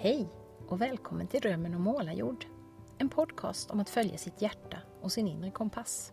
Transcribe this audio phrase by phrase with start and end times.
[0.00, 0.28] Hej
[0.68, 2.46] och välkommen till Drömmen om målarjord.
[2.98, 6.12] En podcast om att följa sitt hjärta och sin inre kompass.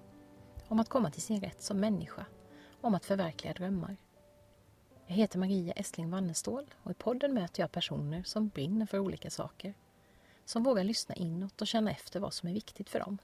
[0.68, 2.26] Om att komma till sin rätt som människa.
[2.82, 3.98] Om att förverkliga drömmar.
[5.08, 9.30] Jag heter Maria Estling Wannestål och i podden möter jag personer som brinner för olika
[9.30, 9.74] saker.
[10.46, 13.18] Som vågar lyssna inåt och känna efter vad som är viktigt för dem.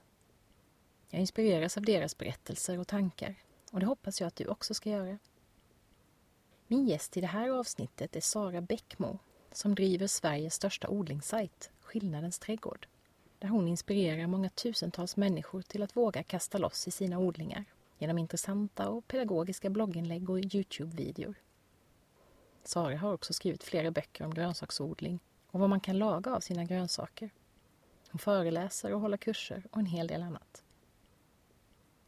[1.08, 3.34] Jag inspireras av deras berättelser och tankar
[3.72, 5.18] och det hoppas jag att du också ska göra.
[6.66, 9.18] Min gäst i det här avsnittet är Sara Bäckmo
[9.52, 12.86] som driver Sveriges största odlingssajt, Skillnadens trädgård.
[13.38, 17.64] Där hon inspirerar många tusentals människor till att våga kasta loss i sina odlingar
[17.98, 21.34] genom intressanta och pedagogiska blogginlägg och Youtube-videor.
[22.64, 25.18] Sara har också skrivit flera böcker om grönsaksodling
[25.50, 27.30] och vad man kan laga av sina grönsaker.
[28.10, 30.62] Hon föreläser och håller kurser och en hel del annat.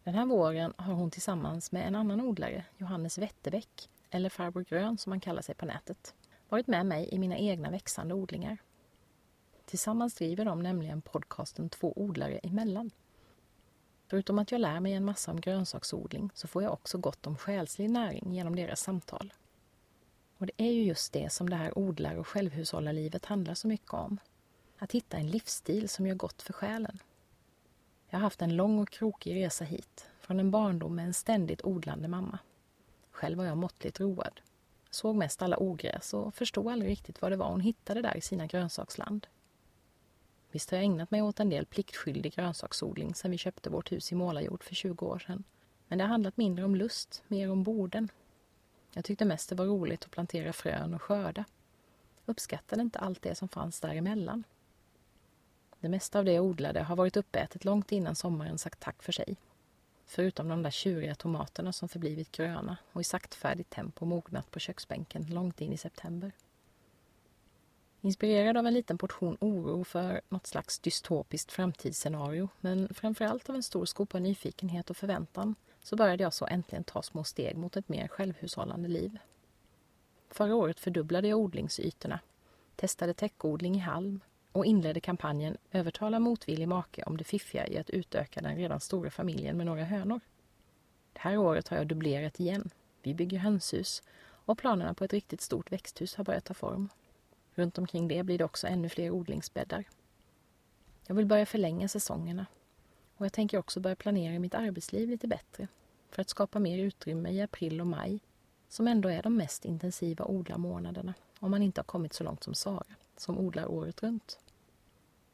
[0.05, 4.99] Den här våren har hon tillsammans med en annan odlare, Johannes Wetterbäck, eller Farbror Grön
[4.99, 6.15] som han kallar sig på nätet,
[6.55, 8.59] varit med mig i mina egna växande odlingar.
[9.65, 12.91] Tillsammans driver de nämligen podcasten Två odlare emellan.
[14.07, 17.37] Förutom att jag lär mig en massa om grönsaksodling så får jag också gott om
[17.37, 19.33] själslig näring genom deras samtal.
[20.39, 23.93] Och det är ju just det som det här odlar och självhushållarlivet handlar så mycket
[23.93, 24.19] om.
[24.79, 26.99] Att hitta en livsstil som gör gott för själen.
[28.09, 31.65] Jag har haft en lång och krokig resa hit, från en barndom med en ständigt
[31.65, 32.39] odlande mamma.
[33.11, 34.41] Själv var jag måttligt road.
[34.95, 38.21] Såg mest alla ogräs och förstod aldrig riktigt vad det var hon hittade där i
[38.21, 39.27] sina grönsaksland.
[40.51, 44.13] Visst har jag ägnat mig åt en del pliktskyldig grönsaksodling sedan vi köpte vårt hus
[44.13, 45.45] i målarjord för 20 år sedan.
[45.89, 48.09] Men det har handlat mindre om lust, mer om borden.
[48.93, 51.45] Jag tyckte mest det var roligt att plantera frön och skörda.
[52.27, 54.45] Uppskattade inte allt det som fanns däremellan.
[55.81, 59.13] Det mesta av det jag odlade har varit uppätet långt innan sommaren sagt tack för
[59.13, 59.37] sig.
[60.07, 65.27] Förutom de där tjuriga tomaterna som förblivit gröna och i saktfärdigt tempo mognat på köksbänken
[65.29, 66.33] långt in i september.
[68.01, 73.63] Inspirerad av en liten portion oro för något slags dystopiskt framtidsscenario men framförallt av en
[73.63, 77.89] stor skopa nyfikenhet och förväntan så började jag så äntligen ta små steg mot ett
[77.89, 79.19] mer självhushållande liv.
[80.31, 82.21] Förra året fördubblade jag odlingsytorna,
[82.77, 84.21] testade täckodling i halm
[84.55, 89.11] och inledde kampanjen Övertala motvillig make om det fiffiga i att utöka den redan stora
[89.11, 90.21] familjen med några hönor.
[91.13, 92.71] Det här året har jag dubblerat igen.
[93.03, 96.89] Vi bygger hönshus och planerna på ett riktigt stort växthus har börjat ta form.
[97.55, 99.85] Runt omkring det blir det också ännu fler odlingsbäddar.
[101.07, 102.47] Jag vill börja förlänga säsongerna
[103.17, 105.69] och jag tänker också börja planera mitt arbetsliv lite bättre
[106.11, 108.21] för att skapa mer utrymme i april och maj
[108.69, 112.55] som ändå är de mest intensiva odlarmånaderna om man inte har kommit så långt som
[112.55, 112.85] Sara
[113.21, 114.39] som odlar året runt.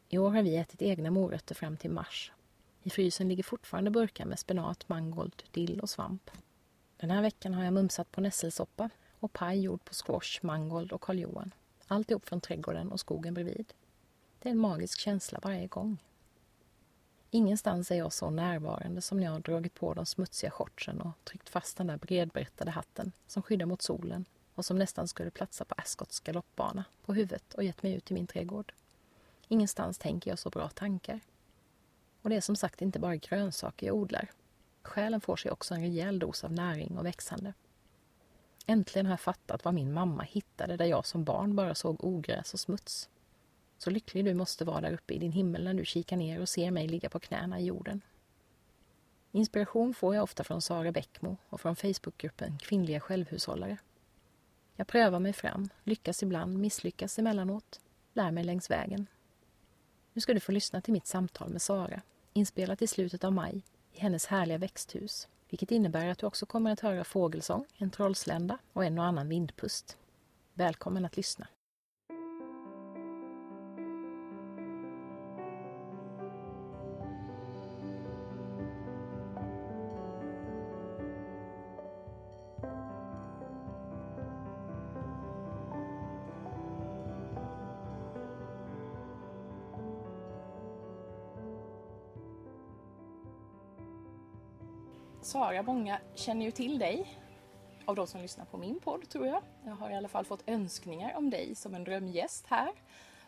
[0.09, 2.33] I år har vi ätit egna morötter fram till mars.
[2.83, 6.31] I frysen ligger fortfarande burkar med spenat, mangold, dill och svamp.
[6.97, 11.01] Den här veckan har jag mumsat på nässelsoppa och paj gjord på squash, mangold och
[11.01, 11.55] karljohan.
[11.87, 13.73] Alltihop från trädgården och skogen bredvid.
[14.39, 15.99] Det är en magisk känsla varje gång.
[17.31, 21.13] Ingenstans är jag så närvarande som när jag har dragit på de smutsiga shortsen och
[21.25, 24.25] tryckt fast den där bredbrättade hatten som skyddar mot solen
[24.61, 28.15] och som nästan skulle platsa på Ascots galoppbana på huvudet och gett mig ut i
[28.15, 28.73] min trädgård.
[29.49, 31.21] Ingenstans tänker jag så bra tankar.
[32.23, 34.31] Och det är som sagt inte bara grönsaker jag odlar.
[34.83, 37.55] Själen får sig också en rejäl dos av näring och växande.
[38.67, 42.55] Äntligen har jag fattat vad min mamma hittade där jag som barn bara såg ogräs
[42.55, 43.09] och smuts.
[43.79, 46.49] Så lycklig du måste vara där uppe i din himmel när du kikar ner och
[46.49, 48.01] ser mig ligga på knäna i jorden.
[49.33, 53.79] Inspiration får jag ofta från Sara Bäckmo och från Facebookgruppen Kvinnliga självhushållare.
[54.81, 57.81] Jag prövar mig fram, lyckas ibland, misslyckas emellanåt,
[58.13, 59.07] lär mig längs vägen.
[60.13, 62.03] Nu ska du få lyssna till mitt samtal med Sara,
[62.33, 66.73] inspelat i slutet av maj i hennes härliga växthus, vilket innebär att du också kommer
[66.73, 69.97] att höra fågelsång, en trollslända och en och annan vindpust.
[70.55, 71.47] Välkommen att lyssna.
[95.23, 97.19] Sara, många känner ju till dig
[97.85, 99.43] av de som lyssnar på min podd tror jag.
[99.65, 102.73] Jag har i alla fall fått önskningar om dig som en drömgäst här.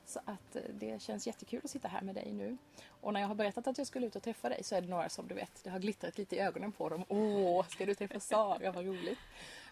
[0.06, 2.56] Så att eh, det känns jättekul att sitta här med dig nu.
[2.88, 4.88] Och när jag har berättat att jag skulle ut och träffa dig så är det
[4.88, 7.04] några som du vet, det har glittrat lite i ögonen på dem.
[7.08, 9.18] Åh, ska du träffa Sara, vad roligt.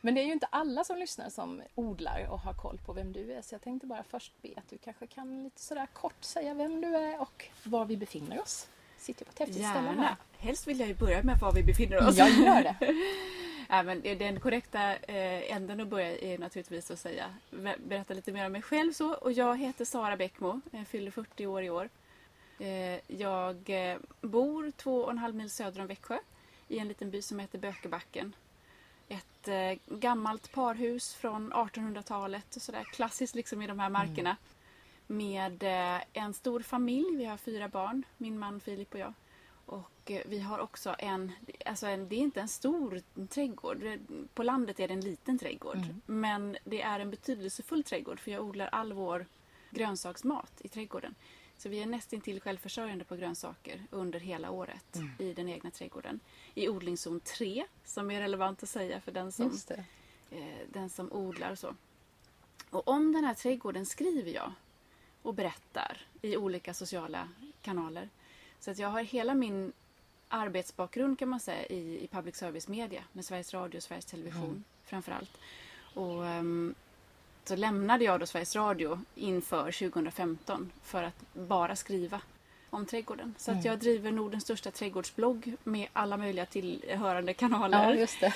[0.00, 3.12] Men det är ju inte alla som lyssnar som odlar och har koll på vem
[3.12, 3.43] du är.
[3.43, 6.81] Så jag tänkte bara först be att du kanske kan lite sådär kort säga vem
[6.81, 8.69] du är och var vi befinner oss.
[9.00, 10.02] Sitter på ett häftigt ställe Gärna.
[10.02, 10.17] här.
[10.38, 12.17] Helst vill jag ju börja med var vi befinner oss.
[12.17, 12.76] Jag gör det.
[13.73, 17.35] Ja, men den korrekta eh, änden att börja är naturligtvis att säga,
[17.79, 18.93] berätta lite mer om mig själv.
[18.93, 19.14] Så.
[19.14, 21.88] Och jag heter Sara Bäckmo, jag fyller 40 år i år.
[22.58, 26.19] Eh, jag eh, bor två och en halv mil söder om Växjö
[26.69, 28.32] i en liten by som heter Bökebacken.
[29.08, 34.37] Ett eh, gammalt parhus från 1800-talet, och sådär klassiskt liksom i de här markerna.
[35.11, 39.12] Med eh, en stor familj, vi har fyra barn, min man Filip och jag.
[39.67, 41.33] Och eh, vi har också en,
[41.67, 43.99] alltså en, det är inte en stor trädgård.
[44.35, 45.79] På landet är det en liten trädgård.
[46.07, 49.27] Men det är en betydelsefull trädgård för jag odlar all vår
[49.71, 51.15] grönsaksmat i trädgården.
[51.57, 56.21] Så vi är nästintill självförsörjande på grönsaker under hela året i den egna trädgården.
[56.55, 59.59] I odlingszon 3, som är relevant att säga för den som,
[60.31, 60.39] eh,
[60.73, 61.75] den som odlar och så.
[62.71, 64.53] Och om den här trädgården skriver jag
[65.22, 67.28] och berättar i olika sociala
[67.62, 68.08] kanaler.
[68.61, 69.72] Så att jag har hela min
[70.28, 74.64] arbetsbakgrund kan man säga i, i public service media med Sveriges Radio och Sveriges Television
[74.84, 75.38] framför allt.
[75.94, 76.75] Och ehm,
[77.44, 82.20] så lämnade jag då Sveriges Radio inför 2015 för att bara skriva
[82.70, 83.34] om trädgården.
[83.38, 88.32] Så att jag driver Nordens största trädgårdsblogg med alla möjliga tillhörande kanaler Ja,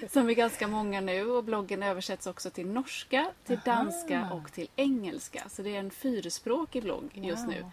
[0.10, 4.68] som är ganska många nu och bloggen översätts också till norska, till danska och till
[4.76, 5.42] engelska.
[5.48, 7.66] Så det är en fyrspråkig blogg just nu.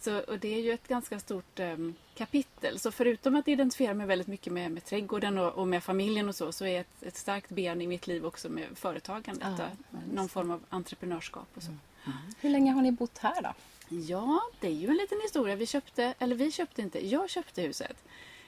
[0.00, 2.78] Så, och det är ju ett ganska stort em, kapitel.
[2.78, 6.34] Så förutom att identifiera mig väldigt mycket med, med trädgården och, och med familjen och
[6.34, 9.48] så, så är ett, ett starkt ben i mitt liv också med företagandet.
[9.58, 9.66] Ja,
[10.12, 11.72] någon form av entreprenörskap och så.
[12.40, 13.52] Hur länge har ni bott här då?
[13.92, 15.56] Ja, det är ju en liten historia.
[15.56, 17.96] Vi köpte, eller vi köpte inte, jag köpte huset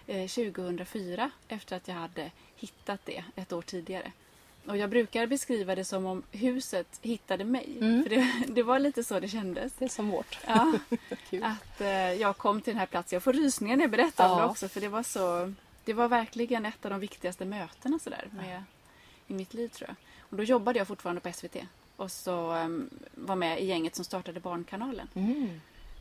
[0.06, 4.12] eh, 2004 efter att jag hade hittat det ett år tidigare.
[4.66, 7.76] Och jag brukar beskriva det som om huset hittade mig.
[7.78, 9.72] För det, det var lite så det kändes.
[9.72, 10.38] Det är som vårt.
[10.46, 10.72] Ja,
[11.42, 13.16] att eh, jag kom till den här platsen.
[13.16, 14.44] Jag får rysningar när jag berättar om Ja.
[14.44, 14.68] det också.
[14.68, 15.52] För det var så...
[15.84, 18.62] Det var verkligen ett av de viktigaste mötena sådär, med,
[19.26, 19.96] i mitt liv tror jag.
[20.30, 21.56] Och då jobbade jag fortfarande på SVT.
[21.96, 25.08] Och så em, var med i gänget som startade Barnkanalen.
[25.14, 25.60] Mm.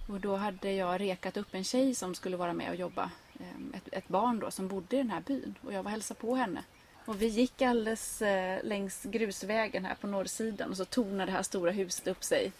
[0.10, 3.12] Och då hade jag rekat upp en tjej som skulle vara med och jobba.
[3.40, 5.56] Em, Ett, ett barn då som bodde i den här byn.
[5.62, 6.64] Och jag var och hälsade på henne.
[7.06, 11.44] Och vi gick alldeles eh, längs grusvägen här på norrsidan och så tornade det här
[11.44, 12.52] stora huset upp sig.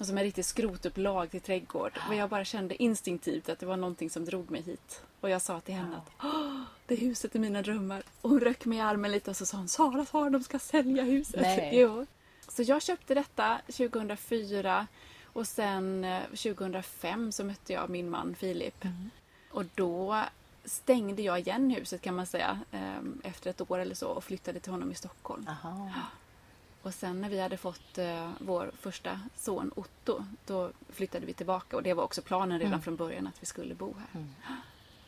[0.00, 1.92] Och som en riktig skrotupplag till trädgård.
[2.08, 5.02] Och jag bara kände instinktivt att det var någonting som drog mig hit.
[5.20, 8.02] Och jag sa till henne att Åh, det är huset i mina drömmar.
[8.20, 10.58] Och hon röck mig i armen lite och så sa hon Sara, Sara, de ska
[10.58, 11.40] sälja huset.
[11.40, 11.70] Nej.
[11.72, 12.06] Jo.
[12.48, 14.86] Så jag köpte detta 2004
[15.24, 18.84] och sen eh, 2005 så mötte jag min man Filip.
[19.50, 20.24] Och då
[20.64, 24.60] stängde jag igen huset kan man säga em, efter ett år eller så och flyttade
[24.60, 25.46] till honom i Stockholm.
[25.48, 25.90] Aha.
[26.82, 31.76] Och sen när vi hade fått eh, vår första son Otto, då flyttade vi tillbaka
[31.76, 34.24] och det var också planen redan från början att vi skulle bo här.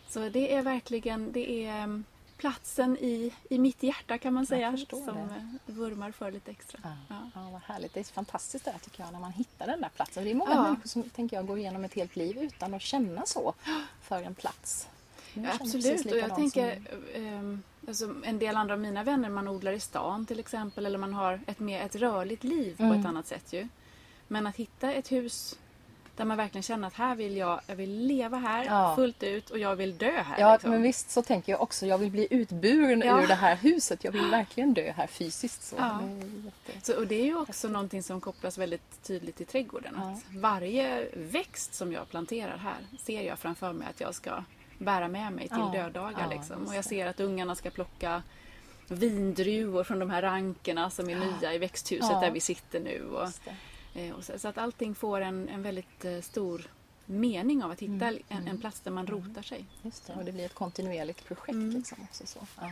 [0.08, 2.02] Så det är verkligen, det är
[2.40, 5.10] platsen i, i mitt hjärta kan man säga som det.
[5.12, 6.80] eh, vurmar för lite extra.
[6.82, 6.90] Ja.
[7.08, 7.30] Ja.
[7.34, 7.94] Ja, vad härligt.
[7.94, 10.24] Det är fantastiskt det här tycker jag när man hittar den där platsen.
[10.24, 10.62] Det är många Ja.
[10.62, 13.54] människor som tänker jag går igenom ett helt liv utan att känna så
[14.02, 14.88] för en plats.
[15.34, 16.82] Ja, absolut, och jag tänker
[17.14, 20.86] som- ehm, alltså, en del andra av mina vänner, man odlar i stan till exempel
[20.86, 23.00] eller man har ett mer ett rörligt liv på Mm.
[23.00, 23.68] ett annat sätt ju.
[24.28, 25.58] Men att hitta ett hus
[26.20, 28.92] där man verkligen känner att här vill jag, jag vill leva här Ja.
[28.96, 30.40] fullt ut och jag vill dö här.
[30.40, 30.70] Ja, liksom.
[30.70, 31.86] men visst så tänker jag också.
[31.86, 33.22] Jag vill bli utburen Ja.
[33.22, 34.04] ur det här huset.
[34.04, 35.62] Jag vill verkligen dö här fysiskt.
[35.62, 35.76] Så.
[35.78, 36.00] Ja.
[36.44, 36.86] Jätte...
[36.86, 39.96] Så, och det är ju också någonting som kopplas väldigt tydligt till trädgården.
[39.96, 44.44] Att varje växt som jag planterar här ser jag framför mig att jag ska
[44.78, 45.70] bära med mig till Ja.
[45.82, 46.28] döddagar.
[46.30, 46.66] Liksom.
[46.66, 48.22] Och jag ser att ungarna ska plocka
[48.88, 53.04] vindruvor från de här rankerna som är nya i växthuset där vi sitter nu.
[53.04, 53.28] Och,
[54.08, 56.70] Eh, så, så att allting får en, en väldigt eh, stor
[57.06, 58.22] mening av att hitta Mm.
[58.28, 59.64] en, en plats där man rotar sig.
[59.82, 60.12] Just det.
[60.12, 61.50] Och det blir ett kontinuerligt projekt.
[61.54, 61.70] Mm.
[61.76, 62.38] Liksom också, så.
[62.60, 62.70] Ja.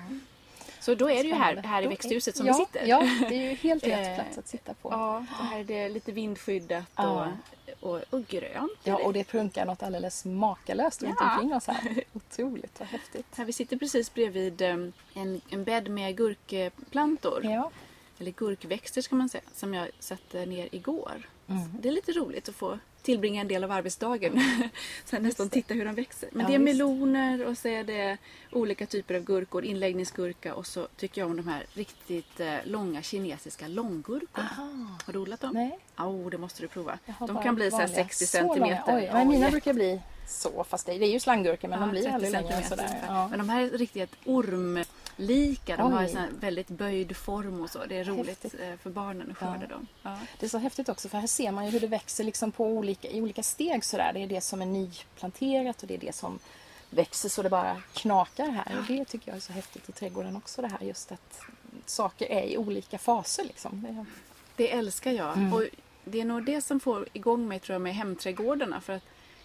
[0.80, 2.86] Så då är det ju här, här i växthuset som ja, vi sitter.
[2.86, 4.88] Ja, det är ju helt rätt Eh, plats att sitta på.
[4.92, 7.32] Ja, och här är det lite vindskyddat Ja.
[7.80, 8.78] och, och, och grönt.
[8.84, 11.32] Ja, och det prunkar något alldeles makalöst runt Ja.
[11.34, 12.04] omkring oss här.
[12.12, 13.26] Otroligt, vad häftigt.
[13.36, 14.92] Här vi sitter precis bredvid en,
[15.50, 17.44] en bädd med gurkplantor.
[17.44, 17.70] Ja.
[18.18, 19.44] Eller gurkväxter ska man säga.
[19.54, 21.28] Som jag satte ner igår.
[21.48, 21.68] Mm.
[21.80, 24.40] Det är lite roligt att få tillbringa en del av arbetsdagen.
[25.04, 26.28] Sen nästan titta hur de växer.
[26.32, 28.16] Men Ja, det är meloner och så är det
[28.52, 29.64] olika typer av gurkor.
[29.64, 34.48] Inläggningsgurka och så tycker jag om de här riktigt eh, långa kinesiska långgurkorna.
[34.58, 34.98] Aha.
[35.06, 35.50] Har du odlat dem?
[35.54, 36.98] Nej, Ja, oh, det måste du prova.
[37.20, 38.04] De kan bli så här vanliga.
[38.04, 38.96] 60 Så centimeter.
[38.96, 42.02] Oj, Ja, men mina brukar bli så, fast det, är ju slanggurkor men de blir
[42.02, 43.04] 30 aldrig längre än sådär.
[43.06, 43.28] Ja.
[43.28, 44.84] Men de här är riktigt orm...
[45.18, 45.76] lika.
[45.76, 46.04] De har Oj.
[46.04, 47.84] en sån här väldigt böjd form och så.
[47.86, 48.60] Det är roligt Häftigt.
[48.60, 49.66] eh, för barnen att skörda Ja.
[49.66, 49.86] dem.
[50.02, 50.18] Ja.
[50.40, 52.66] Det är så häftigt också för här ser man ju hur det växer liksom på
[52.66, 54.10] olika, i olika steg sådär.
[54.12, 56.38] Det är det som är nyplanterat och det är det som
[56.90, 58.78] växer så det bara knakar här.
[58.78, 61.40] Och det tycker jag är så häftigt i trädgården också det här just att
[61.86, 64.06] saker är i olika faser liksom.
[64.56, 65.36] Det älskar jag.
[65.36, 65.52] Mm.
[65.52, 65.64] Och
[66.04, 68.80] det är nog det som får igång mig tror jag med hemträdgårdarna.
[68.80, 69.02] För att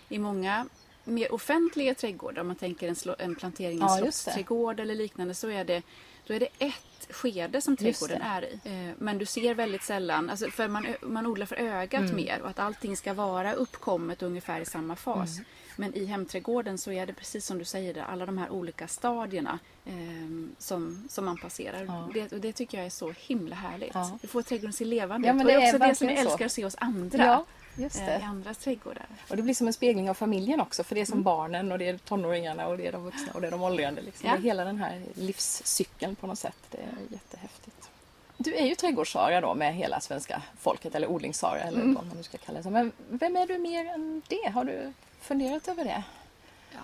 [0.09, 0.65] i många
[1.03, 4.95] mer offentliga trädgårdar, om man tänker en, slå, en plantering i en Ja, slottsträdgård eller
[4.95, 5.81] liknande, så är det,
[6.27, 8.59] då är det ett skede som trädgården är i.
[8.63, 12.15] Eh, Men du ser väldigt sällan, alltså för man, man odlar för ögat Mm.
[12.15, 15.33] mer och att allting ska vara uppkommet ungefär i samma fas.
[15.35, 15.45] Mm.
[15.75, 19.59] Men i hemträdgården så är det precis som du säger, alla de här olika stadierna
[19.85, 21.83] ehm, som, som man passerar.
[21.85, 22.09] Ja.
[22.13, 23.91] Det, och det tycker jag är så himla härligt.
[23.93, 24.17] Ja.
[24.21, 25.37] Det får trädgården se levande Ja, ut.
[25.37, 26.29] men Och det är också det som jag så.
[26.29, 27.25] älskar att se hos andra.
[27.25, 27.43] Ja, eh,
[27.77, 28.21] I det.
[28.25, 29.05] andras trädgårdar.
[29.29, 31.79] Och det blir som en spegling av familjen också för det är som barnen och
[31.79, 34.01] det är tonåringarna och det är de vuxna och det är de åldrande.
[34.01, 34.27] Liksom.
[34.29, 34.33] Ja.
[34.35, 36.57] Det är hela den här livscykeln på något sätt.
[36.71, 37.89] Det är jättehäftigt.
[38.37, 41.93] Du är ju trädgårdssara då med hela svenska folket eller odlingssara eller Mm.
[41.93, 42.69] vad man nu ska kalla det.
[42.69, 44.49] Men vem är du mer än det?
[44.49, 46.03] Har du funderat över det?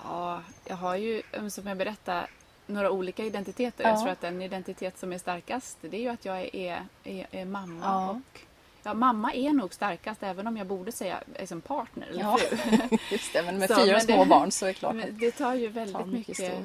[0.03, 2.27] Ja, jag har ju, eh, som jag berättade,
[2.67, 3.83] några olika identiteter.
[3.83, 3.89] Ja.
[3.89, 7.27] Jag tror att den identitet som är starkast, det är ju att jag är, är,
[7.31, 7.85] är mamma.
[7.85, 8.09] Ja.
[8.09, 8.39] Och,
[8.83, 12.37] ja, mamma är nog starkast, även om jag borde säga eh, som partner eller Ja.
[12.37, 12.57] fru.
[13.11, 14.95] Just det, men med Så, fyra men små det- barn så är det klart.
[14.95, 16.63] Men det tar ju väldigt tar mycket mycket,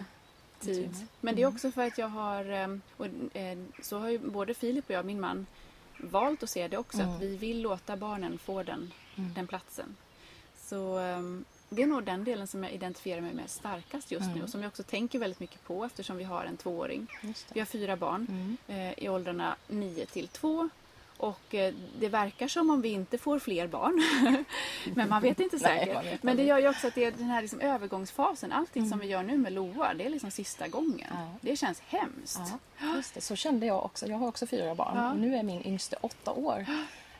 [0.60, 0.94] tid.
[1.20, 3.06] Men det är också för att jag har, eh, och
[3.36, 5.46] eh, så har ju både Filip och jag, min man,
[5.98, 6.98] valt att se det också.
[7.00, 7.14] Mm.
[7.14, 9.34] Att vi vill låta barnen få den, Mm.
[9.34, 9.96] den platsen.
[10.58, 11.20] Så eh,
[11.68, 14.42] det är nog den delen som jag identifierar mig med starkast just nu Mm.
[14.44, 17.06] och som jag också tänker väldigt mycket på eftersom vi har en tvååring.
[17.52, 18.56] Vi har fyra barn Mm.
[18.88, 20.68] eh, i åldrarna 9 till 2
[21.16, 24.02] och eh, det verkar som om vi inte får fler barn.
[24.94, 25.94] Men man vet inte Nej, säkert.
[25.94, 28.52] man vet Men det gör ju också att det är den här liksom övergångsfasen.
[28.52, 29.06] Allting som Mm.
[29.06, 31.08] vi gör nu med Loa, det är liksom sista gången.
[31.10, 31.28] Ja.
[31.40, 32.40] Det känns hemskt.
[32.80, 33.20] Ja, just det.
[33.20, 34.06] Så kände jag också.
[34.06, 35.14] Jag har också fyra barn Ja.
[35.14, 36.66] nu är min yngste åtta år.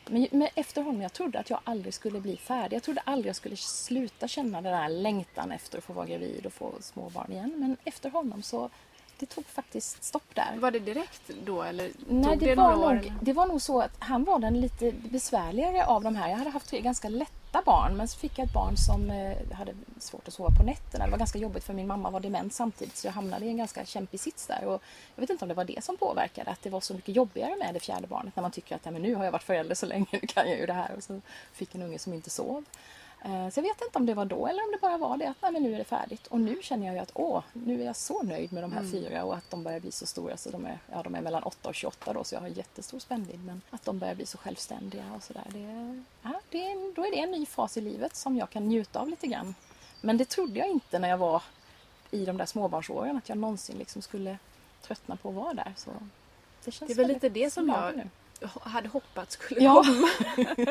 [0.06, 2.76] Men, men efter honom, jag trodde att jag aldrig skulle bli färdig.
[2.76, 6.46] Jag trodde aldrig jag skulle sluta känna den där längtan efter att få vara gravid
[6.46, 7.52] och få små barn igen.
[7.56, 8.70] Men efter honom så,
[9.18, 10.54] det tog faktiskt stopp där.
[10.58, 12.78] Var det direkt då eller Nej, det, det, var år?
[12.80, 13.12] nog, eller?
[13.20, 16.28] det var nog så att han var den lite besvärligare av de här.
[16.30, 19.52] Jag hade haft tre ganska lätta barn men så fick jag ett barn som eh,
[19.52, 21.04] hade svårt att sova på nätterna.
[21.04, 23.56] Det var ganska jobbigt för min mamma var dement samtidigt så jag hamnade i en
[23.56, 24.64] ganska kämpig sits där.
[24.64, 24.82] Och
[25.14, 27.56] jag vet inte om det var det som påverkade, att det var så mycket jobbigare
[27.56, 29.74] med det fjärde barnet när man tycker att "Nej, men nu har jag varit förälder
[29.74, 30.90] så länge, nu kan jag ju det här.
[30.96, 31.20] Och så
[31.52, 32.64] fick en unge som inte sov.
[33.24, 35.28] Eh, Så jag vet inte om det var då eller om det bara var det
[35.28, 36.26] att nej, men nu är det färdigt.
[36.26, 38.84] Och nu känner jag ju att åh, nu är jag så nöjd med de här
[38.92, 41.42] fyra och att de börjar bli så stora så de är, ja, de är mellan
[41.42, 43.44] 8 och 28 då så jag har jättestor spännvidd.
[43.44, 45.44] Men att de börjar bli så självständiga och sådär.
[45.48, 49.00] Det, ja, det, då är det en ny fas i livet som jag kan njuta
[49.00, 49.54] av lite grann.
[50.00, 51.42] Men det trodde jag inte när jag var
[52.10, 54.38] i de där småbarnsåren att jag någonsin liksom skulle
[54.82, 55.72] tröttna på att vara där.
[55.76, 55.90] Så
[56.64, 58.08] det, känns Det är väl lite det som jag nu.
[58.62, 60.08] Hade hoppats skulle Ja, komma.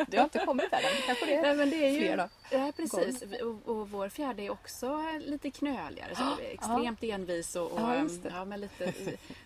[0.08, 0.80] det har inte kommit än.
[1.06, 2.28] Kanske det Nej, men det är ju, fler då.
[2.50, 3.22] Ja, precis.
[3.42, 6.14] Och, och vår fjärde är också lite knöligare.
[6.16, 7.56] Så extremt envis.
[7.56, 7.86] Och, och, Ja,
[8.22, 8.28] det.
[8.34, 8.92] ja, men lite,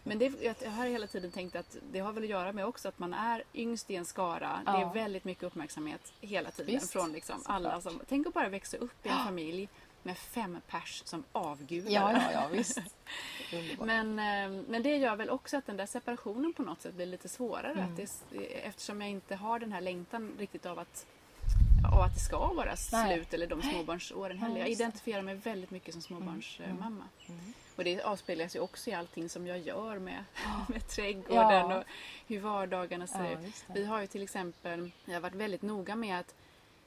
[0.02, 0.32] men det,
[0.62, 3.14] jag har hela tiden tänkt att det har väl att göra med också att man
[3.14, 4.61] är yngst i en skara.
[4.64, 4.90] Det Ja.
[4.90, 6.75] är väldigt mycket uppmärksamhet hela tiden.
[6.75, 9.68] Visst, från liksom alla som, tänk att bara växa upp i en familj
[10.02, 11.90] med fem pers som avgudar.
[11.90, 12.78] Ja, ja, ja visst.
[13.81, 17.07] Men, eh, men det gör väl också att den där separationen på något sätt blir
[17.07, 17.73] lite svårare.
[17.73, 17.85] Mm.
[17.85, 21.07] Att det, eftersom jag inte har den här längtan riktigt av att,
[21.93, 23.17] av att det ska vara Nej.
[23.17, 24.55] slut eller de småbarnsåren heller.
[24.57, 27.05] Ja, Jag identifierar mig väldigt mycket som småbarnsmamma.
[27.28, 27.52] Mm.
[27.76, 30.25] Och det avspeglas ju också i allting som jag gör med,
[30.69, 31.78] med trädgården Ja.
[31.78, 31.85] och
[32.26, 33.64] hur vardagarna ser Ja, ut.
[33.75, 36.35] Vi har ju till exempel, jag har varit väldigt noga med att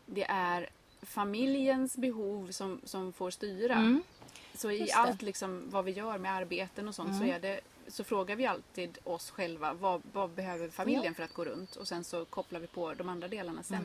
[0.06, 0.70] det är
[1.02, 3.76] familjens behov som, som får styra.
[3.76, 4.04] Mm.
[4.56, 4.98] Så i Just det.
[5.00, 5.10] Mm.
[5.10, 8.46] allt liksom, vad vi gör med arbeten och sånt så, är det, så frågar vi
[8.46, 11.14] alltid oss själva vad, vad behöver familjen Ja.
[11.14, 13.78] för att gå runt och sen så kopplar vi på de andra delarna sen.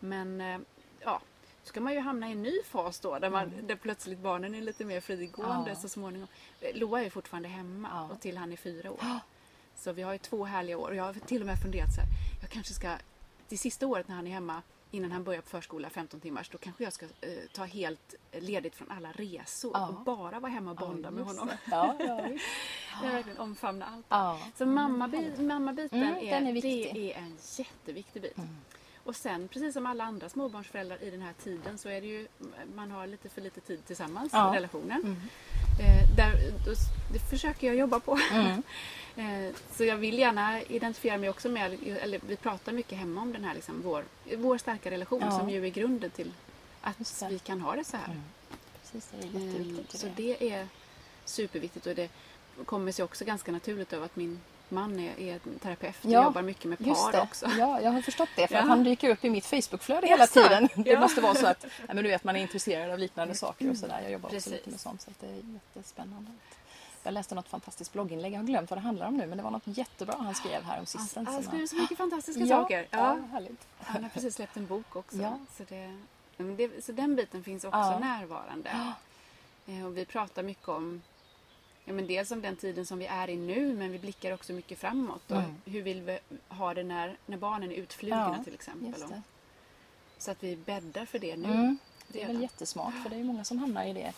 [0.00, 0.36] Mm.
[0.36, 0.66] Men eh,
[1.00, 1.20] ja,
[1.62, 3.66] så ska man ju hamna i en ny fas då där, man, Mm.
[3.66, 5.76] där plötsligt barnen är lite mer frigående Ja.
[5.76, 6.28] så småningom.
[6.60, 8.14] Eh, Loa är fortfarande hemma Ja.
[8.14, 9.00] och till han är fyra år.
[9.76, 12.00] Så vi har ju två härliga år och jag har till och med funderat så
[12.00, 12.08] här,
[12.42, 12.96] jag kanske ska,
[13.48, 14.62] till sista året när han är hemma
[14.94, 18.74] innan han börjar på förskola 15 timmars, då kanske jag ska eh, ta helt ledigt
[18.76, 19.88] från alla resor Ja.
[19.88, 21.54] och bara vara hemma och bonda med just honom.
[21.70, 22.20] Ja, ja.
[23.02, 24.06] Jag verkligen omfamna allt.
[24.08, 24.40] ja.
[24.56, 28.38] Så mammabiten, mammabiten Mm, är, är det är en jätteviktig bit.
[28.38, 28.48] Mm.
[29.04, 32.28] Och sen, precis som alla andra småbarnsföräldrar i den här tiden, så är det ju,
[32.74, 34.52] man har lite för lite tid tillsammans Ja.
[34.52, 35.00] i relationen.
[35.02, 35.16] Mm.
[35.80, 36.32] Eh, där,
[36.66, 36.72] då,
[37.12, 38.18] det försöker jag jobba på.
[39.16, 39.44] Mm.
[39.48, 43.32] Eh, så jag vill gärna identifiera mig också med, eller vi pratar mycket hemma om
[43.32, 44.04] den här liksom, vår,
[44.36, 45.38] vår starka relation Ja.
[45.38, 46.32] som ju är grunden till
[46.80, 47.28] att det.
[47.28, 48.04] vi kan ha det så här.
[48.06, 48.22] Mm.
[48.82, 50.00] Precis, det är Eh, jätteviktigt.
[50.00, 50.12] Så det.
[50.38, 50.68] det är
[51.24, 52.08] superviktigt och det,
[52.64, 56.42] kommer sig också ganska naturligt av att min man är, är terapeut och Ja, jobbar
[56.42, 57.20] mycket med par det.
[57.20, 57.46] också.
[57.58, 58.46] Ja, jag har förstått det.
[58.46, 58.60] För Ja.
[58.60, 60.42] att han dyker upp i mitt Facebookflöde hela Jaså?
[60.42, 60.68] tiden.
[60.76, 61.00] Det Ja.
[61.00, 64.00] måste vara så att men du vet, man är intresserad av liknande saker och sådär.
[64.02, 64.52] Jag jobbar också Precis.
[64.52, 65.42] lite med sånt så det är
[65.74, 66.30] jättespännande.
[67.06, 68.32] Jag läste något fantastiskt blogginlägg.
[68.32, 70.62] Jag har glömt vad det handlar om nu men det var något jättebra han skrev
[70.62, 71.28] här om Han, sistens.
[71.28, 72.86] han som skriver så mycket fantastiska ja, saker.
[72.90, 73.18] Ja, Ja.
[73.32, 73.66] härligt.
[73.78, 75.16] Han har precis släppt en bok också.
[75.16, 75.38] Ja.
[75.56, 75.98] Så, det,
[76.36, 77.98] det, så den biten finns också Ja.
[77.98, 78.70] närvarande.
[79.66, 81.02] Eh, Och vi pratar mycket om
[81.84, 84.52] ja, men dels om den tiden som vi är i nu men vi blickar också
[84.52, 85.30] mycket framåt.
[85.30, 85.54] Och Mm.
[85.64, 86.18] Hur vill vi
[86.48, 88.88] ha det när, när barnen är utflugna till exempel.
[88.88, 89.10] Just Och,
[90.18, 91.48] så att vi bäddar för det nu.
[91.52, 91.78] Mm.
[92.08, 92.34] Det är redan.
[92.36, 94.12] väl jättesmart för det är många som hamnar i det.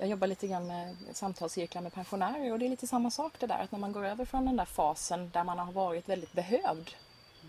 [0.00, 3.46] Jag jobbar lite grann med samtalscirklar med pensionärer och det är lite samma sak det
[3.46, 6.32] där att när man går över från den där fasen där man har varit väldigt
[6.32, 6.90] behövd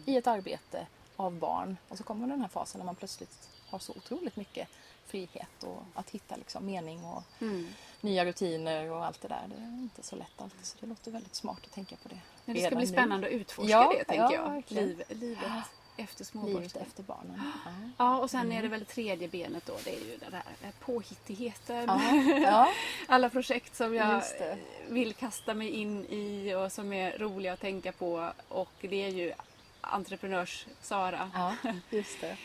[0.05, 3.79] i ett arbete av barn och så kommer den här fasen när man plötsligt har
[3.79, 4.67] så otroligt mycket
[5.05, 7.67] frihet och att hitta liksom mening och Mm.
[8.01, 9.43] nya rutiner och allt det där.
[9.47, 12.19] Det är inte så lätt alltid så det låter väldigt smart att tänka på det.
[12.45, 12.91] Men det ska bli nu.
[12.91, 14.63] spännande att utforska Ja, det tänker ja, jag.
[14.67, 15.51] Liv, livet
[15.97, 16.81] efter Livet småbarnsåldern.
[16.87, 17.41] efter barnen.
[17.97, 18.17] Ja.
[18.17, 19.73] Och sen är det väl tredje benet då.
[19.83, 20.43] Det är ju den här
[20.79, 21.89] påhittigheten.
[22.43, 22.71] Ja.
[23.07, 24.23] Alla projekt som jag
[24.89, 28.31] vill kasta mig in i och som är roliga att tänka på.
[28.47, 29.33] Och det är ju
[29.81, 31.31] entreprenörs-Sara.
[31.33, 31.55] ja,
[31.89, 32.37] just det.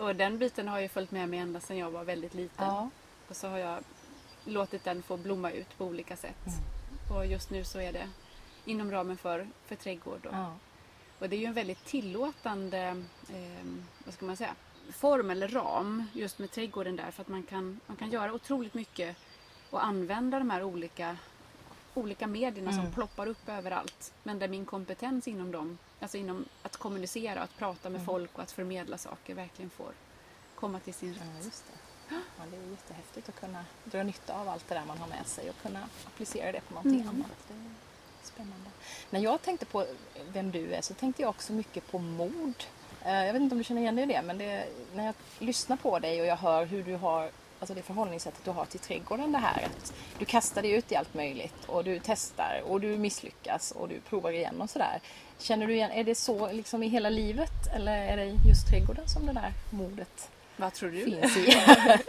[0.00, 2.66] Och den biten har ju följt med mig ända sedan jag var väldigt liten.
[2.66, 2.90] Ja.
[3.28, 3.78] Och så har jag
[4.44, 6.46] låtit den få blomma ut på olika sätt.
[6.46, 7.16] Mm.
[7.16, 8.08] Och just nu så är det
[8.64, 10.26] inom ramen för, för trädgård.
[10.26, 10.54] Och, Ja.
[11.24, 12.78] Och det är ju en väldigt tillåtande
[13.28, 13.66] eh,
[14.04, 14.54] vad ska man säga,
[14.92, 18.74] form eller ram just med trädgården där för att man kan, man kan göra otroligt
[18.74, 19.16] mycket
[19.70, 21.16] och använda de här olika,
[21.94, 22.92] olika medierna som Mm.
[22.92, 24.12] ploppar upp överallt.
[24.22, 28.06] Men där min kompetens inom dem, alltså inom att kommunicera, att prata med Mm.
[28.06, 29.92] folk och att förmedla saker verkligen får
[30.54, 31.22] komma till sin rätt.
[31.38, 32.14] Ja, just det.
[32.14, 35.26] Ja, det är jättehäftigt att kunna dra nytta av allt det där man har med
[35.26, 37.08] sig och kunna applicera det på någonting Mm.
[37.14, 37.48] annat.
[37.48, 37.54] Det
[38.26, 38.70] spännande.
[39.10, 39.86] När jag tänkte på
[40.32, 42.64] vem du är så tänkte jag också mycket på mod.
[43.04, 45.14] Eh, jag vet inte om du känner igen dig i det men det, när jag
[45.38, 48.80] lyssnar på dig och jag hör hur du har Alltså det förhållningssättet du har till
[48.80, 52.80] trädgården det här att du kastar dig ut i allt möjligt och du testar och
[52.80, 55.00] du misslyckas och du provar igen och sådär.
[55.38, 59.08] Känner du igen, är det så liksom i hela livet eller är det just trädgården
[59.08, 61.04] som det där modet vad tror du?
[61.04, 61.54] finns i.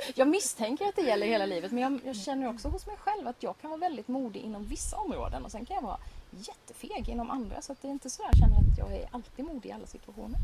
[0.15, 3.27] jag misstänker att det gäller hela livet men jag, jag känner också hos mig själv
[3.27, 5.97] att jag kan vara väldigt modig inom vissa områden och sen kan jag vara
[6.31, 9.09] jättefeg inom andra så att det är inte så att jag känner att jag är
[9.11, 10.39] alltid modig i alla situationer.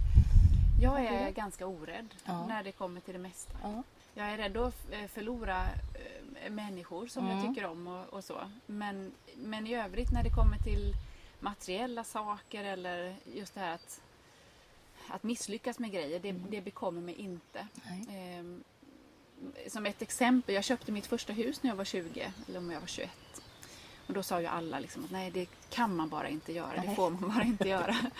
[0.81, 2.45] Jag är ganska orädd Ja.
[2.47, 3.53] när det kommer till det mesta.
[3.63, 3.83] Ja.
[4.13, 4.75] Jag är rädd att
[5.13, 5.61] förlora
[6.43, 7.53] eh, människor som jag Mm.
[7.53, 8.37] tycker om och, och så.
[8.65, 10.93] Men, men i övrigt när det kommer till
[11.39, 14.01] materiella saker eller just det här att,
[15.11, 17.67] att misslyckas med grejer, det, det bekommer mig inte.
[18.09, 18.63] Ehm,
[19.67, 22.79] som ett exempel, jag köpte mitt första hus när jag var 20, eller om jag
[22.79, 23.09] var 21.
[24.07, 26.75] Och då sa ju alla liksom att nej, det kan man bara inte göra.
[26.75, 26.95] Det Nej.
[26.95, 27.95] får man bara inte göra.
[28.01, 28.11] Man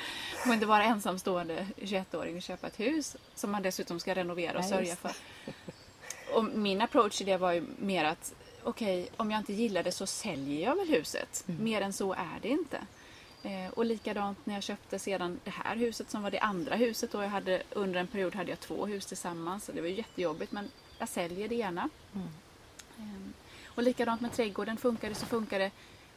[0.46, 4.62] får inte vara ensamstående 21-åring och köpa ett hus som man dessutom ska renovera och
[4.62, 4.96] Nej, sörja det.
[4.96, 5.12] för.
[6.36, 9.92] Och min approach i det var ju mer att okej, om jag inte gillar det
[9.92, 11.44] så säljer jag väl huset.
[11.48, 11.64] Mm.
[11.64, 12.78] Mer än så är det inte.
[13.44, 17.16] Eh, och likadant när jag köpte sedan det här huset som var det andra huset.
[17.16, 19.66] Och jag hade, under en period hade jag två hus tillsammans.
[19.66, 21.90] Så det var jättejobbigt men jag säljer det ena.
[22.16, 22.28] Mm.
[23.00, 23.34] Ehm,
[23.66, 24.78] Och likadant med trädgården.
[24.78, 25.72] Funkar det så funkar det.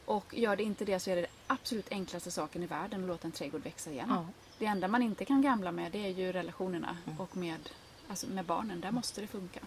[0.05, 3.07] Och gör det inte det så är det den absolut enklaste saken i världen att
[3.07, 4.07] låta en trädgård växa igen.
[4.09, 4.25] Ja.
[4.59, 7.19] Det enda man inte kan gamla med det är ju relationerna Mm.
[7.19, 7.69] och med,
[8.09, 8.81] alltså med barnen.
[8.81, 9.59] Där måste det funka.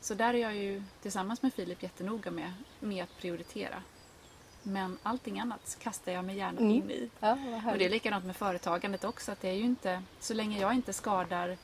[0.00, 3.82] Så där är jag ju tillsammans med Filip jättenoga med, med att prioritera.
[4.68, 6.70] Men allting annat kastar jag mig gärna Mm.
[6.72, 7.10] in i.
[7.20, 7.38] Ja,
[7.72, 9.32] Och det är likadant med företagandet också.
[9.32, 11.56] Att det är ju inte, så länge jag inte skadar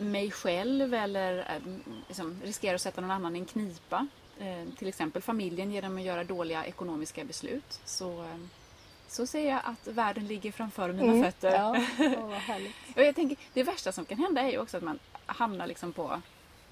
[0.00, 1.72] mig själv eller eh,
[2.08, 4.06] liksom, riskerar att sätta någon annan i en knipa.
[4.38, 7.80] Eh, till exempel familjen genom att göra dåliga ekonomiska beslut.
[7.84, 8.36] Så, eh,
[9.08, 11.24] så ser jag att världen ligger framför mina Mm.
[11.24, 11.52] fötter.
[11.52, 11.70] Ja.
[12.96, 15.92] Och jag tänker, det värsta som kan hända är ju också att man hamnar liksom
[15.92, 16.20] på...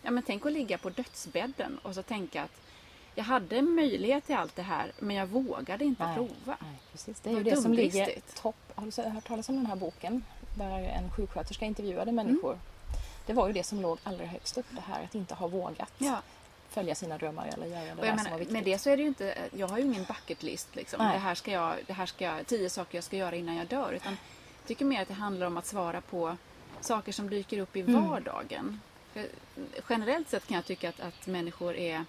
[0.02, 2.60] Ja, men tänk att ligga på dödsbädden och så tänka att
[3.14, 6.14] jag hade möjlighet till allt det här men jag vågade inte Nej.
[6.14, 6.56] prova.
[6.60, 7.20] Nej, precis.
[7.20, 8.10] Det är ju det som ligger
[8.42, 8.56] topp.
[8.74, 10.24] Har du hört talas om den här boken
[10.58, 12.58] där en sjuksköterska intervjuade människor?
[13.26, 15.92] Det var ju det som låg allra högst upp, det här att inte ha vågat
[15.98, 16.22] Ja.
[16.68, 18.96] följa sina drömmar eller göra det Och där jag var menar, med det så är
[18.96, 20.98] det ju inte, jag har ju ingen bucket list liksom.
[21.04, 21.12] Nej.
[21.12, 23.66] Det här ska jag, det här ska jag, tio saker jag ska göra innan jag
[23.66, 23.92] dör.
[23.92, 24.12] Utan
[24.60, 26.36] jag tycker mer att det handlar om att svara på
[26.80, 28.08] saker som dyker upp i Mm.
[28.08, 28.80] vardagen.
[29.12, 29.26] För
[29.88, 32.04] Generellt sett kan jag tycka att, att människor är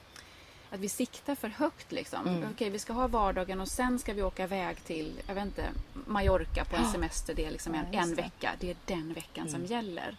[0.71, 2.27] att vi siktar för högt liksom.
[2.27, 2.49] Mm.
[2.53, 5.65] Okej, vi ska ha vardagen och sen ska vi åka iväg till, jag vet inte,
[5.93, 6.91] Mallorca på en Ja.
[6.91, 7.33] semester.
[7.33, 8.51] Det är liksom en, en vecka.
[8.59, 9.71] Det är den veckan som Mm.
[9.71, 10.15] gäller.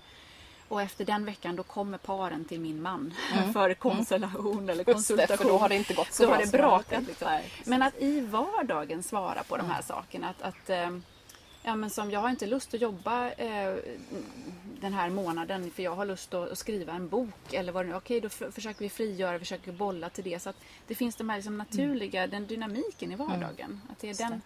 [0.68, 3.14] och efter den veckan då kommer paren till min man
[3.52, 5.36] för konsultation eller Just det, konsultation.
[5.36, 7.02] för då har det inte gått så Då bra har det som brakat.
[7.06, 7.38] Liksom.
[7.64, 10.28] Men att i vardagen svara på de här sakerna.
[10.28, 10.90] Att, att, eh,
[11.62, 13.76] ja, men som jag har inte lust att jobba eh,
[14.80, 17.52] den här månaden för jag har lust att, att skriva en bok.
[17.52, 17.96] Eller vad det nu.
[17.96, 20.42] Okej, då försöker vi frigöra, försöker bolla till det.
[20.42, 23.80] Så att det finns de här liksom naturliga, den dynamiken i vardagen.
[23.90, 24.42] Att det, är den,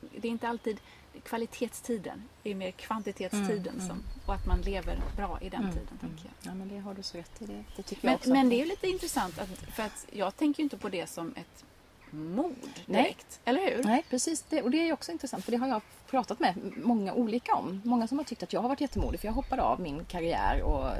[0.00, 0.80] det är inte alltid
[1.24, 3.80] kvalitetstiden, det är mer kvantitetstiden.
[3.80, 5.98] Som, och att man lever bra i den tiden.
[6.00, 6.52] Tänker jag.
[6.52, 7.46] Ja, men det har du så rätt i.
[7.46, 8.30] Det, det tycker jag Men, också.
[8.30, 11.06] men det är ju lite intressant att, för att jag tänker ju inte på det
[11.06, 11.64] som ett
[12.10, 12.54] mord
[12.86, 13.02] Nej.
[13.02, 13.40] direkt.
[13.44, 13.84] Eller hur?
[13.84, 14.42] Nej, precis.
[14.42, 17.82] Det, och det är också intressant för det har jag pratat med många olika om.
[17.84, 20.62] Många som har tyckt att jag har varit jättemodig för jag hoppade av min karriär
[20.62, 20.90] och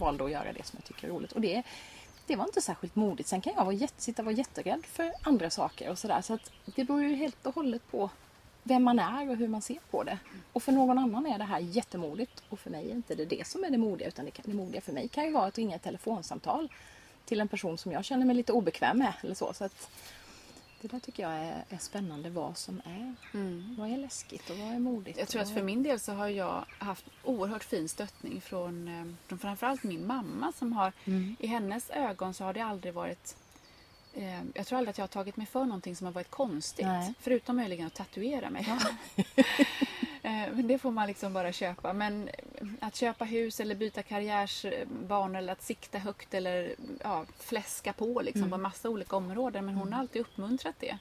[0.00, 1.32] valde att göra det som jag tycker är roligt.
[1.32, 1.62] Och det,
[2.26, 3.28] det var inte särskilt modigt.
[3.28, 6.20] Sen kan jag vara jätte, sitta och vara jätterädd för andra saker och sådär.
[6.22, 8.10] Så att det beror ju helt och hållet på
[8.62, 10.18] vem man är och hur man ser på det.
[10.52, 13.46] Och för någon annan är det här jättemodigt och för mig är inte det det
[13.46, 15.76] som är det modiga utan det, det modiga för mig kan ju vara att ringa
[15.76, 16.68] ett telefonsamtal
[17.24, 19.52] till en person som jag känner mig lite obekväm med eller så.
[19.52, 19.90] så att,
[20.82, 23.14] det där tycker jag är, är spännande vad som är.
[23.78, 25.18] Vad är läskigt och vad är modigt?
[25.18, 29.04] Jag tror att för min del så har jag haft oerhört fin stöttning från, eh,
[29.28, 31.36] från framförallt min mamma som har, Mm.
[31.38, 33.36] i hennes ögon så har det aldrig varit
[34.14, 36.86] eh, jag tror aldrig att jag har tagit mig för någonting som har varit konstigt.
[36.86, 37.14] Nej.
[37.20, 38.66] Förutom möjligen att tatuera mig.
[39.16, 39.44] Eh,
[40.22, 41.92] Men det får man liksom bara köpa.
[41.92, 47.92] Men eh, att köpa hus eller byta karriärsbana eller att sikta högt eller ja, fläska
[47.92, 48.50] på liksom Mm.
[48.50, 49.66] på massa olika områden.
[49.66, 50.98] Men hon har alltid uppmuntrat det.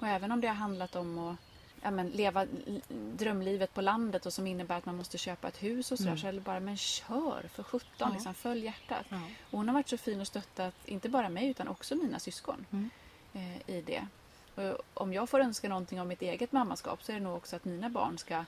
[0.00, 1.36] Och även om det har handlat om att
[1.82, 2.46] ja, men, leva
[2.90, 6.26] drömlivet på landet och som innebär att man måste köpa ett hus och sådär så
[6.26, 8.08] är det bara, men kör för sjutton, Ja.
[8.14, 9.06] liksom, följ hjärtat.
[9.08, 9.20] Ja.
[9.50, 12.66] Och hon har varit så fin och stöttat, inte bara mig utan också mina syskon
[12.72, 12.90] Mm.
[13.32, 14.06] eh, i det.
[14.56, 17.56] Och om jag får önska någonting om mitt eget mammaskap så är det nog också
[17.56, 18.44] att mina barn ska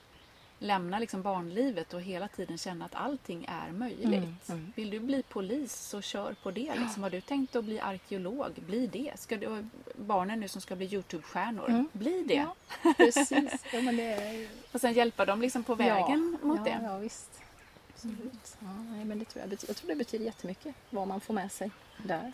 [0.59, 4.05] lämna liksom barnlivet och hela tiden känna att allting är möjligt.
[4.15, 4.73] Mm, mm.
[4.77, 6.75] Vill du bli polis så kör på det.
[6.75, 7.03] Liksom.
[7.03, 9.13] Har du tänkt att bli arkeolog, bli det.
[9.17, 11.89] Ska du, barnen nu som ska bli Youtube-stjärnor, Mm.
[11.93, 12.35] bli det.
[12.35, 12.55] Ja,
[12.97, 13.65] precis.
[13.73, 14.49] Ja, men det är...
[14.73, 16.81] Och sen hjälpa dem liksom på vägen ja, mot ja, det.
[16.87, 17.41] Ja, visst.
[17.95, 18.57] Absolut.
[18.59, 21.53] Ja, nej, men det tror jag, jag tror det betyder jättemycket vad man får med
[21.53, 21.71] sig
[22.05, 22.33] där.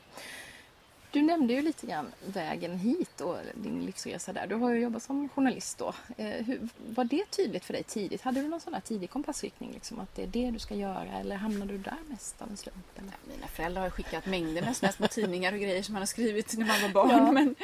[1.15, 4.47] Du nämnde ju lite grann vägen hit och din livsresa där.
[4.47, 5.95] Du har ju jobbat som journalist då.
[6.17, 8.23] Eh, hur, var det tydligt för dig tidigt?
[8.23, 9.71] Hade du någon sån här tidig kompassriktning?
[9.73, 11.19] Liksom, att det är det du ska göra?
[11.21, 12.99] Eller hamnade du där mest av en slump?
[12.99, 13.13] Eller?
[13.37, 16.59] Mina föräldrar har skickat mängder med såna små tidningar och grejer som man har skrivit
[16.59, 17.11] när man var barn.
[17.11, 17.33] Ja.
[17.33, 17.55] Men,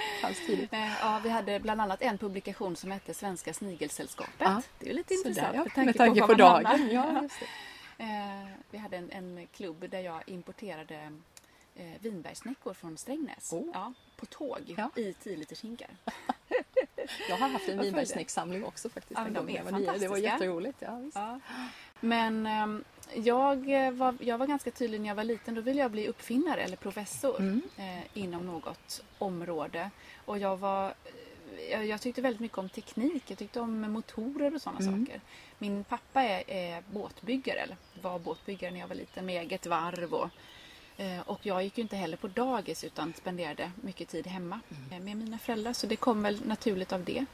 [0.46, 0.72] tidigt?
[0.72, 4.34] eh, ja, vi hade bland annat en publikation som hette Svenska Snigelsällskapet.
[4.38, 4.62] Ja.
[4.78, 6.90] Det är ju lite intressant ja, med tanke, på, på vad man dagen.
[6.90, 7.28] Ja.
[7.98, 11.12] Eh, vi hade en, en klubb där jag importerade
[11.76, 13.52] eh, vinbärssnäckor från Strängnäs.
[13.52, 13.68] Oh.
[13.72, 14.90] Ja, på tåg Ja.
[14.96, 15.88] i 10 liters hinkar.
[17.28, 19.20] Jag har haft en Varför vinbärssnäcksamling också faktiskt.
[19.20, 19.70] Ja, en de är jag nio.
[19.70, 20.18] Det var fantastiska.
[20.18, 20.78] jätteroligt.
[20.82, 21.16] Ja, visst.
[21.16, 21.40] Ja.
[22.00, 25.54] Men ehm, jag, eh, var, jag var ganska tydlig när jag var liten.
[25.54, 27.62] Då ville jag bli uppfinnare eller professor Mm.
[27.76, 29.90] eh, inom något område.
[30.24, 33.22] Och jag, var, eh, jag, jag tyckte väldigt mycket om teknik.
[33.26, 35.06] Jag tyckte om motorer och sådana Mm.
[35.06, 35.20] saker.
[35.58, 40.14] Min pappa är, är båtbyggare, eller var båtbyggare när jag var liten med eget varv.
[40.14, 40.28] Och,
[41.26, 44.92] och jag gick ju inte heller på dagis utan spenderade mycket tid hemma Mm.
[44.92, 45.72] eh, med mina föräldrar.
[45.72, 47.24] Så det kom väl naturligt av det.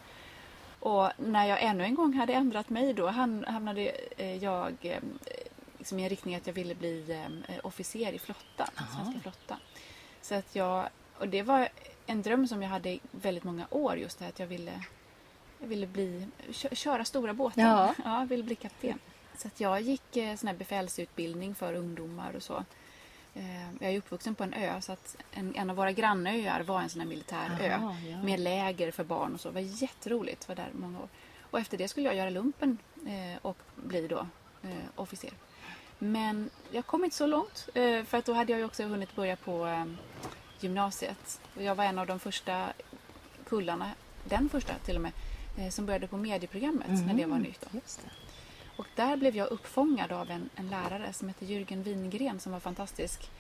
[0.81, 3.81] Och när jag ännu en gång hade ändrat mig då ham- hamnade
[4.17, 4.99] eh, jag eh,
[5.79, 7.11] liksom i en riktning att jag ville bli
[7.49, 9.03] eh, officer i flottan, Aha.
[9.05, 9.59] svenska flottan.
[10.23, 11.69] Så att jag, och det var
[12.07, 14.83] en dröm som jag hade i väldigt många år just det här att jag ville,
[15.61, 17.63] jag ville bli, kö- köra stora båtar.
[17.63, 17.95] Ja.
[18.05, 18.99] Ja, ville bli kapten.
[19.37, 22.65] Så att jag gick eh, sån här befälsutbildning för ungdomar och så.
[23.37, 26.81] Eh, Jag är uppvuxen på en ö så att en, en av våra grannöar var
[26.83, 28.23] en sån här militär ö Aha, ja.
[28.23, 29.49] med läger för barn och så.
[29.49, 30.49] Det var jätteroligt.
[30.49, 31.09] var där många år.
[31.51, 34.27] Och efter det skulle jag göra lumpen eh, och bli då
[34.63, 35.31] eh, officer.
[35.99, 39.17] Men jag kom inte så långt eh, för att då hade jag ju också hunnit
[39.17, 39.85] börja på eh,
[40.61, 41.41] gymnasiet.
[41.57, 42.69] Och jag var en av de första
[43.49, 43.91] kullarna,
[44.25, 45.13] den första till och med,
[45.59, 47.61] eh, som började på medieprogrammet när det var nytt.
[47.73, 47.79] Då.
[48.77, 48.81] Mm.
[48.81, 52.61] Och där blev jag uppfångad av en, en lärare som hette Jürgen Wingren som var
[52.61, 53.31] fantastisk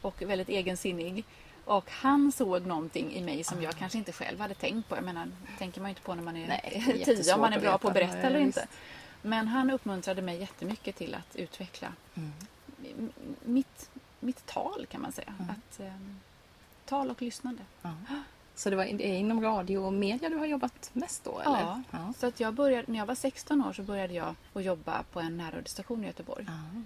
[0.00, 1.24] och väldigt egensinnig.
[1.64, 4.96] Och han såg någonting i mig som jag kanske inte själv hade tänkt på.
[4.96, 5.28] Jag menar,
[5.58, 7.88] tänker man ju inte på när man är, Nej, tio om man är bra på
[7.88, 8.66] att berätta eller ja, inte.
[9.22, 12.32] Men han uppmuntrade mig jättemycket till att utveckla Mm.
[13.44, 15.34] mitt, mitt tal kan man säga.
[15.38, 15.50] Mm.
[15.50, 16.20] Att, ehm,
[16.86, 17.62] tal och lyssnande.
[17.82, 17.90] Ja.
[18.54, 21.40] Så det, var, det är inom radio och media du har jobbat mest då?
[21.40, 21.60] Eller?
[21.60, 21.82] Ja.
[21.90, 22.12] ja.
[22.18, 25.20] Så att jag började, när jag var 16 år så började jag att jobba på
[25.20, 26.44] en närradiostation i Göteborg.
[26.48, 26.80] Ja.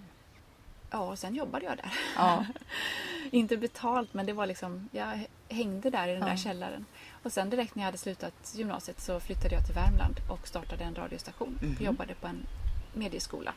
[0.91, 1.93] Ja, och sen jobbade jag där.
[2.17, 2.47] Ja.
[3.31, 6.27] Inte betalt men det var liksom, jag hängde där i den Ja.
[6.29, 6.85] där källaren.
[7.23, 10.85] Och sen direkt när jag hade slutat gymnasiet så flyttade jag till Värmland och startade
[10.85, 11.59] en radiostation.
[11.79, 12.47] Jag jobbade på en
[12.95, 13.55] medieskola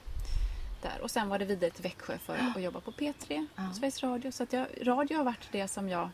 [0.81, 1.01] där.
[1.01, 3.73] Och sen var det vidare till Växjö för att jobba på P3, Ja.
[3.73, 4.31] Sveriges Radio.
[4.31, 6.09] Så att jag, radio har varit det som jag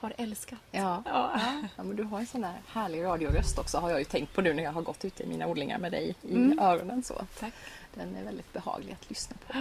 [0.00, 0.58] har älskat.
[0.70, 1.02] Ja.
[1.06, 1.40] Ja.
[1.76, 4.40] Ja, men du har en sån där härlig radioröst också har jag ju tänkt på
[4.40, 6.58] nu när jag har gått ute i mina odlingar med dig i Mm.
[6.58, 7.02] öronen.
[7.02, 7.14] Så.
[7.40, 7.52] Tack.
[7.94, 9.52] Den är väldigt behaglig att lyssna på.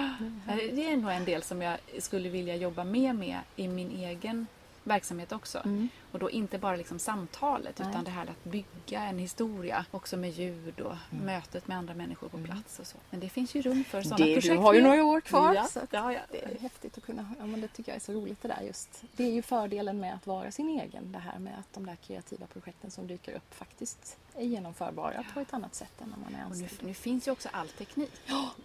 [0.48, 3.92] Ja, Det är nog en del som jag skulle vilja jobba mer med i min
[3.92, 4.48] egen
[4.90, 5.58] verksamhet också.
[5.66, 5.90] Mm.
[6.12, 7.90] Och då inte bara liksom samtalet Nej.
[7.90, 12.30] utan det här att bygga en historia också med ljud och mötet med andra människor
[12.30, 12.98] på plats och så.
[13.10, 14.54] Men det finns ju rum för sådana Det, projekt.
[14.54, 15.54] du har ju några år kvar.
[15.54, 16.20] Ja, Så ja, ja.
[16.32, 18.62] det är häftigt att kunna, ja men det tycker jag är så roligt det där
[18.62, 19.04] just.
[19.16, 21.12] Det är ju fördelen med att vara sin egen.
[21.12, 25.40] Det här med att de där kreativa projekten som dyker upp faktiskt är genomförbara på
[25.40, 26.88] ett annat sätt än när man är Och nu, anställd.
[26.88, 28.12] nu finns ju också all teknik.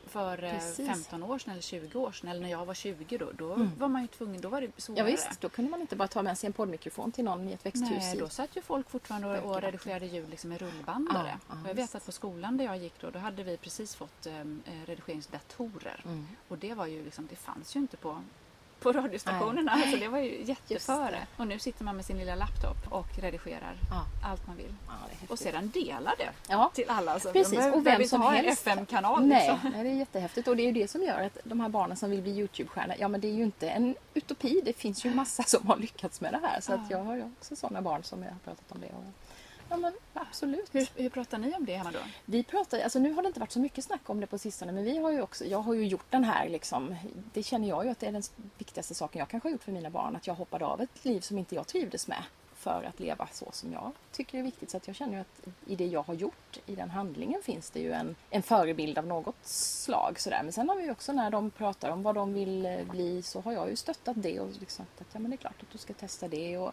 [0.07, 0.87] För eh, precis.
[0.89, 3.89] 15 år sedan eller 20 år sedan, eller när jag var 20 då, då var
[3.89, 5.07] man ju tvungen, då var det Ja svårare.
[5.11, 7.67] visst, då kunde man inte bara ta med sig en poddmikrofon till någon i ett
[7.67, 7.91] växthus.
[7.91, 11.39] Nej, i- då satt ju folk fortfarande och, och redigerade ljud liksom med rullbandare.
[11.49, 13.95] Ja, ja, jag vet att på skolan där jag gick då, då hade vi precis
[13.95, 14.33] fått eh,
[14.87, 16.01] redigeringsdatorer.
[16.05, 16.27] Mm.
[16.49, 18.23] Och det var ju liksom, det fanns ju inte på,
[18.85, 19.79] på radiostationerna.
[19.91, 21.27] Så det var ju jätteföre.
[21.37, 24.05] Och nu sitter man med sin lilla laptop och redigerar Ja.
[24.31, 24.75] allt man vill.
[24.87, 24.93] Ja.
[25.29, 26.71] Och sedan delar det Ja.
[26.75, 27.21] till alla.
[27.21, 28.61] Så Precis, de behöver- och vem som ha en helst.
[28.67, 29.27] FM-kanal.
[29.27, 29.71] Nej, Liksom.
[29.73, 31.97] nej, det är jättehäftigt och det är ju det som gör att de här barnen
[31.97, 34.61] som vill bli Youtube-stjärnor, ja men det är ju inte en utopi.
[34.65, 36.61] Det finns ju massa som har lyckats med det här.
[36.61, 36.97] Så att Ja.
[36.99, 38.87] jag har ju också sådana barn som jag har pratat om det.
[39.75, 40.75] Ja men absolut.
[40.75, 41.99] Hur, hur pratar ni om det hemma då?
[42.25, 44.73] Vi pratar, alltså nu har det inte varit så mycket snack om det på sistone
[44.73, 46.97] men vi har ju också, jag har ju gjort den här liksom,
[47.33, 48.23] det känner jag ju att det är den
[48.59, 51.21] viktigaste saken jag kanske har gjort för mina barn, att jag hoppade av ett liv
[51.21, 52.23] som inte jag trivdes med
[52.55, 54.71] för att leva så som jag tycker är viktigt.
[54.71, 57.81] Så att jag känner att i det jag har gjort, i den handlingen finns det
[57.81, 60.21] ju en, en förebild av något slag.
[60.21, 60.41] Sådär.
[60.43, 63.53] Men sen har vi också när de pratar om vad de vill bli så har
[63.53, 65.95] jag ju stöttat det och liksom att ja, men det är klart att du ska
[65.95, 66.59] testa det.
[66.59, 66.73] Och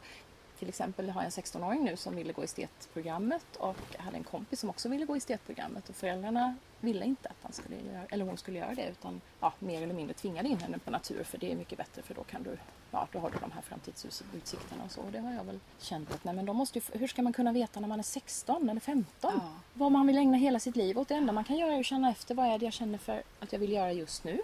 [0.62, 4.24] till exempel har jag en 16-åring nu som ville gå estetprogrammet och jag hade en
[4.24, 8.26] kompis som också ville gå estetprogrammet och föräldrarna ville inte att han skulle göra, eller
[8.26, 11.38] hon skulle göra det utan ja, mer eller mindre tvingade in henne på natur för
[11.38, 12.58] det är mycket bättre för då kan du,
[12.91, 15.02] ja då har du de här framtidsutsikterna och så.
[15.02, 17.34] Och det har jag väl känt att nej men de måste ju, hur ska man
[17.34, 19.54] kunna veta när man är 16 eller 15 Ja.
[19.74, 21.08] vad man vill ägna hela sitt liv åt?
[21.08, 23.24] Det enda man kan göra är att känna efter vad är det jag känner för
[23.39, 24.41] att jag vill göra just nu.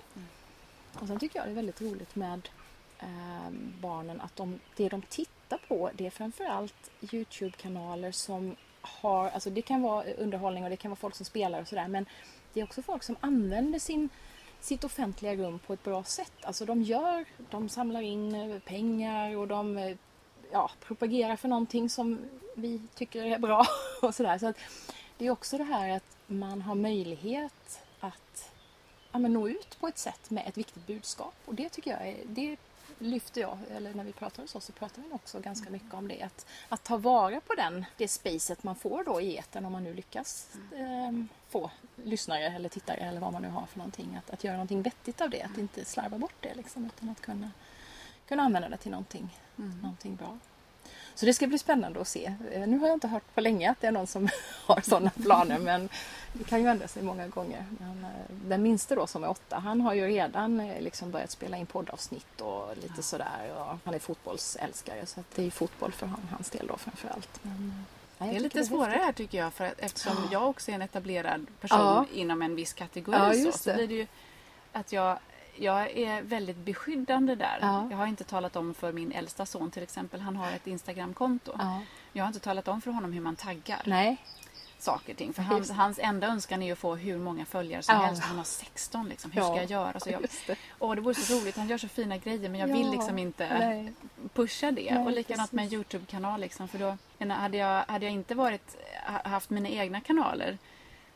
[0.93, 2.49] Och sen tycker jag det är väldigt roligt med
[2.99, 3.49] eh,
[3.81, 9.61] barnen att de, det de tittar på det är framförallt Youtube-kanaler som har, alltså det
[9.61, 12.05] kan vara underhållning och det kan vara folk som spelar och sådär men
[12.53, 14.09] det är också folk som använder sin,
[14.59, 16.33] sitt offentliga rum på ett bra sätt.
[16.41, 19.97] Alltså de gör, de samlar in eh, pengar och de eh,
[20.51, 22.19] ja, propagerar för någonting som
[22.55, 23.65] vi tycker är bra
[24.01, 24.37] och sådär.
[24.37, 24.57] Så att
[25.17, 28.51] det är också det här att man har möjlighet att
[29.11, 31.33] ja, men nå ut på ett sätt med ett viktigt budskap.
[31.45, 32.57] Och det tycker jag är, det
[32.99, 36.07] lyfter jag, eller när vi pratar hos oss så pratar vi också ganska mycket om
[36.07, 36.21] det.
[36.21, 39.83] Att, att ta vara på den, det spacet man får då i etern om man
[39.83, 41.11] nu lyckas eh,
[41.49, 44.15] få lyssnare eller tittare eller vad man nu har för någonting.
[44.15, 47.21] Att, att göra någonting vettigt av det, att inte slarva bort det liksom, utan att
[47.21, 47.51] kunna,
[48.27, 50.37] kunna använda det till någonting, någonting bra.
[51.19, 52.33] Så det ska bli spännande att se.
[52.51, 54.29] Eh, Nu har jag inte hört på länge att det är någon som
[54.65, 55.89] har sådana planer men
[56.33, 57.65] det kan ju ändra sig många gånger.
[57.79, 61.31] Men, eh, den minste då som är åtta, han har ju redan eh, liksom börjat
[61.31, 63.53] spela in poddavsnitt och lite sådär.
[63.57, 67.39] Och han är fotbollsälskare så det är fotboll för han, hans del då framförallt.
[67.41, 67.83] Men, eh,
[68.17, 70.75] nej, jag Det är lite svårare här tycker jag för att, eftersom jag också är
[70.75, 72.05] en etablerad person Ja.
[72.13, 73.75] inom en viss kategori Ja, så, så det.
[73.75, 74.07] blir det ju
[74.73, 75.19] att jag,
[75.59, 77.57] jag är väldigt beskyddande där.
[77.61, 77.87] Ja.
[77.91, 81.51] Jag har inte talat om för min äldsta son till exempel, han har ett Instagramkonto.
[81.59, 81.81] Ja.
[82.13, 84.17] Jag har inte talat om för honom hur man taggar Nej,
[84.79, 85.33] saker och ting.
[85.33, 88.01] För Just hans, enda önskan är ju att få hur många följare som Ja.
[88.01, 88.23] helst.
[88.23, 89.31] Han har 16 liksom.
[89.31, 89.99] Hur ska Ja, jag göra?
[89.99, 90.55] Så jag, det.
[90.79, 91.57] åh, det vore så roligt.
[91.57, 93.93] Han gör så fina grejer men jag Ja, vill liksom inte nej.
[94.33, 94.93] pusha det.
[94.93, 95.73] Nej, och likadant med en precis.
[95.77, 96.39] Youtube-kanal.
[96.41, 96.97] Liksom, för då,
[97.33, 98.75] hade, jag, hade jag inte varit,
[99.07, 100.57] ha- haft mina egna kanaler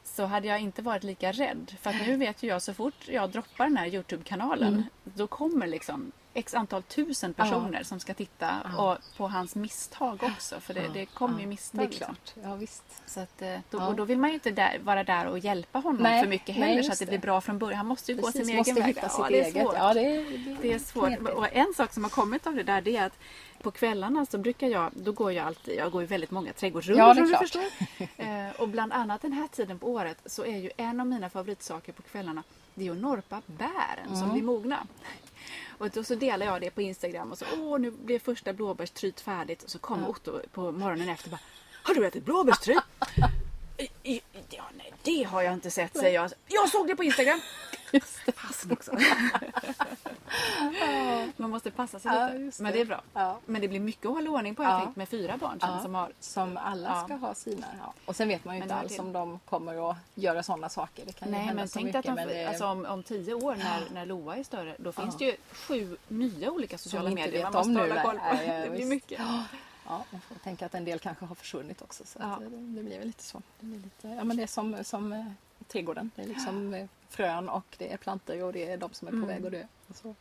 [0.03, 1.75] så hade jag inte varit lika rädd.
[1.81, 4.83] För att nu vet ju jag så fort jag droppar den här Youtube-kanalen Mm.
[5.03, 8.91] då kommer liksom x antal tusen personer som ska titta Ja.
[8.91, 10.59] och på hans misstag också.
[10.59, 11.79] För det, Ja, det kommer ja, ju misstag.
[11.81, 12.15] Det är liksom.
[12.33, 12.45] klart.
[12.45, 12.83] Ja, visst.
[13.05, 13.87] Så att, eh, då, Ja.
[13.87, 16.57] och då vill man ju inte där, vara där och hjälpa honom Nej, för mycket
[16.57, 17.77] nej, heller så just att det blir bra från början.
[17.77, 18.95] Han måste ju gå Precis, sin måste egen väg.
[18.95, 19.63] hitta Ja, sitt det är eget.
[19.63, 19.75] svårt.
[19.77, 21.19] Ja, det, är, Det är svårt.
[21.29, 23.17] Och en sak som har kommit av det där det är att
[23.61, 27.03] på kvällarna så brukar jag, då går jag alltid, jag går ju väldigt många trädgårdsrundor
[27.07, 27.63] Ja, som du förstår.
[28.17, 31.29] Eh, och bland annat den här tiden på året så är ju en av mina
[31.29, 32.43] favoritsaker på kvällarna
[32.75, 34.19] det är att norpa bären Mm.
[34.19, 34.87] som blir mogna.
[35.77, 39.21] Och då så delar jag det på Instagram och så åh nu blev första blåbärstryt
[39.21, 41.39] färdigt och så kommer Otto på morgonen efter och bara
[41.83, 42.77] Har du ätit blåbärstryt?
[44.49, 46.31] Ja, nej, det har jag inte sett säger jag.
[46.47, 47.39] Jag såg det på Instagram!
[47.91, 48.71] Just det.
[48.71, 48.91] Också.
[51.37, 52.37] Man måste passa sig Ja, lite.
[52.37, 52.77] just Men det.
[52.77, 53.01] det är bra.
[53.13, 53.37] Ja.
[53.45, 54.63] Men det blir mycket att hålla ordning på.
[54.63, 54.79] Jag Ja.
[54.79, 57.65] tänkt med fyra barn sen, som har Som alla ska ha sina.
[58.05, 60.69] Och sen vet man ju Men inte det alls om de kommer att göra sådana
[60.69, 61.05] saker.
[61.05, 62.15] Det kan ju Nej, hända men så tänk dig att mycket.
[62.15, 65.17] de, men det- alltså, om, om tio år när, när Loa är större, då finns
[65.17, 68.35] det ju sju nya olika sociala medier man måste hålla koll på.
[68.45, 69.21] Det blir mycket.
[69.87, 72.05] Ja, man får tänka att en del kanske har försvunnit också.
[72.05, 72.37] Så Ja.
[72.39, 73.41] det, det blir väl lite så.
[73.59, 75.25] Det, blir lite, ja, men det är som, som eh,
[75.67, 76.11] trädgården.
[76.15, 79.11] Det är liksom eh, frön och det är plantor och det är de som är
[79.11, 79.27] på Mm.
[79.27, 79.63] väg att dö.
[79.93, 80.15] Så.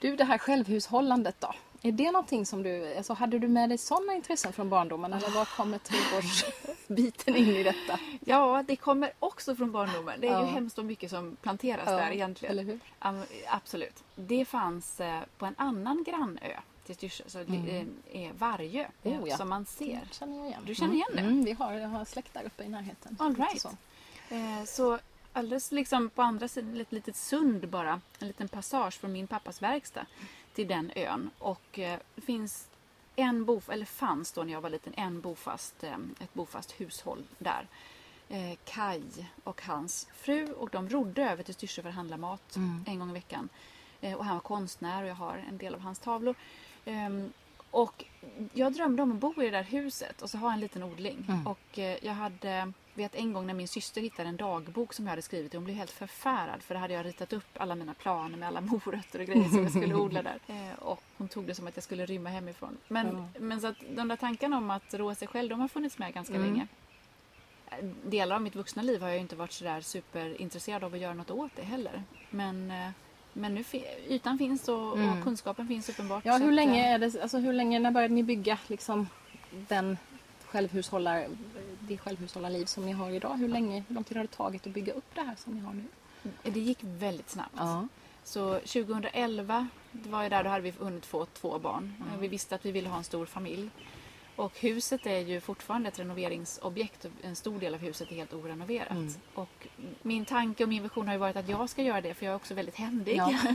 [0.00, 1.54] Du, det här självhushållandet då?
[1.82, 5.30] Är det någonting som du, alltså hade du med dig sådana intressen från barndomen eller
[5.30, 7.98] var kommer trädgårdsbiten in i detta?
[8.24, 10.20] Ja, det kommer också från barndomen.
[10.20, 10.40] Det är Ja.
[10.40, 12.52] ju hemskt vad mycket som planteras där egentligen.
[12.58, 12.80] Eller hur?
[13.46, 14.04] Absolut.
[14.14, 16.56] Det fanns eh, på en annan grannö
[16.88, 19.22] till Styrsö, så det är Vargö, Mm.
[19.22, 19.36] Oh, ja.
[19.36, 20.00] som man ser.
[20.08, 20.62] Det känner jag igen.
[20.66, 21.20] Du känner igen det?
[21.20, 23.16] Mm, vi har, har släkt där uppe i närheten.
[23.18, 23.60] All right.
[23.60, 23.68] så.
[24.28, 24.98] Eh, Så
[25.32, 29.62] alldeles liksom på andra sidan, ett litet sund bara, en liten passage från min pappas
[29.62, 30.06] verkstad
[30.54, 31.30] till den ön.
[31.38, 32.68] Och eh, finns
[33.16, 37.24] en bof, eller fanns då när jag var liten, en bofast, eh, ett bofast hushåll
[37.38, 37.66] där.
[38.28, 39.02] Eh, Kai
[39.44, 42.84] och hans fru och de rodde över till Styrsö för att handla mat Mm.
[42.86, 43.48] en gång i veckan.
[44.00, 46.34] Eh, och han var konstnär och jag har en del av hans tavlor.
[46.88, 47.32] Ehm,
[47.70, 48.04] och
[48.52, 51.24] jag drömde om att bo i det där huset och så ha en liten odling.
[51.28, 51.46] Mm.
[51.46, 55.10] Och eh, jag hade, vet en gång när min syster hittade en dagbok som jag
[55.10, 58.38] hade skrivit hon blev helt förfärad för då hade jag ritat upp alla mina planer
[58.38, 60.38] med alla morötter och grejer som jag skulle odla där.
[60.46, 62.76] Eh, och hon tog det som att jag skulle rymma hemifrån.
[62.88, 63.40] Men, Ja.
[63.40, 66.14] men så att de där tankarna om att rå sig själv, de har funnits med
[66.14, 66.46] ganska Mm.
[66.52, 66.66] länge.
[67.70, 71.14] Eh, Delar av mitt vuxna liv har jag inte varit sådär superintresserad av att göra
[71.14, 72.02] något åt det heller.
[72.30, 72.90] Men, eh,
[73.38, 73.64] men nu
[74.08, 75.18] ytan finns och, Mm.
[75.18, 76.24] och kunskapen finns uppenbart.
[76.24, 79.08] Ja, hur länge eh, är det, alltså hur länge, när började ni bygga liksom
[79.68, 79.98] den
[80.44, 81.26] självhushållar,
[81.80, 83.36] det självhushållarliv som ni har idag?
[83.36, 85.60] Hur länge, hur lång tid har det tagit att bygga upp det här som ni
[85.60, 85.84] har nu?
[86.42, 87.54] Det gick väldigt snabbt.
[87.56, 87.88] Ja.
[88.24, 91.94] Så 2011, det var ju där då hade vi hunnit få två barn.
[92.08, 92.20] Mm.
[92.20, 93.70] Vi visste att vi ville ha en stor familj.
[94.38, 97.06] Och huset är ju fortfarande ett renoveringsobjekt.
[97.22, 98.90] En stor del av huset är helt orenoverat.
[98.90, 99.12] Mm.
[99.34, 99.66] Och
[100.02, 102.32] min tanke och min vision har ju varit att jag ska göra det för jag
[102.32, 103.16] är också väldigt händig.
[103.16, 103.32] Ja.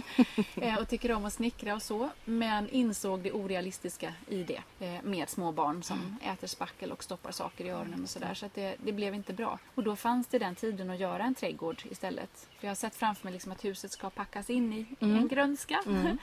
[0.55, 2.09] Eh, och tycker om att snickra och så.
[2.25, 4.61] Men insåg det orealistiska i det.
[4.79, 6.33] eh, Med små barn som Mm.
[6.33, 8.33] äter spackel och stoppar saker i öronen och sådär.
[8.33, 9.59] Så att det, det blev inte bra.
[9.75, 12.47] Och då fanns det den tiden att göra en trädgård istället.
[12.59, 15.15] För jag har sett framför mig liksom att huset ska packas in i Mm.
[15.17, 15.79] en grönska.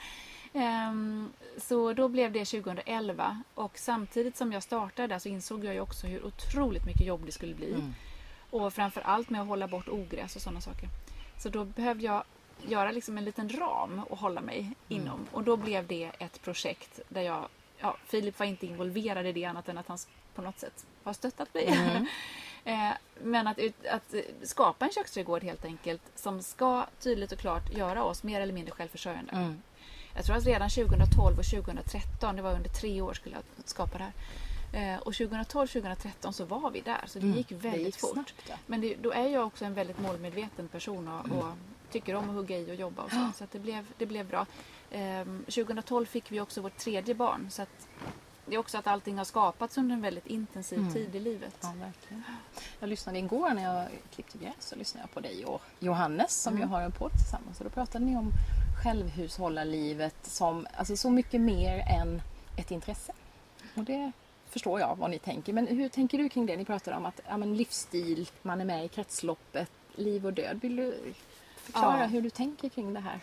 [0.53, 0.67] Mm.
[0.67, 5.81] Ehm, så då blev det 2011 och samtidigt som jag startade så insåg jag ju
[5.81, 7.73] också hur otroligt mycket jobb det skulle bli.
[7.73, 7.93] Mm.
[8.49, 10.89] Och framför allt med att hålla bort ogräs och sådana saker.
[11.37, 12.23] Så då behövde jag
[12.67, 15.27] göra liksom en liten ram att hålla mig inom.
[15.31, 19.45] Och då blev det ett projekt där jag, ja, Filip var inte involverad i det
[19.45, 19.97] annat än att han
[20.35, 21.67] på något sätt har stöttat mig.
[21.67, 22.07] Mm.
[22.63, 22.91] Eh,
[23.23, 23.59] Men att,
[23.89, 28.53] att skapa en köksträdgård helt enkelt som ska tydligt och klart göra oss mer eller
[28.53, 29.31] mindre självförsörjande.
[29.31, 29.61] Mm.
[30.15, 33.97] Jag tror att redan 2012 och 2013, det var under tre år skulle jag skapa
[33.97, 34.13] det här.
[34.93, 37.37] Eh, Och 2012-2013 så var vi där, så det Mm.
[37.37, 38.11] gick väldigt det gick fort.
[38.13, 38.55] Snabbt, ja.
[38.65, 41.37] Men det, då är jag också en väldigt målmedveten person och, Mm.
[41.37, 41.53] och
[41.91, 43.29] tycker om att hugga i och jobba och så.
[43.37, 44.45] Så det, blev, det blev bra.
[44.91, 47.47] Ehm, 2012 fick vi också vårt tredje barn.
[47.51, 47.65] Så
[48.45, 50.93] det är också att allting har skapats under en väldigt intensiv Mm.
[50.93, 51.55] tid i livet.
[51.61, 52.23] Ja, verkligen.
[52.79, 56.53] Jag lyssnade igår när jag klippte gräs så lyssnade jag på dig och Johannes som
[56.53, 56.67] Mm.
[56.67, 57.57] ju har en podd tillsammans.
[57.59, 58.31] Och då pratade ni om
[58.83, 62.21] självhushållarlivet som alltså, så mycket mer än
[62.57, 63.13] ett intresse.
[63.75, 64.11] Och det
[64.49, 65.53] förstår jag vad ni tänker.
[65.53, 66.57] Men hur tänker du kring det?
[66.57, 70.59] Ni pratade om att ja, men livsstil, man är med i kretsloppet, liv och död.
[70.61, 71.13] Vill du
[71.55, 72.05] förklara Ja.
[72.05, 73.19] hur du tänker kring det här?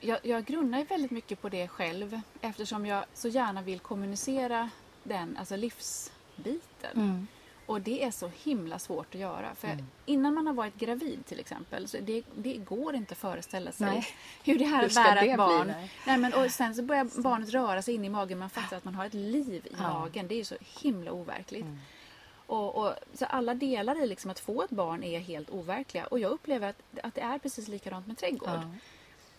[0.00, 4.70] Jag, jag grunnar väldigt mycket på det själv eftersom jag så gärna vill kommunicera
[5.02, 7.26] den, alltså livsbiten.
[7.72, 9.54] Och det är så himla svårt att göra.
[9.54, 9.86] För Mm.
[10.06, 13.86] innan man har varit gravid till exempel, så det, det går inte att föreställa sig
[13.86, 14.06] Nej.
[14.44, 15.36] hur det är Hur att bära ett bli?
[15.36, 15.66] barn.
[15.66, 15.90] Nej.
[16.06, 18.84] Nej, men, och sen så börjar barnet röra sig in i magen, man fattar att
[18.84, 19.92] man har ett liv i Ja.
[19.98, 20.28] magen.
[20.28, 21.62] Det är ju så himla overkligt.
[21.64, 21.78] Mm.
[22.46, 26.06] Och, och, så alla delar i liksom att få ett barn är helt overkliga.
[26.06, 28.48] Och jag upplever att, att det är precis likadant med trädgård.
[28.50, 28.62] Ja.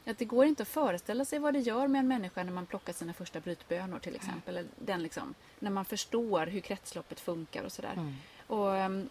[0.06, 2.66] Att det går inte att föreställa sig vad det gör med en människa när man
[2.66, 4.58] plockar sina första brytbönor till exempel.
[4.58, 7.94] Eller Den liksom, när man förstår hur kretsloppet funkar och sådär.
[7.94, 8.16] Mm.
[8.48, 9.10] Och ehm,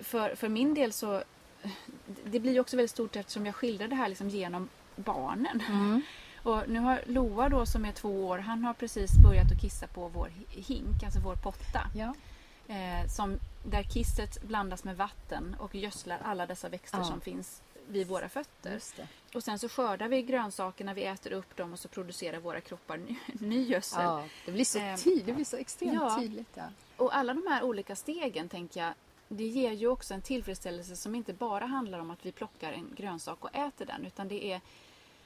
[0.00, 1.22] för, för min del så
[2.24, 5.62] det blir också väldigt stort eftersom jag skildrar det här liksom genom barnen.
[5.68, 6.02] Mm.
[6.42, 9.86] Och nu har Loa då som är två år, han har precis börjat att kissa
[9.86, 11.90] på vår hink, alltså vår potta.
[11.94, 12.14] Ja.
[12.74, 17.04] Eh, som, där kisset blandas med vatten och gödslar alla dessa växter Ja.
[17.04, 18.80] som finns vid våra fötter.
[19.34, 22.96] Och sen så skördar vi grönsakerna, vi äter upp dem och så producerar våra kroppar
[22.96, 24.02] ny, ny gödsel.
[24.02, 26.18] Ja, det blir så Ehm, tydligt, det blir så extremt ja.
[26.20, 26.50] tydligt.
[26.54, 26.64] Ja.
[26.96, 28.92] Och alla de här olika stegen tänker jag,
[29.28, 32.94] det ger ju också en tillfredsställelse som inte bara handlar om att vi plockar en
[32.96, 34.60] grönsak och äter den utan det är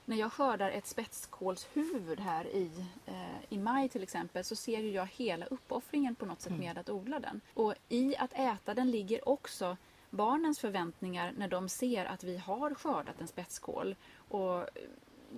[0.04, 2.70] när jag skördar ett spetskålshuvud här i,
[3.06, 3.14] eh,
[3.48, 6.64] i maj till exempel så ser ju jag hela uppoffringen på något sätt Mm.
[6.64, 7.40] med att odla den.
[7.54, 9.76] Och i att äta den ligger också
[10.16, 13.96] barnens förväntningar när de ser att vi har skördat en spetskål.
[14.28, 14.66] Och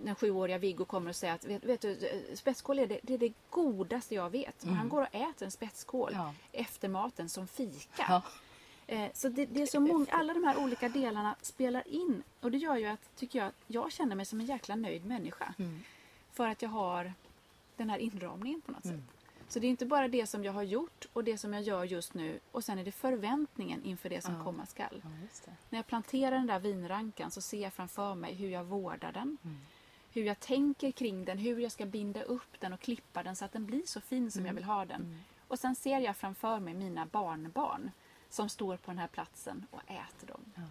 [0.02, 1.98] när sjuåriga Viggo kommer och säger att vet, vet du,
[2.34, 4.62] spetskål är det, det är det godaste jag vet.
[4.62, 6.26] Och Han går och äter en spetskål Mm.
[6.26, 6.34] Ja.
[6.52, 8.04] efter maten som fika.
[8.08, 8.22] Ja.
[8.86, 12.50] Eh, Så det, det är så många, alla de här olika delarna spelar in och
[12.50, 15.54] det gör ju att, tycker jag, jag känner mig som en jäkla nöjd människa.
[15.58, 15.80] Mm.
[16.32, 17.12] För att jag har
[17.76, 19.00] den här inramningen på något sätt.
[19.48, 21.84] Så det är inte bara det som jag har gjort och det som jag gör
[21.84, 24.44] just nu och sen är det förväntningen inför det som Ja.
[24.44, 25.02] komma skall.
[25.02, 25.52] Ja.
[25.70, 29.36] När jag planterar den där vinrankan så ser jag framför mig hur jag vårdar den.
[29.44, 29.56] Mm.
[30.12, 33.44] Hur jag tänker kring den, hur jag ska binda upp den och klippa den så
[33.44, 35.20] att den blir så fin som jag vill ha den.
[35.48, 37.90] Och sen ser jag framför mig mina barnbarn
[38.30, 40.40] som står på den här platsen och äter dem.
[40.54, 40.62] Ja.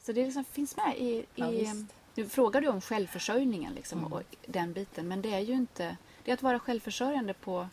[0.00, 1.26] Så det liksom finns med i...
[1.36, 4.12] I nu frågar du om självförsörjningen liksom, Mm.
[4.12, 5.96] och den biten men det är ju inte...
[6.24, 7.68] Det är att vara självförsörjande på,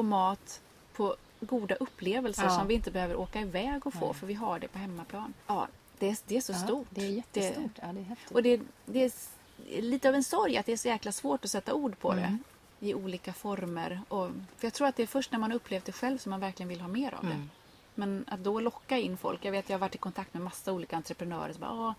[0.00, 0.60] på mat,
[0.96, 2.58] på goda upplevelser Ja.
[2.58, 4.14] som vi inte behöver åka iväg och få Nej.
[4.14, 5.34] för vi har det på hemmaplan.
[5.46, 6.86] Ja, det är, det är så Ja, stort.
[6.90, 7.70] Det är jättestort.
[7.82, 8.30] Ja, det är häftigt.
[8.30, 9.12] Och det, det är
[9.82, 12.38] lite av en sorg att det är så jäkla svårt att sätta ord på Mm.
[12.78, 14.00] det i olika former.
[14.08, 16.40] Och, för jag tror att det är först när man upplevt det själv som man
[16.40, 17.32] verkligen vill ha mer av det.
[17.32, 17.50] Mm.
[17.94, 19.44] Men att då locka in folk.
[19.44, 21.94] Jag vet jag har varit i kontakt med massa olika entreprenörer som bara, "Ah,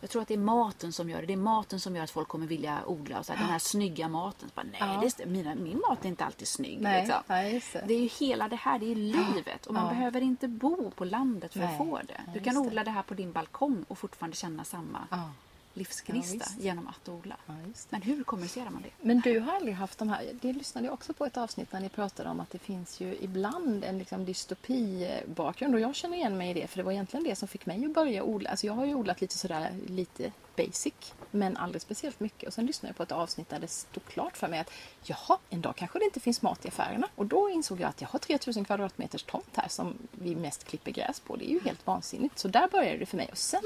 [0.00, 1.26] jag tror att det är maten som gör det.
[1.26, 3.18] Det är maten som gör att folk kommer vilja odla.
[3.18, 4.50] Och så här, Den här snygga maten.
[4.54, 5.10] Bara, Nej, Ja.
[5.18, 6.80] det, mina, min mat är inte alltid snygg.
[6.80, 7.22] Nej, Liksom.
[7.26, 7.84] nej, det.
[7.86, 9.66] Det är ju hela det här, det är livet.
[9.66, 9.90] Och man Ja.
[9.90, 11.68] behöver inte bo på landet för Nej.
[11.72, 12.20] att få det.
[12.34, 12.60] Du kan det.
[12.60, 15.30] odla det här på din balkong och fortfarande känna samma Ja,
[15.76, 17.36] livsgnista Ja, genom att odla.
[17.46, 17.54] ja.
[17.88, 18.88] Men hur kommunicerar man det?
[19.00, 21.80] Men du har aldrig haft de här, det lyssnade jag också på ett avsnitt när
[21.80, 26.38] ni pratade om att det finns ju ibland en liksom dystopibakgrund och jag känner igen
[26.38, 28.50] mig i det för det var egentligen det som fick mig att börja odla.
[28.50, 30.94] Alltså jag har ju odlat lite sådär lite basic
[31.30, 34.36] men aldrig speciellt mycket och sen lyssnade jag på ett avsnitt där det stod klart
[34.36, 34.70] för mig att
[35.02, 38.00] jaha, en dag kanske det inte finns mat i affärerna och då insåg jag att
[38.00, 41.36] jag har 3000 kvadratmeters tomt här som vi mest klipper gräs på.
[41.36, 42.38] Det är ju helt vansinnigt.
[42.38, 43.62] Så där började det för mig och sen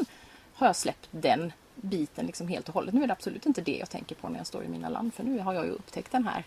[0.55, 1.53] har jag släppt den
[1.83, 2.95] biten liksom helt och hållet.
[2.95, 5.15] Nu är det absolut inte det jag tänker på när jag står i mina land
[5.15, 6.45] för nu har jag ju upptäckt den här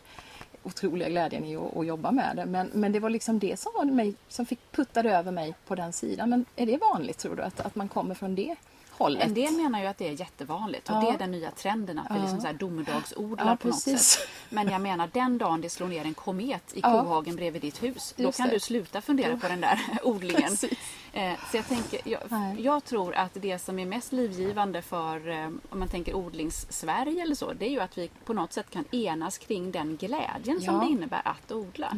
[0.63, 2.45] otroliga glädjen i att, att jobba med det.
[2.45, 5.75] Men, men det var liksom det som, var mig, som fick puttade över mig på
[5.75, 6.29] den sidan.
[6.29, 8.55] Men är det vanligt tror du att, att man kommer från det
[8.89, 9.23] hållet?
[9.23, 11.01] En del menar ju att det är jättevanligt och Ja.
[11.01, 12.21] det är den nya trenden att vi Ja.
[12.21, 14.27] liksom så här domedagsodlar Ja, på något sätt.
[14.49, 16.91] Men jag menar den dagen det slår ner en komet i Ja.
[17.03, 18.53] kohagen bredvid ditt hus, då Just kan det.
[18.53, 20.49] du sluta fundera på den där odlingen.
[20.49, 20.77] Precis.
[21.13, 22.21] Eh, Så jag, tänker, jag,
[22.59, 27.35] jag tror att det som är mest livgivande för, eh, om man tänker odlings-Sverige eller
[27.35, 30.73] så, det är ju att vi på något sätt kan enas kring den glädjen som
[30.75, 30.79] Ja.
[30.81, 31.97] det innebär att odla.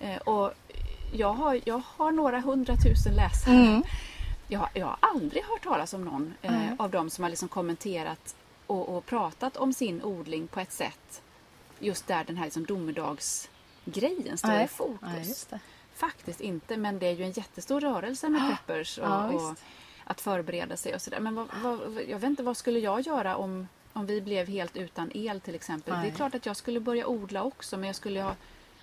[0.00, 0.52] Eh, Och
[1.14, 3.54] jag har, jag har några hundratusen läsare.
[3.54, 3.82] Mm.
[4.48, 6.76] Jag, har- jag har aldrig hört talas om någon Nej.
[6.78, 8.34] av dem som har liksom kommenterat
[8.66, 11.22] och, och pratat om sin odling på ett sätt
[11.78, 14.68] just där den här liksom domedagsgrejen står i Nej.
[14.68, 14.98] fokus.
[15.02, 15.60] Nej, just det.
[15.94, 19.54] Faktiskt inte, men det är ju en jättestor rörelse med peppers och, Ja, och
[20.04, 21.20] att förbereda sig och sådär.
[21.20, 24.76] Men vad, vad, jag vet inte, vad skulle jag göra om, om vi blev helt
[24.76, 25.94] utan el till exempel?
[25.94, 26.10] Det Nej.
[26.10, 28.34] är klart att jag skulle börja odla också, men jag skulle ha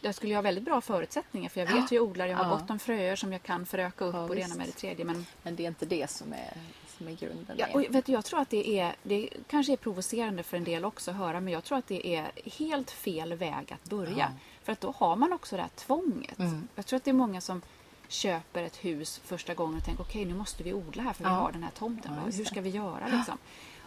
[0.03, 2.25] jag skulle ha väldigt bra förutsättningar för jag vet hur jag odlar.
[2.25, 2.49] Jag har Ja.
[2.57, 5.05] gott om fröer som jag kan föröka upp Ja, och det ena med det tredje.
[5.05, 6.53] Men Men det är inte det som är,
[6.97, 7.55] som är grunden.
[7.59, 10.63] Ja, och vet du, jag tror att det är, det kanske är provocerande för en
[10.63, 14.17] del också att höra, men jag tror att det är helt fel väg att börja.
[14.17, 14.27] Ja.
[14.63, 16.39] För att då har man också det här tvånget.
[16.39, 16.67] Mm.
[16.75, 17.61] Jag tror att det är många som
[18.07, 21.29] köper ett hus första gången och tänker okej nu måste vi odla här för vi
[21.29, 21.35] Ja.
[21.35, 22.11] har den här tomten.
[22.25, 23.37] Ja, Hur ska vi göra liksom?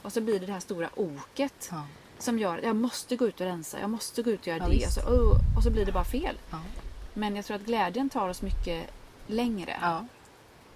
[0.02, 1.82] Och så blir det det här stora oket Ja.
[2.18, 4.68] som gör att jag måste gå ut och rensa, jag måste gå ut och göra
[4.68, 4.86] det.
[4.86, 6.38] Och så, oh, och så blir det bara fel.
[7.14, 8.90] Men jag tror att glädjen tar oss mycket
[9.26, 9.78] längre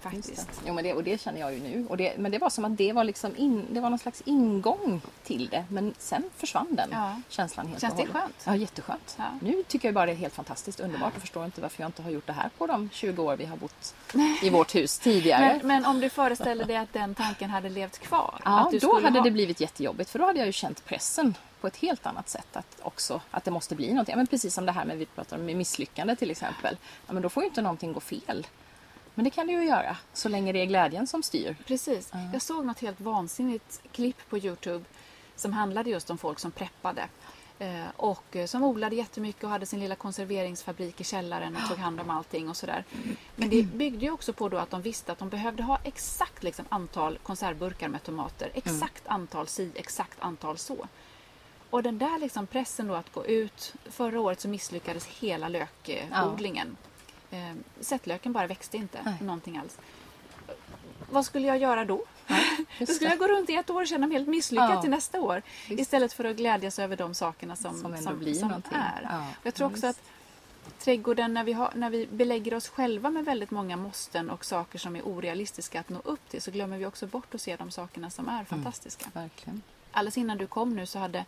[0.01, 0.49] faktiskt.
[0.67, 1.85] Jo, men, det, och det känner jag ju nu.
[1.89, 4.21] Och det, men det var som att det var, liksom in, det var någon slags
[4.25, 5.65] ingång till det.
[5.69, 7.21] Men sen försvann den Ja.
[7.29, 8.43] känslan helt Känns och det skönt?
[8.45, 9.15] Ja, jätteskönt.
[9.17, 9.23] Ja.
[9.41, 11.13] Nu tycker jag bara det är helt fantastiskt underbart.
[11.13, 13.45] Jag förstår inte varför jag inte har gjort det här på de 20 år vi
[13.45, 13.95] har bott
[14.43, 15.57] i vårt hus tidigare.
[15.57, 18.41] Men, men om du föreställer dig att den tanken hade levt kvar?
[18.45, 21.67] Ja, då hade ha- det blivit jättejobbigt för då hade jag ju känt pressen på
[21.67, 24.13] ett helt annat sätt att också att det måste bli någonting.
[24.13, 26.77] Ja, men precis som det här med vi pratar om misslyckande till exempel.
[27.07, 28.47] Ja, men då får ju inte någonting gå fel.
[29.19, 31.55] Men det kan det ju göra så länge det är glädjen som styr.
[31.65, 32.11] Precis.
[32.33, 34.85] Jag såg något helt vansinnigt klipp på Youtube
[35.35, 37.07] som handlade just om folk som preppade.
[37.59, 41.77] Eh, och eh, som odlade jättemycket och hade sin lilla konserveringsfabrik i källaren och tog
[41.77, 42.83] hand om allting och sådär.
[43.35, 46.43] Men det byggde ju också på då att de visste att de behövde ha exakt
[46.43, 48.51] liksom, antal konservburkar med tomater.
[48.53, 50.87] Exakt antal si, exakt antal så.
[51.69, 53.73] Och den där liksom pressen då att gå ut.
[53.85, 56.77] Förra året så misslyckades hela lökodlingen.
[57.31, 59.13] Eh, sättlöken bara växte inte Nej.
[59.21, 59.77] någonting alls.
[61.11, 62.03] vad skulle jag göra då?
[62.79, 64.81] Då skulle jag gå runt i ett år och känna mig helt misslyckad Ja.
[64.81, 65.41] till nästa år.
[65.69, 65.81] Visst.
[65.81, 69.07] Istället för att glädjas över de sakerna som, Som som, blir som är.
[69.09, 69.25] Ja.
[69.43, 70.01] Jag tror också att
[70.79, 74.79] trädgården, när vi, har, när vi belägger oss själva med väldigt många måsten och saker
[74.79, 77.71] som är orealistiska att nå upp till så glömmer vi också bort att se de
[77.71, 78.39] sakerna som Mm.
[78.39, 79.05] är fantastiska.
[79.13, 79.61] Verkligen.
[79.91, 81.25] Alldeles innan du kom nu så hade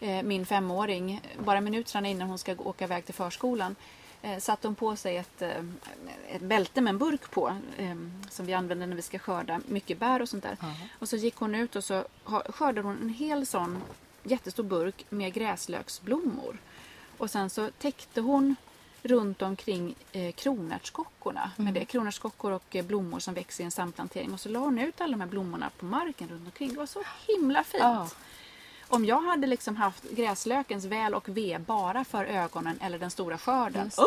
[0.00, 3.76] eh, min femåring, bara minuterna innan hon ska åka iväg till förskolan,
[4.22, 5.64] eh, satte hon på sig ett, eh,
[6.28, 7.96] ett bälte med en burk på eh,
[8.30, 10.56] som vi använder när vi ska skörda mycket bär och sånt där.
[10.60, 10.74] Ja.
[10.98, 13.82] Och så gick hon ut och så skördade hon en hel sån
[14.22, 16.58] jättestor burk med gräslöksblommor.
[17.18, 18.56] Och sen så täckte hon
[19.02, 21.84] runt omkring eh, kronärtskockorna med det.
[21.84, 24.32] Kronärtskockor och eh, blommor som växer i en samplantering.
[24.32, 26.72] Och så la hon ut alla de här blommorna på marken runt omkring.
[26.72, 27.82] Det var så himla fint.
[27.82, 28.08] Ja.
[28.94, 33.38] Om jag hade liksom haft gräslökens väl och ve bara för ögonen eller den stora
[33.38, 33.90] skörden.
[33.96, 34.04] Oh!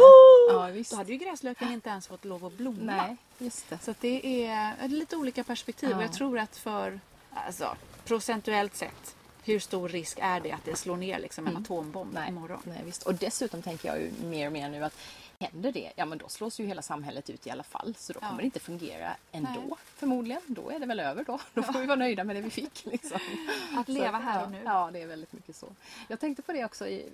[0.50, 0.84] Ja.
[0.90, 2.96] Då hade ju gräslöken inte ens fått lov att blomma.
[2.96, 3.78] Nej, just det.
[3.82, 5.90] Så det är är lite olika perspektiv.
[5.90, 5.98] Ja.
[5.98, 7.00] Och jag tror att för
[7.34, 7.76] alltså,
[8.06, 12.30] procentuellt sett, hur stor risk är det att det slår ner liksom en atombomb Nej,
[12.30, 12.62] imorgon?
[12.64, 13.04] nej visst.
[13.04, 14.98] Och dessutom tänker jag ju mer och mer nu att
[15.40, 17.96] händer det, ja men då slås ju hela samhället ut i alla fall.
[17.98, 18.28] Så då Ja.
[18.28, 19.78] kommer det inte fungera ändå Nej.
[19.96, 20.42] förmodligen.
[20.48, 21.40] Då är det väl över då.
[21.54, 22.86] Då får vi vara nöjda med det vi fick.
[22.86, 23.20] Liksom.
[23.78, 24.62] Att leva Så, här ja, och nu.
[24.66, 25.68] Ja, det är väldigt mycket så.
[26.08, 27.10] Jag tänkte på det också i,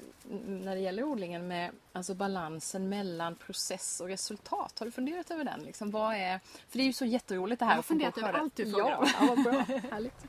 [0.47, 4.79] när det gäller odlingen med alltså balansen mellan process och resultat.
[4.79, 5.63] Har du funderat över den?
[5.63, 7.71] Liksom, vad är, för det är ju så jätteroligt det här.
[7.71, 9.07] Jag har funderat över allt du frågar ja, om.
[9.19, 9.51] ja, vad bra.
[9.91, 10.25] Härligt.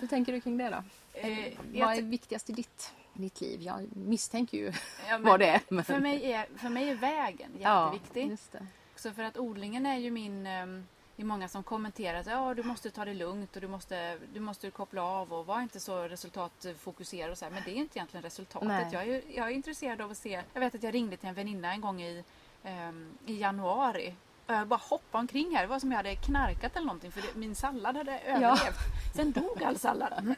[0.00, 0.82] Hur tänker du kring det då?
[1.20, 3.62] Eh, vad är viktigast i ditt, ditt liv?
[3.62, 4.72] Jag misstänker ju
[5.08, 5.60] Ja, vad det är.
[5.68, 5.84] Men...
[5.84, 8.38] För mig, är, för mig är vägen ja, jätteviktig.
[8.52, 8.66] det.
[8.96, 10.46] Så för att odlingen är ju min...
[10.46, 13.68] ehm, Det är många som kommenterar att ja, du måste ta det lugnt och du
[13.68, 17.52] måste, du måste koppla av och vara inte så resultatfokuserad och så här.
[17.52, 18.68] Men det är inte egentligen resultatet.
[18.68, 18.88] Nej.
[18.92, 20.42] Jag är, jag är intresserad av att se.
[20.52, 22.24] Jag vet att jag ringde till en väninna en gång i,
[22.64, 24.14] ehm, i januari.
[24.46, 25.62] Jag bara hoppade omkring här.
[25.62, 28.76] Det var som jag hade knarkat eller någonting för det, min sallad hade överlevt.
[29.14, 30.34] Sen dog all sallad.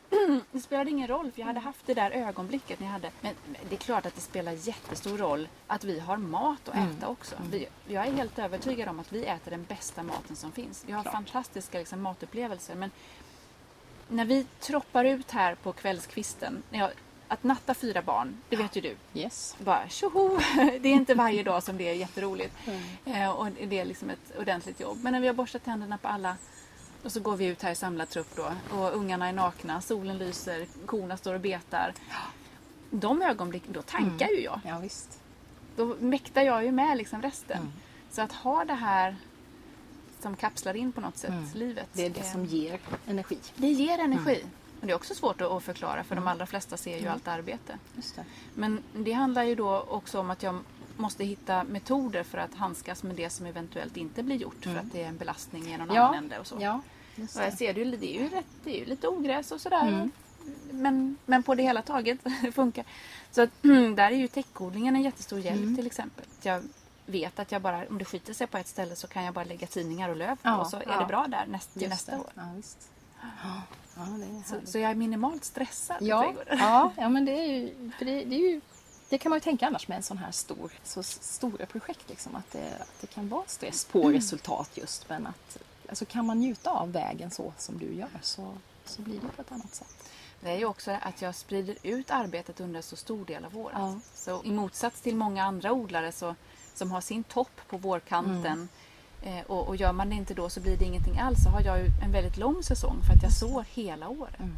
[0.53, 3.11] Det spelade ingen roll för jag hade haft det där ögonblicket ni hade.
[3.21, 3.35] Men
[3.69, 7.35] det är klart att det spelar jättestor roll att vi har mat att äta också.
[7.51, 10.85] Vi, jag är helt övertygad om att vi äter den bästa maten som finns.
[10.87, 11.15] Vi har Klart.
[11.15, 12.75] fantastiska liksom, matupplevelser.
[12.75, 12.91] Men
[14.09, 16.63] när vi troppar ut här på kvällskvisten.
[16.71, 16.91] när Jag,
[17.29, 18.97] att natta fyra barn, det vet ju du.
[19.15, 19.57] Yes.
[19.59, 20.39] Bara tjoho!
[20.55, 22.55] Det är inte varje dag som det är jätteroligt.
[23.05, 24.99] Eh, och det är liksom ett ordentligt jobb.
[25.03, 26.37] Men när vi har borstat tänderna på alla
[27.05, 30.19] och så går vi ut här i samlad trupp då och ungarna är nakna, solen
[30.19, 31.93] lyser, korna står och betar.
[32.91, 34.61] De ögonblick, då tankar ju jag.
[34.65, 35.19] Ja, visst.
[35.77, 37.57] Då mäktar jag ju med liksom resten.
[37.59, 37.73] Mm.
[38.11, 39.17] Så att ha det här
[40.21, 41.49] som kapslar in på något sätt Mm.
[41.55, 41.89] livet.
[41.93, 43.39] Det är det eh, som ger energi.
[43.57, 44.45] det ger energi.
[44.81, 47.13] Men det är också svårt att- förklara för de allra flesta ser ju Mm.
[47.13, 47.79] allt arbete.
[47.97, 48.25] Just det.
[48.55, 50.59] Men det handlar ju då också om att jag
[50.97, 54.93] måste hitta metoder för att handskas med det som eventuellt inte blir gjort för att
[54.93, 56.57] det är en belastning i någon annan Ja, ände och så.
[56.61, 56.81] ja
[57.17, 59.61] Och jag ser det, ju- det, är ju rätt, det är ju lite ogräs och
[59.61, 59.89] sådär.
[59.89, 60.11] Mm.
[60.71, 62.19] Men, men på det hela taget
[62.55, 62.85] funkar.
[63.31, 63.51] Så att,
[63.97, 65.77] där är ju täckodlingen en jättestor hjälp Mm.
[65.77, 66.25] till exempel.
[66.43, 66.63] Jag
[67.07, 69.45] vet att jag bara, om det skiter sig på ett ställe så kan jag bara
[69.45, 71.01] lägga tidningar och löv Ja, och så är ja.
[71.01, 72.19] det bra där näst, till nästa det.
[72.19, 72.31] år.
[72.35, 72.43] Ja.
[73.97, 74.07] Ja,
[74.47, 77.91] Så, så jag är minimalt stressad Ja, ja, ja, men det är ju...
[77.99, 78.61] För det, det är ju
[79.09, 82.09] det kan man ju tänka annars med en sån här stor, så stora projekt.
[82.09, 84.13] Liksom, att, det, att det kan vara stress på Mm.
[84.13, 85.09] resultat just.
[85.09, 85.59] Men att
[85.93, 89.43] alltså, kan man njuta av vägen så som du gör så, så blir det på
[89.43, 90.11] ett annat sätt.
[90.41, 93.77] Det är ju också att jag sprider ut arbetet under så stor del av året.
[93.79, 94.01] Ja.
[94.15, 96.35] Så i motsats till många andra odlare så,
[96.75, 98.69] som har sin topp på vårkanten
[99.23, 99.39] Mm.
[99.39, 101.43] eh, och, och gör man det inte då så blir det ingenting alls.
[101.45, 104.41] Så har jag ju en väldigt lång säsong för att jag sår hela året.
[104.41, 104.57] Mm.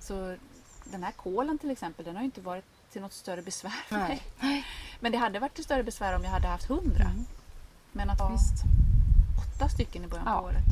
[0.00, 0.36] Så
[0.84, 3.96] den här kålen till exempel, den har ju inte varit till något större besvär för
[3.96, 4.22] mig.
[5.00, 7.04] Men det hade varit till större besvär om jag hade haft hundra.
[7.04, 7.24] Mm.
[7.92, 8.62] Men att ha Visst.
[9.56, 10.38] Åtta stycken i början Ja.
[10.40, 10.64] på året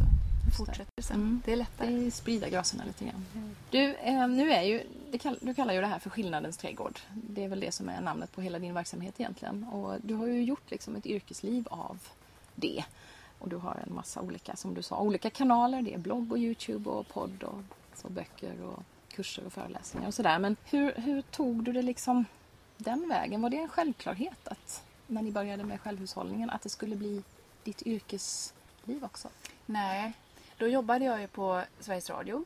[0.48, 1.16] och fortsätter sen.
[1.16, 1.42] Mm.
[1.44, 1.90] Det är lättare.
[1.90, 3.24] Det är sprida graserna lite grann.
[3.70, 4.82] Du, eh, nu är ju,
[5.18, 6.98] kall, du kallar ju det här för skillnadens trädgård.
[7.14, 9.64] Det är väl det som är namnet på hela din verksamhet egentligen.
[9.64, 11.98] Och du har ju gjort liksom ett yrkesliv av
[12.54, 12.84] det.
[13.38, 15.82] Och du har en massa olika, som du sa, olika kanaler.
[15.82, 17.62] Det är blogg och Youtube och podd och
[17.94, 20.38] så böcker och kurser och föreläsningar och sådär.
[20.38, 22.24] Men hur, hur tog du det liksom
[22.76, 23.42] den vägen?
[23.42, 27.22] Var det en självklarhet att när ni började med självhushållningen att det skulle bli
[27.64, 27.82] ditt
[28.84, 29.28] yrkesliv också?
[29.66, 30.12] Nej,
[30.58, 32.44] då jobbade jag ju på Sveriges Radio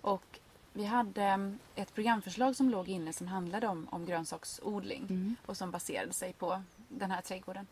[0.00, 0.38] och
[0.72, 5.36] vi hade mm, ett programförslag som låg inne som handlade om, om grönsaksodling Mm.
[5.46, 7.66] och som baserade sig på den här trädgården.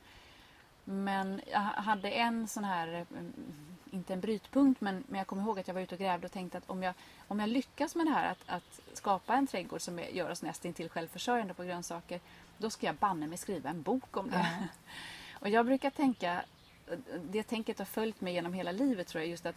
[0.84, 3.32] Men jag hade en sån här, mm,
[3.90, 6.32] inte en brytpunkt, men, men jag kommer ihåg att jag var ute och grävde och
[6.32, 6.94] tänkte att om jag,
[7.28, 10.88] om jag lyckas med det här att, att skapa en trädgård som gör oss nästintill
[10.88, 12.20] självförsörjande på grönsaker,
[12.58, 14.46] då ska jag banne mig skriva en bok om det.
[14.60, 14.66] Ja.
[15.40, 16.42] Och jag brukar tänka
[17.30, 19.30] det tänket har följt mig genom hela livet tror jag.
[19.30, 19.56] Just att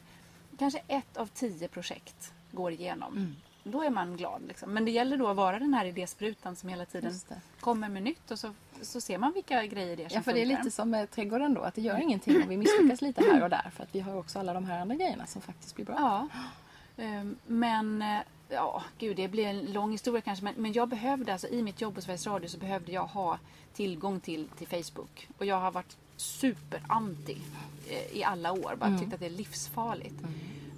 [0.60, 3.18] kanske ett av tio projekt går igenom.
[3.18, 3.36] Mm.
[3.64, 4.42] Då är man glad.
[4.48, 4.74] Liksom.
[4.74, 7.14] Men det gäller då att vara den här idésprutan som hela tiden
[7.60, 10.34] kommer med nytt och så, så ser man vilka grejer det är som Ja, för
[10.34, 10.64] det är funkar.
[10.64, 13.50] lite som med trädgården då, att det gör ingenting om vi misslyckas lite här och
[13.50, 15.96] där för att vi har också alla de här andra grejerna som faktiskt blir bra.
[15.98, 16.28] Ja.
[17.04, 18.20] Ehm, Men, eh,
[18.50, 20.44] ja, gud det blir en lång historia kanske.
[20.46, 23.40] Men, men jag behövde, alltså i mitt jobb på Sveriges Radio så behövde jag ha
[23.74, 25.28] tillgång till, till Facebook.
[25.38, 27.38] Och jag har varit superanti
[27.90, 28.76] eh, i alla år.
[28.80, 30.16] Bara tyckt att det är livsfarligt.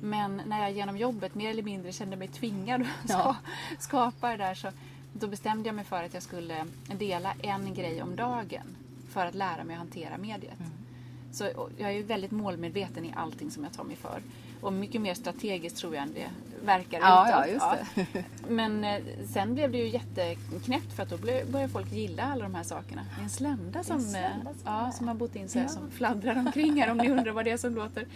[0.02, 3.16] Men när jag genom jobbet mer eller mindre kände mig tvingad att Ja.
[3.16, 3.36] ska,
[3.80, 4.68] skapa det där så
[5.14, 6.66] då bestämde jag mig för att jag skulle
[6.98, 8.76] dela en grej om dagen
[9.10, 10.58] för att lära mig att hantera mediet.
[11.32, 14.22] Så och jag är ju väldigt målmedveten i allting som jag tar mig för.
[14.64, 16.28] Och mycket mer strategiskt tror jag än det
[16.66, 17.64] verkar Ja, utåt.
[17.66, 18.24] ja, just det.
[18.50, 19.02] Men eh,
[19.34, 23.02] sen blev det ju jätteknäppt för att då började folk gilla alla de här sakerna.
[23.16, 25.68] Det är en slända som, slända eh, som ja, som har bott in sig Ja.
[25.68, 28.08] som fladdrar omkring här om ni undrar vad det är som låter.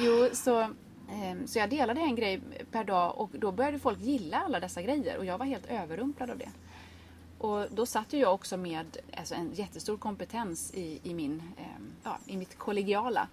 [0.00, 2.40] Jo, så, eh, så jag delade en grej
[2.72, 6.30] per dag och då började folk gilla alla dessa grejer och jag var helt överrumplad
[6.30, 6.48] av det.
[7.38, 11.64] Och då satt ju jag också med alltså, en jättestor kompetens i, i, min, eh,
[12.04, 13.28] ja, i mitt kollegiala.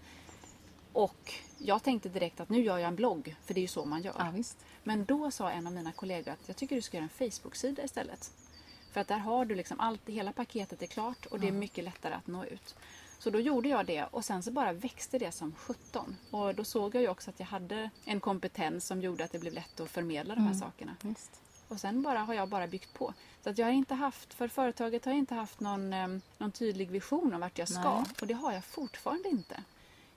[0.93, 3.85] Och jag tänkte direkt att nu gör jag en blogg, för det är ju så
[3.85, 4.15] man gör.
[4.17, 4.33] Ja.
[4.83, 7.83] Men då sa en av mina kollegor att jag tycker du ska göra en Facebook-sida
[7.83, 8.31] istället.
[8.91, 11.83] För att där har du liksom allt, hela paketet är klart och det är mycket
[11.83, 12.75] lättare att nå ut.
[13.19, 16.15] Så då gjorde jag det och sen så bara växte det som 17.
[16.31, 19.39] Och då såg jag ju också att jag hade en kompetens som gjorde att det
[19.39, 20.95] blev lätt att förmedla de här sakerna.
[21.01, 21.41] Visst.
[21.67, 23.13] Och sen bara har jag bara byggt på.
[23.43, 26.51] Så att jag har inte haft, för företaget har jag inte haft någon, eh, någon
[26.51, 27.95] tydlig vision om vart jag ska.
[27.95, 28.05] Nej.
[28.21, 29.63] Och det har jag fortfarande inte.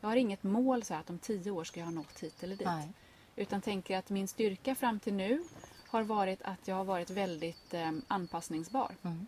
[0.01, 2.57] Jag har inget mål så att om tio år ska jag ha nått hit eller
[2.57, 2.67] dit.
[2.67, 2.89] Nej.
[3.37, 5.45] Utan tänker att min styrka fram till nu
[5.87, 8.95] har varit att jag har varit väldigt eh, anpassningsbar.
[9.03, 9.27] Mm.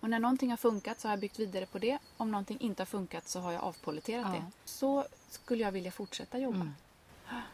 [0.00, 1.98] Och när någonting har funkat så har jag byggt vidare på det.
[2.16, 4.32] Om någonting inte har funkat så har jag avpoliterat Ja.
[4.32, 4.44] det.
[4.64, 6.56] Så skulle jag vilja fortsätta jobba.
[6.56, 6.72] Mm.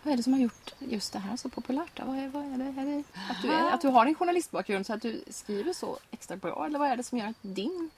[0.02, 1.96] Vad är det som har gjort just det här så populärt?
[1.96, 2.04] Då?
[2.04, 2.80] Vad är, vad är det?
[2.80, 5.98] Är det att, du är, att du har en journalistbakgrund så att du skriver så
[6.10, 6.66] extra bra?
[6.66, 7.90] Eller vad är det som gör att din,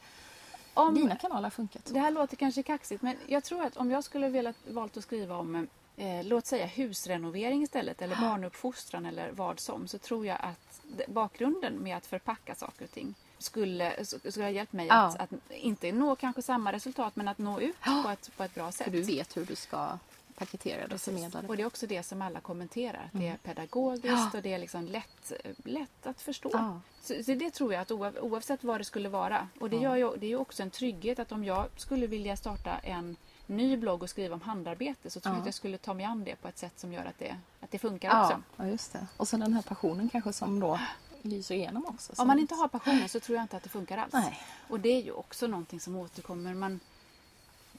[0.74, 1.82] Om, dina kanaler har funkat?
[1.92, 5.02] Det här låter kanske kaxigt men jag tror att om jag skulle velat valt att
[5.02, 5.66] skriva om
[5.96, 11.74] eh, låt säga husrenovering istället eller barnuppfostran eller vad som så tror jag att bakgrunden
[11.74, 14.94] med att förpacka saker och ting skulle, skulle ha hjälpt mig Ja.
[14.94, 18.00] att, att inte nå kanske samma resultat men att nå ut Ja.
[18.04, 18.84] på, ett, på ett bra sätt.
[18.84, 19.98] För du vet hur du ska
[20.40, 21.04] paketera det och Precis.
[21.14, 21.48] förmedla det.
[21.48, 23.04] Och det är också det som alla kommenterar.
[23.12, 24.28] Att det är pedagogiskt Mm.
[24.34, 25.32] Och det är liksom lätt,
[25.64, 26.50] lätt att förstå.
[26.52, 26.80] Ja.
[27.02, 29.48] Så, så det tror jag att oav, oavsett vad det skulle vara.
[29.60, 29.98] Och det, Ja.
[29.98, 33.16] ju, det är ju också en trygghet att om jag skulle vilja starta en
[33.46, 35.40] ny blogg och skriva om handarbete så tror jag Ja.
[35.40, 37.70] att jag skulle ta mig an det på ett sätt som gör att det, att
[37.70, 38.42] det funkar Ja, också.
[38.56, 39.06] ja, just det.
[39.16, 40.80] Och sen den här passionen kanske som då
[41.22, 42.12] lyser igenom också.
[42.16, 44.12] Om man inte har passionen så tror jag inte att det funkar alls.
[44.12, 44.40] Nej.
[44.68, 46.54] Och det är ju också någonting som återkommer.
[46.54, 46.80] Man,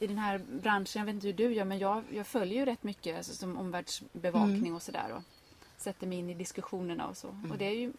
[0.02, 2.66] I den här branschen, jag vet inte hur du gör, men jag, jag följer ju
[2.66, 4.76] rätt mycket alltså, som omvärldsbevakning Mm.
[4.76, 5.12] och sådär.
[5.16, 5.24] Och
[5.78, 7.28] sätter mig in i diskussionerna och så.
[7.52, 7.94] Och det är ju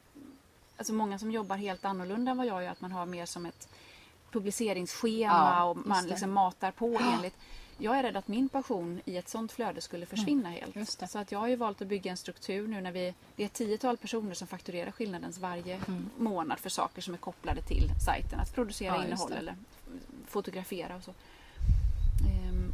[0.76, 2.70] alltså, många som jobbar helt annorlunda än vad jag gör.
[2.70, 3.68] Att man har mer som ett
[4.30, 7.34] publiceringsschema Ja, och man liksom matar på enligt.
[7.78, 10.76] Jag är rädd att min passion i ett sånt flöde skulle försvinna helt.
[10.76, 11.07] just det.
[11.09, 13.14] Så att jag har ju valt att bygga en struktur nu när vi...
[13.36, 16.11] Det är ett tiotal personer som fakturerar skillnadens varje Mm.
[16.18, 18.40] månad för saker som är kopplade till sajten.
[18.40, 19.55] Att producera Ja, innehåll eller
[20.26, 21.14] fotografera och så.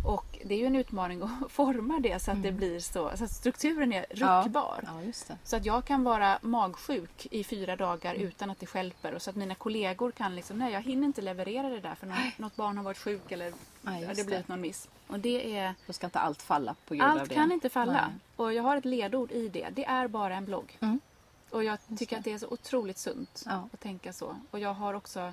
[0.04, 3.24] Och det är ju en utmaning att forma det så att det blir så, så
[3.24, 4.52] att strukturen är Mm.
[4.54, 4.78] Ja.
[5.28, 5.36] Ja.
[5.44, 9.30] Så att jag kan vara magsjuk i fyra dagar utan att det stjälper och så
[9.30, 12.56] att mina kollegor kan liksom, nej jag hinner inte leverera det där för någon, något
[12.56, 14.48] barn har varit sjuk eller ja, det blivit det.
[14.48, 14.88] någon miss.
[15.06, 17.34] Och det är, Då ska inte allt falla på grund av allt det.
[17.34, 17.92] kan inte falla.
[17.92, 18.18] Nej.
[18.36, 20.78] Och jag har ett ledord i det, det är bara en blogg.
[20.80, 21.00] Mm.
[21.50, 24.36] Och jag tycker att det är så otroligt sunt att tänka så.
[24.50, 25.32] Och jag har också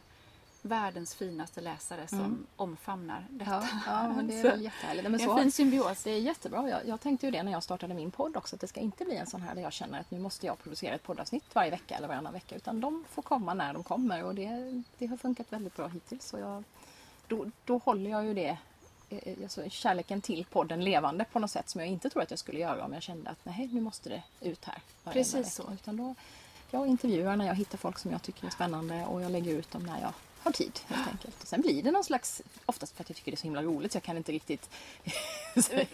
[0.66, 2.48] världens finaste läsare som Mm.
[2.56, 3.52] omfamnar detta.
[3.52, 3.68] Ja,
[4.16, 5.10] ja, det är väl jättehärligt.
[5.12, 6.04] Men så, en fin symbios.
[6.04, 6.70] det är jättebra.
[6.70, 8.56] Jag, jag tänkte ju det när jag startade min podd också.
[8.56, 10.60] Att det ska inte bli en sån här där jag känner att nu måste jag
[10.64, 12.56] producera ett poddavsnitt varje vecka eller varannan vecka.
[12.56, 14.24] Utan de får komma när de kommer.
[14.24, 16.26] Och det, det har funkat väldigt bra hittills.
[16.26, 16.64] Så jag,
[17.28, 18.58] då, då håller jag ju det
[19.10, 22.40] eh, alltså kärleken till podden levande på något sätt som jag inte tror att jag
[22.40, 24.82] skulle göra om jag kände att nej, nu måste det ut här.
[25.04, 25.50] Precis vecka.
[25.50, 25.74] så.
[25.74, 26.16] Utan då,
[26.72, 29.72] jag intervjuar när jag hittar folk som jag tycker är spännande och jag lägger ut
[29.72, 30.14] dem när jag
[30.46, 31.42] har tid helt enkelt.
[31.42, 33.64] Och sen blir det någon slags, oftast för att jag tycker det är så himla
[33.64, 34.70] roligt så jag kan inte riktigt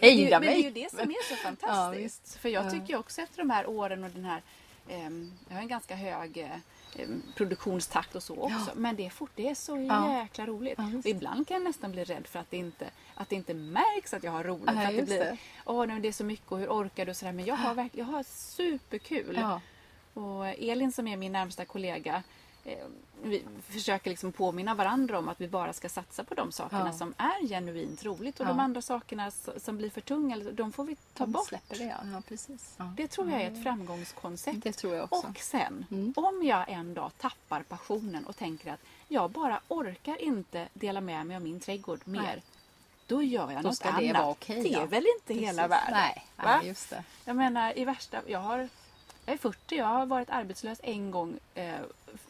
[0.00, 0.60] det, men det är mig.
[0.62, 2.22] ju det som är så Ja, fantastiskt.
[2.26, 2.36] visst.
[2.40, 2.70] För jag Ja.
[2.70, 4.42] tycker också efter de här åren och den här
[4.88, 6.50] ehm, Jag har en ganska hög eh,
[7.02, 8.56] em, produktionstakt och så också.
[8.66, 8.72] Ja.
[8.74, 10.18] Men det är, fort, det är så Ja.
[10.22, 10.74] jäkla roligt.
[10.78, 13.54] Ja, och ibland kan jag nästan bli rädd för att det inte, att det inte
[13.54, 14.64] märks att jag har roligt.
[14.66, 15.36] Ja, för att det blir.
[15.64, 17.10] Åh, men det är så mycket och hur orkar du?
[17.10, 17.32] och sådär.
[17.32, 19.36] Men jag har, verkligen, jag har superkul.
[19.40, 19.60] Ja,
[20.14, 22.22] Och Elin som är min närmsta kollega
[22.64, 22.78] eh,
[23.22, 26.92] vi försöker liksom påminna varandra om att vi bara ska satsa på de sakerna Ja.
[26.92, 28.48] som är genuint roligt och Ja.
[28.48, 31.46] de andra sakerna som blir för tunga, de får vi ta De bort.
[31.48, 31.96] släpper det, ja.
[32.12, 32.74] ja precis.
[32.76, 32.92] Ja.
[32.96, 34.62] Det tror jag är ett framgångskoncept.
[34.62, 35.26] Det tror jag också.
[35.28, 36.12] Och sen, Mm.
[36.16, 41.26] om jag en dag tappar passionen och tänker att jag bara orkar inte dela med
[41.26, 42.20] mig av min trädgård mer.
[42.22, 42.42] Nej.
[43.06, 44.00] Då gör jag Då något ska annat.
[44.00, 45.70] det vara okej, det är väl inte hela Precis.
[45.70, 45.92] världen?
[46.00, 46.56] Nej, Va?
[46.58, 47.04] nej, just det.
[47.24, 48.20] Jag menar i värsta...
[48.26, 48.68] Jag, har,
[49.26, 51.74] jag är 40, jag har varit arbetslös en gång eh,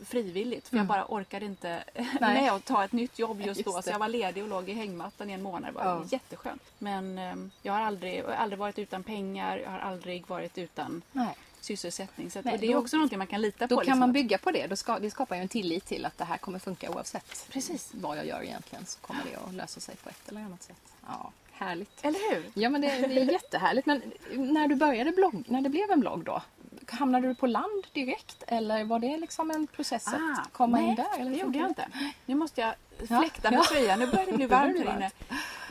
[0.04, 0.88] frivilligt för jag Mm.
[0.88, 2.42] bara orkade inte Nej.
[2.42, 3.76] med att ta ett nytt jobb just, Just då.
[3.76, 3.82] det.
[3.82, 5.70] Så jag var ledig och låg i hängmattan i en månad.
[5.74, 6.04] Det var Ja.
[6.10, 6.62] jätteskönt.
[6.78, 11.02] Men eh, jag har aldrig, jag aldrig varit utan pengar, jag har aldrig varit utan
[11.12, 11.34] Nej.
[11.60, 12.30] sysselsättning.
[12.30, 13.80] Så Nej, det är då- också någonting man kan lita Då på.
[13.80, 13.98] kan liksom.
[14.00, 14.66] man bygga på det.
[14.66, 17.90] Då ska, det skapar ju en tillit till att det här kommer funka oavsett Precis.
[17.94, 18.86] vad jag gör egentligen.
[18.86, 20.92] Så kommer det att lösa sig på ett eller annat sätt.
[21.06, 22.04] Ja, härligt.
[22.04, 22.50] Eller hur?
[22.54, 23.86] Ja, men det, det är jättehärligt.
[23.86, 24.02] Men
[24.32, 26.42] när du började blogg, när det blev en blogg då,
[26.90, 30.88] hamnade du på land direkt eller var det liksom en process att Ah, komma nej,
[30.88, 31.18] in där?
[31.20, 31.88] Eller det gjorde jag inte.
[32.26, 32.74] Nu måste jag
[33.08, 33.64] Ja, fläkta med ja.
[33.64, 33.98] tröjan.
[33.98, 35.10] Nu börjar det bli varmt här inne.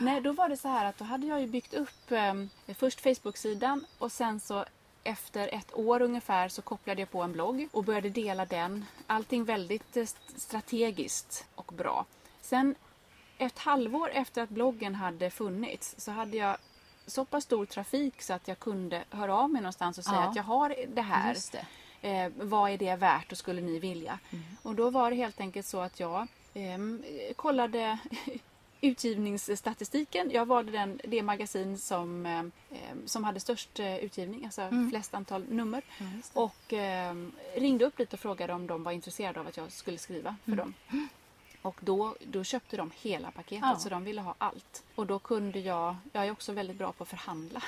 [0.00, 2.34] Nej, då var det så här att då hade jag ju byggt upp eh,
[2.74, 4.64] först Facebook-sidan och sen så
[5.04, 8.84] efter ett år ungefär så kopplade jag på en blogg och började dela den.
[9.06, 12.04] Allting väldigt eh, st- strategiskt och bra.
[12.40, 12.74] Sen
[13.38, 16.56] ett halvår efter att bloggen hade funnits så hade jag
[17.06, 20.28] så pass stor trafik så att jag kunde höra av mig någonstans och säga Ja.
[20.28, 21.36] att jag har det här.
[21.52, 21.64] Det.
[22.08, 24.18] Eh, vad är det värt och skulle ni vilja?
[24.30, 24.44] Mm.
[24.62, 27.02] Och då var det helt enkelt så att jag ehm,
[27.36, 27.98] kollade
[28.80, 30.30] utgivningsstatistiken.
[30.32, 32.52] Jag valde den, det magasin som, ehm,
[33.06, 34.90] som hade störst eh, utgivning, alltså Mm.
[34.90, 35.82] flest antal nummer.
[35.98, 36.04] Det.
[36.40, 39.98] Och ehm, ringde upp lite och frågade om de var intresserade av att jag skulle
[39.98, 40.74] skriva för dem.
[41.62, 43.78] Och då, då köpte de hela paketet Ja.
[43.78, 44.82] så de ville ha allt.
[44.94, 47.62] Och då kunde jag, jag är också väldigt bra på att förhandla.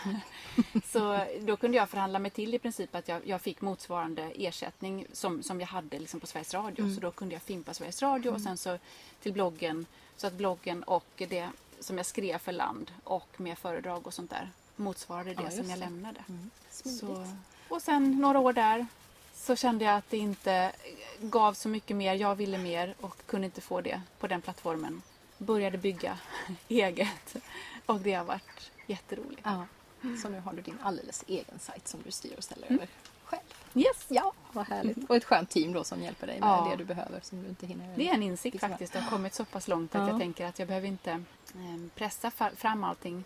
[0.84, 5.06] så då kunde jag förhandla mig till i princip att jag, jag fick motsvarande ersättning
[5.12, 6.84] som, som jag hade liksom på Sveriges Radio.
[6.84, 6.94] Mm.
[6.94, 8.78] Så då kunde jag fimpa Sveriges Radio och sen så
[9.22, 9.86] till bloggen.
[10.16, 11.48] Så att bloggen och det
[11.80, 15.70] som jag skrev för land och med föredrag och sånt där motsvarade det Ja, som
[15.70, 16.24] jag lämnade.
[16.28, 16.50] Mm.
[16.70, 17.26] Så,
[17.68, 18.86] och sen några år där
[19.44, 20.72] så kände jag att det inte
[21.20, 22.14] gav så mycket mer.
[22.14, 25.02] Jag ville mer och kunde inte få det på den plattformen.
[25.38, 26.18] Började bygga
[26.68, 27.36] eget
[27.86, 29.40] och det har varit jätteroligt.
[29.44, 29.66] Ja.
[30.22, 32.78] Så nu har du din alldeles egen sajt som du styr och ställer Mm.
[32.78, 32.88] över
[33.24, 33.42] själv.
[33.74, 34.06] Yes!
[34.08, 35.10] Ja, vad härligt.
[35.10, 36.68] Och ett skönt team då som hjälper dig med Ja.
[36.70, 37.94] det du behöver som du inte hinner.
[37.96, 38.70] Det är en insikt Liksom.
[38.70, 38.92] faktiskt.
[38.92, 40.08] Det har kommit så pass långt att Ja.
[40.10, 41.10] jag tänker att jag behöver inte
[41.54, 43.24] eh, pressa fram allting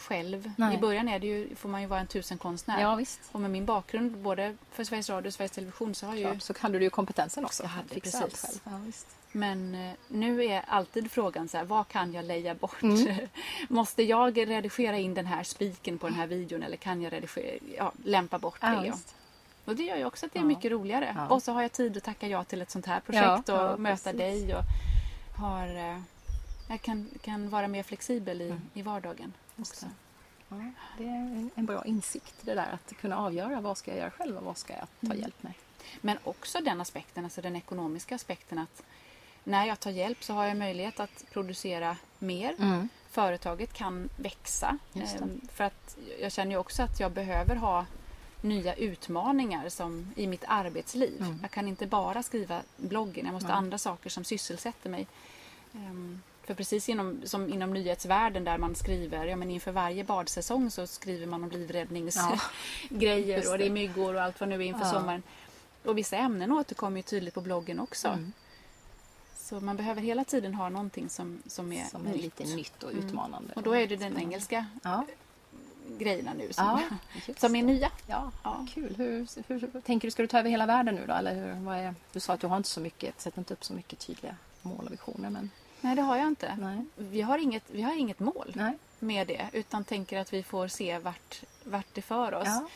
[0.00, 0.50] själv.
[0.56, 0.74] Nej.
[0.74, 2.80] I början är det ju, får man ju vara en tusenkonstnär.
[2.80, 3.20] Ja, visst.
[3.32, 6.24] Och med min bakgrund både för Sveriges Radio och Sveriges Television så har jag ju
[6.26, 6.42] Klart.
[6.42, 7.62] Så hade du ju kompetensen också.
[7.62, 8.14] Jag hade, precis.
[8.14, 8.60] allt själv.
[8.64, 9.06] Ja, visst.
[9.32, 12.82] Men eh, nu är alltid frågan så här, vad kan jag leja bort?
[12.82, 13.16] Mm.
[13.68, 17.58] Måste jag redigera in den här spiken på den här videon eller kan jag redigera,
[17.76, 18.90] ja, lämpa bort Ja, det?
[18.90, 19.14] Visst.
[19.64, 21.14] Och det gör ju också att det är mycket roligare.
[21.16, 21.28] Ja.
[21.28, 23.80] Och så har jag tid att tacka ja till ett sånt här projekt Ja, och
[23.80, 24.18] möta precis.
[24.18, 24.62] dig och
[25.36, 26.00] har, eh,
[26.68, 28.60] jag kan, kan vara mer flexibel i, Mm.
[28.74, 29.32] i vardagen.
[29.60, 29.86] Också.
[29.86, 29.92] det.
[30.48, 30.56] Ja,
[30.98, 34.36] det är en, bra insikt det där att kunna avgöra vad ska jag göra själv
[34.36, 35.20] och vad ska jag ta Mm.
[35.20, 35.52] hjälp med.
[36.00, 38.82] Men också den aspekten, alltså den ekonomiska aspekten att
[39.44, 42.54] när jag tar hjälp så har jag möjlighet att producera mer
[43.10, 44.78] företaget kan växa.
[44.94, 47.86] Ehm, För att jag känner ju också att jag behöver ha
[48.42, 51.20] nya utmaningar som i mitt arbetsliv.
[51.20, 51.38] Mm.
[51.42, 53.58] Jag kan inte bara skriva bloggen, jag måste ha Nej.
[53.58, 55.06] andra saker som sysselsätter mig.
[56.50, 60.86] För precis inom, som inom nyhetsvärlden där man skriver, ja men inför varje badsäsong så
[60.86, 61.58] skriver man om Ja.
[61.58, 64.92] livräddningsgrejer Just och det är myggor och allt vad nu är inför Ja.
[64.92, 65.22] sommaren.
[65.84, 68.08] Och vissa ämnen återkommer ju tydligt på bloggen också.
[68.08, 68.32] Mm.
[69.36, 72.22] Så man behöver hela tiden ha någonting som, som är Som är nytt.
[72.22, 73.06] lite nytt och Mm.
[73.06, 73.52] utmanande.
[73.56, 75.06] Och då är det den engelska Ja,
[75.98, 77.90] grejerna nu som, ja som är nya.
[78.06, 78.66] Ja, Ja.
[78.74, 78.94] kul.
[78.96, 81.12] Hur, hur, tänker du, ska du ta över hela världen nu då?
[81.14, 83.64] Eller hur, vad är, du sa att du har inte så mycket, sätter inte upp
[83.64, 85.30] så mycket tydliga mål och visioner.
[85.30, 85.50] Men
[85.80, 86.56] Nej, det har jag inte.
[86.60, 86.84] nej.
[86.96, 88.78] Vi har inget, vi har inget mål nej.
[88.98, 92.48] med det utan tänker att vi får se vart, vart det för oss.
[92.48, 92.68] Ja.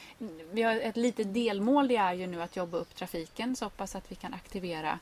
[0.53, 3.95] Vi har ett litet delmål det är ju nu att jobba upp trafiken så hoppas
[3.95, 4.99] att vi kan aktivera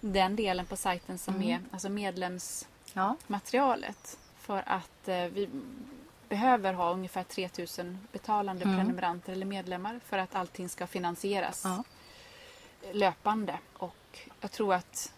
[0.00, 1.48] den delen på sajten som Mm.
[1.48, 4.18] är alltså medlemsmaterialet.
[4.18, 4.28] ja.
[4.38, 5.48] För att eh, vi
[6.28, 8.76] behöver ha ungefär 3000 betalande Mm.
[8.76, 11.84] prenumeranter eller medlemmar för att allting ska finansieras Ja.
[12.92, 13.58] löpande.
[13.76, 15.12] Och jag tror att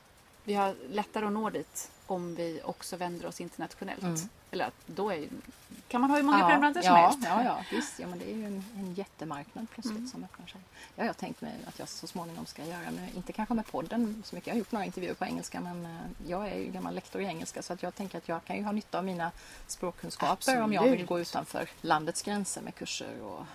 [0.44, 4.02] vi har lättare att nå dit om vi också vänder oss internationellt.
[4.02, 4.20] Mm.
[4.50, 5.28] Eller då är,
[5.88, 7.18] kan man ha hur många ja, prenumeranter som ja, helst.
[7.22, 7.98] Ja, ja, visst.
[7.98, 10.08] Ja, men det är ju en, en jättemarknad plötsligt Mm.
[10.08, 10.60] som öppnar sig.
[10.96, 13.66] Ja, jag har tänkt mig att jag så småningom ska göra, men inte kanske med
[13.66, 14.46] podden så mycket.
[14.46, 15.90] Jag har gjort några intervjuer på engelska, men eh,
[16.26, 18.62] jag är ju gammal lektor i engelska så att jag tänker att jag kan ju
[18.62, 19.30] ha nytta av mina
[19.66, 21.08] språkkunskaper om jag vill Absolut.
[21.08, 23.46] gå utanför landets gränser med kurser och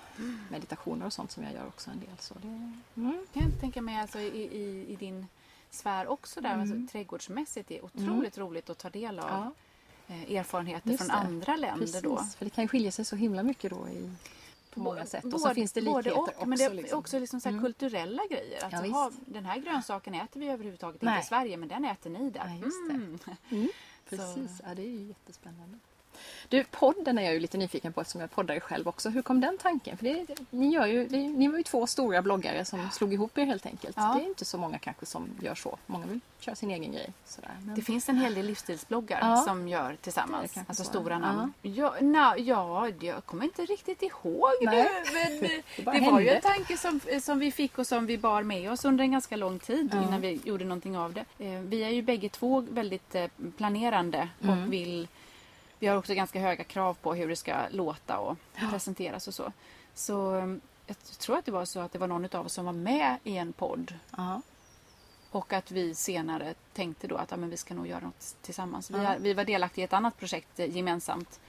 [0.50, 2.18] meditationer och sånt som jag gör också en del.
[2.20, 3.28] Så det, mm.
[3.34, 5.28] Jag kan tänka mig alltså i, i, i din
[5.72, 6.58] sfär också där.
[6.58, 9.52] Alltså, trädgårdsmässigt är otroligt roligt att ta del av Ja.
[10.16, 11.14] eh, erfarenheter Just från det.
[11.14, 12.18] andra länder Precis, då.
[12.38, 14.12] för det kan ju skilja sig så himla mycket då i,
[14.74, 15.26] på många sätt.
[15.26, 16.46] Och så Både- finns det både likheter och, också.
[16.46, 17.00] Men det är liksom.
[17.00, 18.66] också liksom så här kulturella grejer.
[18.66, 19.22] Att Ja, visst.
[19.26, 21.14] den här grönsaken äter vi överhuvudtaget Nej.
[21.16, 22.48] inte i Sverige men den äter ni där.
[22.48, 22.94] Ja, just det.
[22.96, 23.20] Mm.
[23.50, 23.68] Mm,
[24.10, 25.78] precis, ja, det är ju jättespännande.
[26.50, 29.10] Du, podden är jag ju lite nyfiken på eftersom jag poddar ju själv också.
[29.10, 29.98] Hur kom den tanken?
[29.98, 33.38] För det, ni, gör ju, det, ni var ju två stora bloggare som slog ihop
[33.38, 33.96] er helt enkelt.
[34.00, 34.14] Ja.
[34.18, 35.78] Det är inte så många kanske som gör så.
[35.86, 37.10] Många vill köra sin egen grej.
[37.26, 37.52] Sådär.
[37.66, 39.36] Men, Det finns en hel del livsstilsbloggar Ja.
[39.48, 40.58] som gör Det tillsammans.
[40.58, 40.90] Alltså så.
[40.90, 41.54] stora namn.
[41.62, 44.76] Ja, na, ja, jag kommer inte riktigt ihåg Nej.
[45.14, 45.14] det.
[45.14, 46.36] Men Det det, bara var ju hände.
[46.36, 49.36] en tanke som, som vi fick och som vi bar med oss under en ganska
[49.36, 50.04] lång tid Ja.
[50.08, 51.26] innan vi gjorde någonting av det.
[51.46, 53.26] Eh, Vi är ju bägge två väldigt eh,
[53.58, 54.64] planerande Mm.
[54.64, 55.08] och vill
[55.80, 58.38] vi har också ganska höga krav på hur det ska låta och
[58.72, 59.52] presenteras och så.
[59.94, 60.56] Så eh,
[60.88, 63.18] jag tror att det var så att det var någon av oss som var med
[63.24, 64.42] i en podd ja.
[65.32, 68.92] och att vi senare tänkte då att ja, men vi ska nog göra något tillsammans.
[68.92, 71.40] Vi, vi var delaktiga i ett annat projekt eh, gemensamt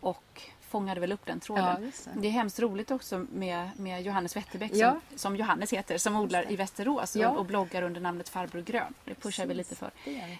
[0.00, 1.64] och fångade väl upp den tråden.
[1.64, 2.20] Ja, det.
[2.20, 2.28] det.
[2.28, 5.00] är hemskt roligt också med, med Johannes Wetterbäck Ja.
[5.08, 8.94] som, som Johannes heter, som odlar i Västerås och, och bloggar under namnet Farbror Grön.
[9.04, 9.90] Det pushar vi lite för.
[10.04, 10.38] Det.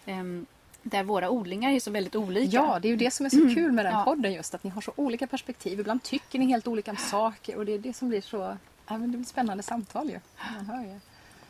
[0.82, 2.56] Där våra odlingar är så väldigt olika.
[2.56, 4.04] Ja, det är ju det som är så kul med den Ja.
[4.04, 5.80] podden just att ni har så olika perspektiv.
[5.80, 8.56] Ibland tycker ni helt olika om saker och det är det som blir så
[8.88, 10.20] ja, det blir spännande samtal ju.
[10.56, 11.00] Man hör ju.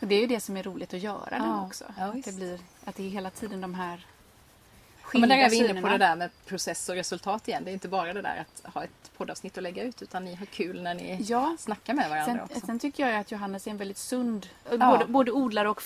[0.01, 1.67] Och det är ju det som är roligt att göra Ja.
[1.67, 1.85] också.
[1.99, 4.07] Ja, att, det blir, att det är hela tiden de här
[5.13, 7.65] Ja, men där är vi inne på det där med process och resultat igen.
[7.65, 10.35] Det är inte bara det där att ha ett poddavsnitt att lägga ut utan ni
[10.35, 12.67] har kul när ni Ja, snackar med varandra Sen, också.
[12.67, 14.77] sen tycker jag att Johannes är en väldigt sund Ja.
[14.91, 15.83] både, både odlare och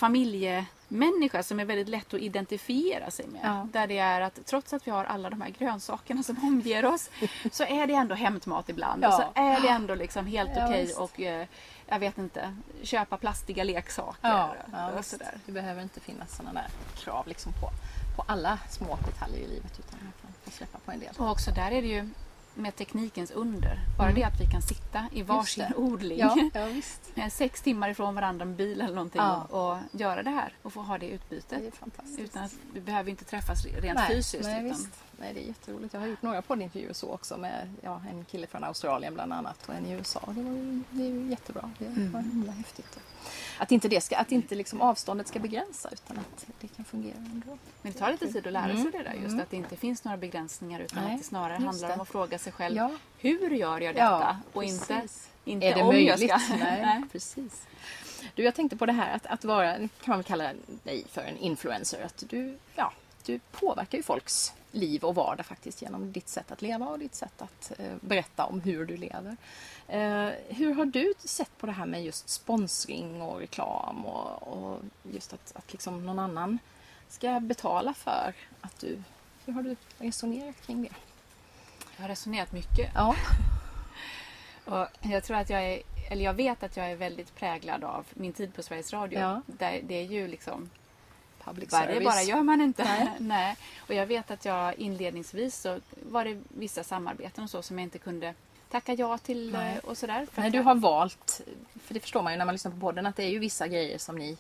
[0.88, 3.40] familjemänniska som är väldigt lätt att identifiera sig med.
[3.44, 3.66] Ja.
[3.72, 7.10] Där det är att trots att vi har alla de här grönsakerna som omger oss
[7.50, 9.02] så är det ändå hämtmat ibland.
[9.04, 9.08] Ja.
[9.08, 10.98] Och så är det ändå liksom helt Ja, okej visst.
[10.98, 11.46] och eh,
[11.88, 15.34] jag vet inte, köpa plastiga leksaker Ja, ja och sådär.
[15.46, 17.70] Det behöver inte finnas sådana där krav liksom på,
[18.16, 20.12] på alla små detaljer i livet utan man
[20.44, 21.14] kan släppa på en del.
[21.18, 22.10] Och också där är det ju
[22.56, 23.80] med teknikens under.
[23.98, 25.78] Bara det att vi kan sitta i varsin Mm.
[25.78, 26.36] odling Ja,
[27.14, 29.46] ja sex timmar ifrån varandra med bil eller någonting Ja.
[29.50, 31.72] och, och göra det här och få ha det utbytet.
[32.16, 32.22] Det.
[32.22, 34.44] Utan att vi behöver inte träffas rent nej, fysiskt.
[34.44, 34.88] Nej, utan, visst.
[35.20, 35.94] Nej, det är jätteroligt.
[35.94, 39.68] Jag har gjort några poddintervjuer så också med ja, en kille från Australien bland annat
[39.68, 40.20] och en i USA.
[40.26, 41.70] Det, var ju, det är ju jättebra.
[41.78, 42.12] Det Mm.
[42.12, 42.98] var himla häftigt.
[43.58, 47.16] Att inte, det ska, att inte liksom avståndet ska begränsa utan att det kan fungera
[47.16, 47.58] ändå.
[47.82, 48.92] Men det tar lite tid att lära sig Mm.
[48.92, 49.12] det där.
[49.14, 49.40] Just Mm.
[49.40, 51.94] att det inte finns några begränsningar utan Nej, att det snarare handlar det.
[51.94, 54.40] om att fråga sig själv Ja, hur gör jag detta?
[54.52, 55.08] och inte,
[55.44, 56.28] inte Är det om möjligt?
[56.30, 56.56] jag ska.
[56.56, 57.66] Nej, precis.
[58.34, 60.52] Du, jag tänkte på det här att, att vara, kan man kalla
[60.82, 62.02] dig för en influencer.
[62.04, 62.92] Att du, ja,
[63.26, 67.14] du påverkar ju folks liv och vardag faktiskt genom ditt sätt att leva och ditt
[67.14, 69.36] sätt att eh, berätta om hur du lever.
[69.88, 74.80] Eh, hur har du sett på det här med just sponsring och reklam och, och
[75.02, 76.58] just att, att liksom någon annan
[77.08, 79.02] ska betala för att du...
[79.44, 80.94] Hur har du resonerat kring det?
[81.96, 82.90] Jag har resonerat mycket.
[82.94, 83.16] Ja,
[84.66, 88.06] Och jag tror att jag är, eller jag vet att jag är väldigt präglad av
[88.14, 89.20] min tid på Sveriges Radio.
[89.20, 89.42] Ja.
[89.46, 90.70] Där det är ju liksom,
[91.46, 92.04] public bara, det service.
[92.04, 92.84] bara gör man inte.
[92.84, 93.08] Nej.
[93.18, 93.56] Nej.
[93.78, 95.80] Och jag vet att jag inledningsvis så
[96.10, 98.34] var det vissa samarbeten och så som jag inte kunde
[98.70, 99.74] tacka ja till Nej.
[99.82, 100.26] eh, och sådär.
[100.32, 101.40] För Nej, du har valt,
[101.84, 103.68] för det förstår man ju när man lyssnar på podden, att det är ju vissa
[103.68, 104.36] grejer som ni,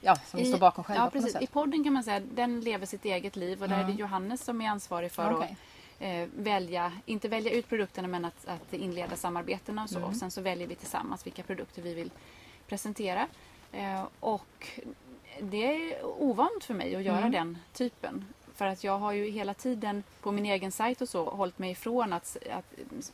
[0.00, 1.36] ja, som ni står bakom själva ja, precis.
[1.40, 3.96] I podden kan man säga den lever sitt eget liv och där är Mm.
[3.96, 5.56] det Johannes som är ansvarig för Okej.
[5.98, 9.98] att eh, välja, inte välja ut produkterna men att, att inleda samarbetena och så.
[9.98, 10.10] Mm.
[10.10, 12.10] Och sen så väljer vi tillsammans vilka produkter vi vill
[12.68, 13.26] presentera.
[13.72, 14.68] Eh, och
[15.40, 17.32] det är ovant för mig att göra Mm.
[17.32, 18.24] den typen.
[18.54, 21.70] För att jag har ju hela tiden på min egen sajt och så hållit mig
[21.70, 22.64] ifrån att, att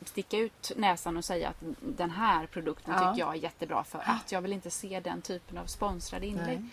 [0.09, 2.99] sticka ut näsan och säga att den här produkten Ja.
[3.13, 6.59] tycker jag är jättebra för att jag vill inte se den typen av sponsrade inlägg.
[6.59, 6.69] Nej.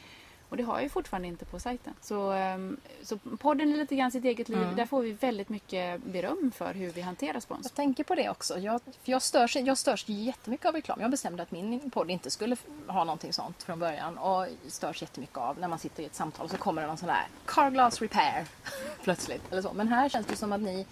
[0.54, 1.94] Och det har jag ju fortfarande inte på sajten.
[2.00, 4.62] Så, ehm, så podden är lite grann sitt eget liv.
[4.62, 4.76] Mm.
[4.76, 7.60] Där får vi väldigt mycket beröm för hur vi hanterar spons.
[7.62, 8.58] Jag tänker på det också.
[8.58, 11.00] Jag, för jag, störs, jag störs jättemycket av reklam.
[11.00, 14.18] Jag bestämde att min podd inte skulle ha någonting sånt från början.
[14.18, 16.96] Och störs jättemycket av när man sitter i ett samtal och så kommer det någon
[16.96, 18.46] sån där car glass repair
[19.02, 19.52] plötsligt.
[19.52, 19.72] Eller så.
[19.72, 20.86] Men här känns det som att ni,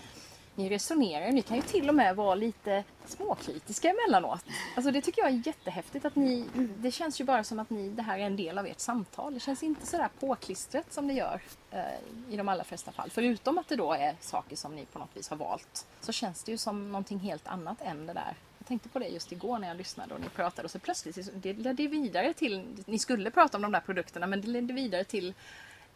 [0.54, 1.32] ni resonerar.
[1.32, 4.44] Ni kan ju till och med vara lite småkritiska emellanåt.
[4.76, 6.04] Alltså det tycker jag är jättehäftigt.
[6.04, 6.44] Att ni,
[6.76, 9.34] det känns ju bara som att ni, det här är en del av ert samtal.
[9.34, 11.40] Det känns inte sådär påklistrat som det gör
[11.70, 11.82] eh,
[12.30, 13.10] i de allra flesta fall.
[13.10, 15.86] Förutom att det då är saker som ni på något vis har valt.
[16.00, 18.36] Så känns det ju som någonting helt annat än det där.
[18.58, 21.28] Jag tänkte på det just igår när jag lyssnade och ni pratade och så plötsligt
[21.34, 25.04] det ledde vidare till, ni skulle prata om de där produkterna men det ledde vidare
[25.04, 25.34] till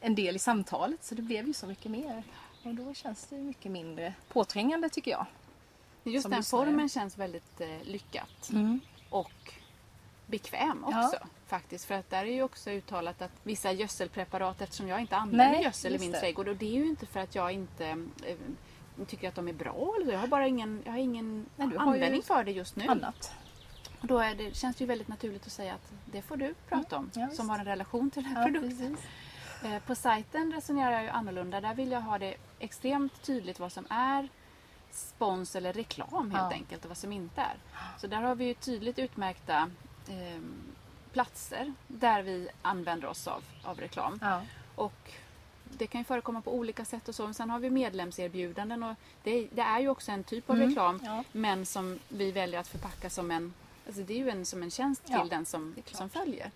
[0.01, 2.23] en del i samtalet så det blev ju så mycket mer.
[2.67, 5.27] Och då känns det mycket mindre påträngande tycker jag.
[6.05, 6.65] Just som den lyssnare.
[6.67, 8.51] formen känns väldigt eh, lyckat
[9.11, 9.53] och
[10.27, 11.17] bekväm också.
[11.21, 11.27] Ja.
[11.47, 15.51] Faktiskt, för att där är ju också uttalat att vissa gödselpreparat, eftersom jag inte använder
[15.51, 16.21] Nej, gödsel i min det.
[16.21, 17.87] trädgård och det är ju inte för att jag inte
[18.27, 18.37] eh,
[19.07, 19.95] tycker att de är bra.
[20.01, 22.87] Eller jag har bara ingen, jag har ingen Nej, användning för det just nu.
[22.87, 23.33] Annat.
[24.01, 26.97] Och då det, känns det ju väldigt naturligt att säga att det får du prata
[26.97, 28.79] om Ja, som har en relation till den här Ja, produkten.
[28.97, 29.07] precis.
[29.67, 31.61] Eh, På sajten resonerar jag ju annorlunda.
[31.61, 34.29] Där vill jag ha det extremt tydligt vad som är
[34.91, 36.57] spons eller reklam helt Ja.
[36.57, 37.57] enkelt och vad som inte är.
[37.99, 39.71] Så där har vi ju tydligt utmärkta
[40.09, 40.41] eh,
[41.13, 44.19] platser där vi använder oss av, av reklam.
[44.23, 44.43] Ja.
[44.75, 45.13] Och
[45.65, 47.25] det kan ju förekomma på olika sätt och så.
[47.25, 50.69] Men sen har vi medlemserbjudanden och det, det är ju också en typ av Mm,
[50.69, 51.25] reklam ja.
[51.33, 53.55] men som vi väljer att förpacka som en,
[53.87, 56.51] alltså det är ju en, som en tjänst till den som, som följer.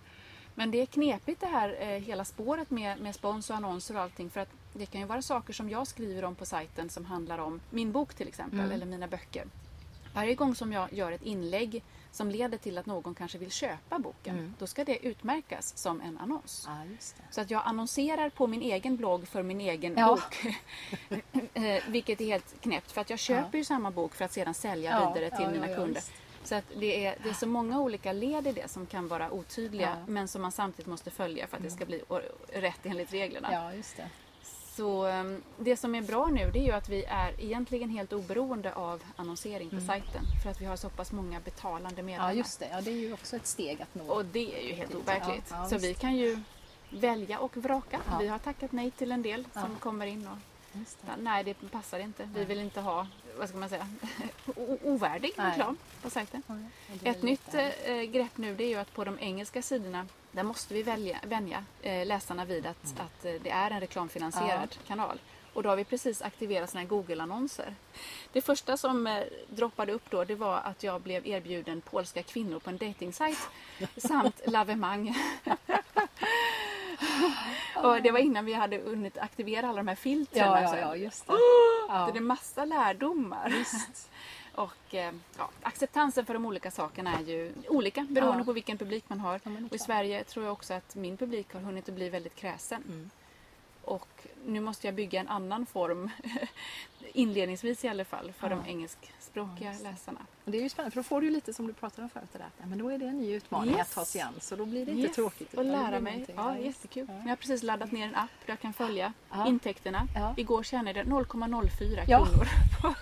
[0.55, 4.01] Men det är knepigt det här eh, hela spåret med, med spons och annonser och
[4.01, 7.05] allting för att det kan ju vara saker som jag skriver om på sajten som
[7.05, 8.71] handlar om min bok till exempel Mm.
[8.71, 9.45] eller mina böcker.
[10.13, 13.99] Varje gång som jag gör ett inlägg som leder till att någon kanske vill köpa
[13.99, 14.53] boken Mm.
[14.59, 16.63] då ska det utmärkas som en annons.
[16.67, 17.23] ja, just det.
[17.33, 20.07] Så att jag annonserar på min egen blogg för min egen Ja.
[20.07, 20.45] bok.
[21.53, 24.53] Eh, Vilket är helt knäppt för att jag köper ju samma bok för att sedan
[24.53, 25.95] sälja Ja, vidare till ja, mina ja, ja, kunder.
[25.95, 26.11] visst.
[26.43, 29.31] Så att det, är, det är så många olika led i det som kan vara
[29.31, 29.95] otydliga Ja.
[29.95, 30.13] Mm.
[30.13, 32.01] men som man samtidigt måste följa för att det ska bli
[32.53, 33.49] rätt enligt reglerna.
[33.51, 34.09] Ja, just det.
[34.75, 38.13] Så um, det som är bra nu det är ju att vi är egentligen helt
[38.13, 42.29] oberoende av annonsering på sajten för att vi har så pass många betalande medlemmar.
[42.29, 42.37] Mm.
[42.37, 42.69] Ja, just det.
[42.71, 44.13] Ja, det är ju också ett steg att nå.
[44.13, 45.47] Och det är ju helt overkligt.
[45.49, 46.39] Ja, ja, så vi kan ju
[46.89, 47.99] välja och vraka.
[48.09, 48.17] Ja.
[48.17, 50.37] Vi har tackat nej till en del som kommer in och
[50.75, 51.11] det.
[51.17, 52.29] Nej, det passar inte.
[52.35, 53.07] Vi vill inte ha,
[53.37, 53.87] vad ska man säga,
[54.55, 56.43] o- ovärdig reklam på sajten.
[56.47, 56.55] Ja,
[57.11, 60.73] Ett nytt eh, grepp nu det är ju att på de engelska sidorna där måste
[60.73, 62.97] vi välja, vänja eh, läsarna vid att, Mm.
[63.05, 65.19] att eh, det är en reklamfinansierad kanal.
[65.53, 67.75] Och då har vi precis aktiverat såna här Google-annonser.
[68.33, 72.59] Det första som eh, droppade upp då det var att jag blev erbjuden polska kvinnor
[72.59, 73.37] på en datingsajt
[73.97, 75.15] samt lavemang.
[77.75, 80.47] och det var innan vi hade hunnit aktivera alla de här filtren.
[80.47, 80.77] Ja, ja, alltså.
[80.77, 81.33] ja, just det.
[82.13, 83.53] Det är massa lärdomar.
[84.55, 88.45] Och eh, ja, acceptansen för de olika sakerna är ju olika beroende Ja.
[88.45, 89.39] på vilken publik man har.
[89.43, 89.79] Ja, och i.
[89.79, 92.83] Sverige tror jag också att min publik har hunnit att bli väldigt kräsen.
[92.87, 93.09] Mm.
[93.83, 94.07] Och
[94.45, 96.09] nu måste jag bygga en annan form,
[97.13, 98.55] inledningsvis i alla fall, för Ja.
[98.55, 100.19] de engelskspråkiga Ja, läsarna.
[100.45, 102.29] Och det är ju spännande för då får du lite som du pratade om förut.
[102.31, 102.47] Det där.
[102.59, 103.81] Ja, men då är det en ny utmaning Yes.
[103.81, 104.33] att ta sig an.
[104.41, 105.53] Så då blir det inte Yes, tråkigt.
[105.53, 106.25] Och lära mig.
[106.35, 106.65] Ja, visst.
[106.65, 107.05] jättekul.
[107.09, 107.13] Ja.
[107.23, 109.47] Jag har precis laddat ner en app där jag kan följa Ja.
[109.47, 110.07] intäkterna.
[110.15, 110.33] Ja.
[110.37, 112.25] Igår tjänade jag 0,04 Ja.
[112.25, 112.47] kronor.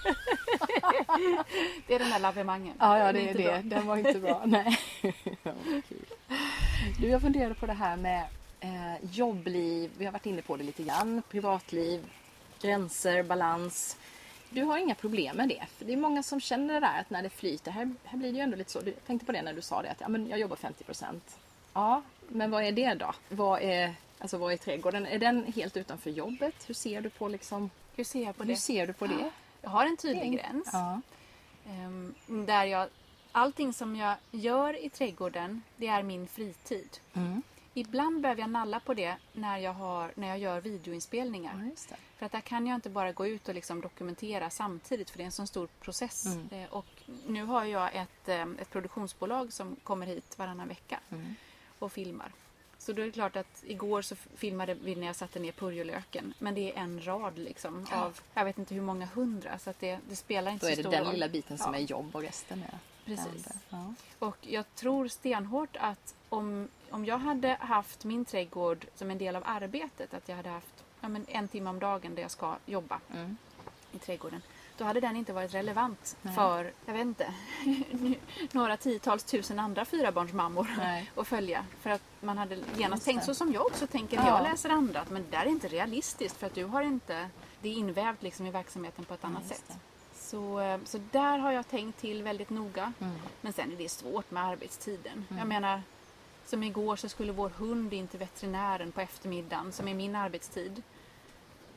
[1.88, 2.74] det är den där lavemangen.
[2.80, 3.44] Ja, ja det är det.
[3.44, 3.62] bra.
[3.78, 4.42] Den var inte bra.
[4.46, 4.80] Nej.
[5.44, 5.52] Ja.
[7.00, 8.24] Du, jag funderade på det här med
[8.60, 9.92] eh, jobbliv.
[9.98, 11.22] Vi har varit inne på det lite grann.
[11.30, 12.06] Privatliv,
[12.62, 13.98] gränser, balans.
[14.50, 15.66] Du har inga problem med det.
[15.78, 17.72] För det är många som känner det där att när det flyter.
[17.72, 18.82] Här, här blir det ju ändå lite så.
[18.82, 21.38] Du tänkte på det när du sa det att ja, men jag jobbar 50 procent.
[21.74, 23.14] Ja, men vad är det då?
[23.30, 25.06] Vad är, alltså, vad är trädgården?
[25.06, 26.56] Är den helt utanför jobbet?
[26.68, 28.58] Hur ser du på, liksom, Hur ser jag på hur det?
[28.58, 29.32] ser du på det?
[29.62, 30.70] Jag har en tydlig gräns.
[30.74, 31.02] Ja.
[31.68, 32.88] Ehm, där jag,
[33.32, 36.98] allting som jag gör i trädgården, det är min fritid.
[37.14, 37.42] Mm.
[37.80, 41.54] Ibland behöver jag nalla på det när jag, har, när jag gör videoinspelningar.
[41.66, 41.96] ja, det.
[42.18, 45.24] För att där kan jag inte bara gå ut och liksom dokumentera samtidigt för det
[45.24, 46.26] är en sån stor process.
[46.26, 46.48] Mm.
[46.52, 46.86] Eh, Och
[47.28, 51.36] nu har jag ett, eh, ett produktionsbolag som kommer hit varannan vecka Mm.
[51.80, 52.32] och filmar.
[52.78, 56.34] Så då är det klart att igår så filmade vi när jag satte ner purjolöken.
[56.40, 59.60] Men det är en rad liksom av, jag vet inte hur många hundra.
[59.60, 61.14] Så att det, det spelar inte Då är så det stor den roll.
[61.14, 61.80] lilla biten som Ja.
[61.80, 62.78] är jobb och resten är
[63.16, 63.44] Precis.
[63.70, 63.94] det.
[64.20, 69.36] Och jag tror stenhårt att om, om jag hade haft min trädgård som en del
[69.36, 72.56] av arbetet, att jag hade haft ja, men en timme om dagen där jag ska
[72.66, 73.00] jobba.
[73.14, 73.38] Mm.
[73.92, 74.42] i trädgården,
[74.78, 76.36] då hade den inte varit relevant Nej.
[76.36, 77.34] för, jag vet inte,
[78.52, 81.12] några tiotals tusen andra fyrabarnsmammor Nej.
[81.16, 81.66] att följa.
[81.82, 83.26] För att man hade genast tänkt det.
[83.26, 84.38] så som jag också tänker när Ja.
[84.38, 87.30] jag läser andra, att men det där är inte realistiskt för att du har inte,
[87.62, 89.78] det är invävt liksom i verksamheten på ett annat just sätt.
[90.30, 92.94] Så, eh, så där har jag tänkt till väldigt noga.
[93.42, 95.26] Men sen är det svårt med arbetstiden.
[95.38, 95.82] Jag menar,
[96.46, 100.84] som igår så skulle vår hund in till veterinären på eftermiddagen, som är min arbetstid.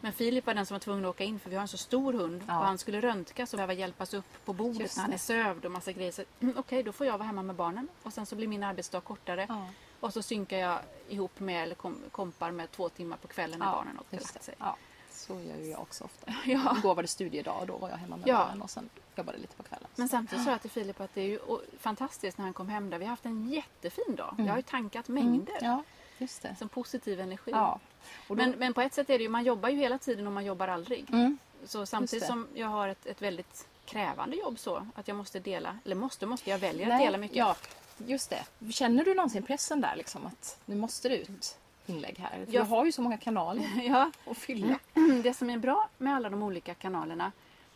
[0.00, 1.76] Men Filip var den som var tvungen att åka in för vi har en så
[1.76, 2.58] stor hund Ja.
[2.58, 5.64] och han skulle röntgas och behöva hjälpas upp på bordet Just när han är sövd
[5.64, 6.12] och massa grejer.
[6.12, 8.62] Så, mm, Okej, då får jag vara hemma med barnen och sen så blir min
[8.62, 9.46] arbetsdag kortare.
[9.48, 9.66] Ja.
[10.00, 10.78] Och så synkar jag
[11.08, 14.22] ihop med, eller kom, kompar med två timmar på kvällen när Ja, barnen åkte och
[14.22, 14.54] lagt sig.
[14.58, 14.76] Ja,
[15.22, 16.34] så gör ju jag också ofta.
[16.46, 16.76] Ja.
[16.78, 18.38] Igår var det studiedag och då var jag hemma med Ja.
[18.38, 19.88] barnen och sen jobbade lite på kvällen.
[19.96, 21.38] Men samtidigt sa jag till Filip att det är ju
[21.78, 22.98] fantastiskt när han kom hem där.
[22.98, 24.34] Vi har haft en jättefin dag.
[24.38, 25.58] Jag har ju tankat mängder.
[25.58, 25.70] Mm.
[25.70, 25.82] Ja,
[26.18, 26.56] just det.
[26.58, 27.50] Som positiv energi.
[27.50, 27.80] Ja.
[28.28, 30.32] Då, Men, men på ett sätt är det ju, man jobbar ju hela tiden och
[30.32, 31.06] man jobbar aldrig.
[31.10, 31.38] Mm.
[31.64, 35.78] Så samtidigt som jag har ett, ett väldigt krävande jobb så att jag måste dela,
[35.84, 37.36] eller måste, måste, jag väljer att Nej, dela mycket.
[37.36, 37.56] ja.
[37.98, 38.72] just det.
[38.72, 42.30] Känner du någonsin pressen där liksom att nu måste det ut inlägg här?
[42.46, 42.62] För Ja.
[42.62, 44.78] Du har ju så många kanaler Ja, att fylla.
[45.22, 47.32] det som är bra med alla de olika kanalerna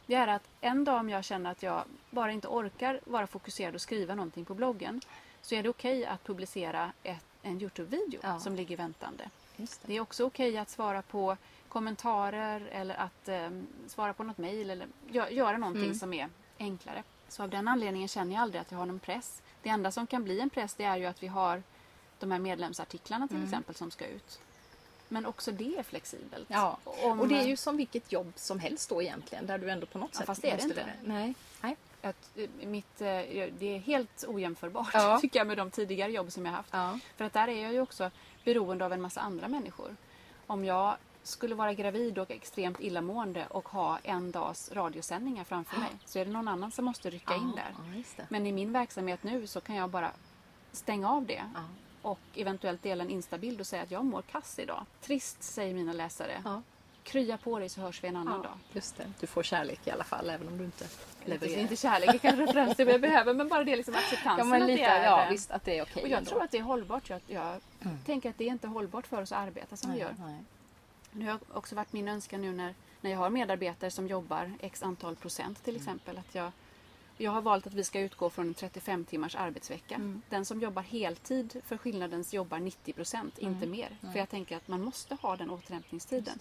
[0.06, 3.74] det är att en dag om jag känner att jag bara inte orkar vara fokuserad
[3.74, 5.00] och skriva någonting på bloggen
[5.42, 8.38] så är det okej att publicera ett, en Youtube-video Ja.
[8.40, 9.30] som ligger väntande.
[9.56, 9.78] Det.
[9.86, 11.36] Det är också okej att svara på
[11.68, 13.50] kommentarer eller att eh,
[13.86, 15.94] svara på något mejl eller gö- göra någonting Mm.
[15.94, 16.28] som är
[16.58, 17.02] enklare.
[17.28, 19.42] Så av den anledningen känner jag aldrig att jag har någon press.
[19.62, 21.62] Det enda som kan bli en press det är ju att vi har
[22.18, 23.48] de här medlemsartiklarna till Mm.
[23.48, 24.40] exempel som ska ut.
[25.08, 26.46] Men också det är flexibelt.
[26.48, 29.70] Ja, Om, Och det är ju som vilket jobb som helst då egentligen där du
[29.70, 30.86] ändå på något Ja, sätt fast det är det inte.
[31.04, 31.34] Nej.
[31.62, 31.76] Nej.
[32.02, 33.06] att, eh, mitt, eh,
[33.58, 35.18] det är helt ojämförbart Ja.
[35.22, 36.68] tycker jag med de tidigare jobb som jag haft.
[36.72, 36.98] Ja.
[37.16, 38.10] För att där är jag ju också
[38.44, 39.96] beroende av en massa andra människor.
[40.46, 45.90] Om jag skulle vara gravid och extremt illamående och ha en dags radiosändningar framför mig
[46.04, 47.74] så är det någon annan som måste rycka in där.
[48.16, 48.26] Det.
[48.28, 50.10] Men i min verksamhet nu så kan jag bara
[50.72, 51.42] stänga av det.
[52.06, 54.86] Och eventuellt dela en instabild och säga att jag mår kass idag.
[55.00, 56.42] Trist säger mina läsare.
[56.44, 56.62] Ja.
[57.02, 58.52] Krya på dig så hörs vi en annan dag.
[58.72, 59.12] Just det.
[59.20, 61.60] Du får kärlek i alla fall även om du inte Det är levererar.
[61.60, 64.62] inte kärlek, det kanske främst det jag behöver men bara det liksom acceptansen Ja men
[64.62, 66.02] att lite, det är ja visst att det är okej.
[66.02, 66.30] Och jag ändå.
[66.30, 67.10] tror att det är hållbart.
[67.10, 67.60] Jag, jag
[68.04, 70.14] tänker att det är inte hållbart för oss att arbeta som vi nej, gör.
[70.26, 70.42] nej.
[71.12, 74.82] Det har också varit min önskan nu när, när jag har medarbetare som jobbar x
[74.82, 76.18] antal procent till exempel.
[76.18, 76.52] Att jag,
[77.16, 79.94] jag har valt att vi ska utgå från en 35 timmars arbetsvecka.
[79.94, 80.22] Mm.
[80.28, 83.96] Den som jobbar heltid för skillnadens jobbar 90 procent, inte mer.
[84.12, 86.38] För jag tänker att man måste ha den återhämtningstiden.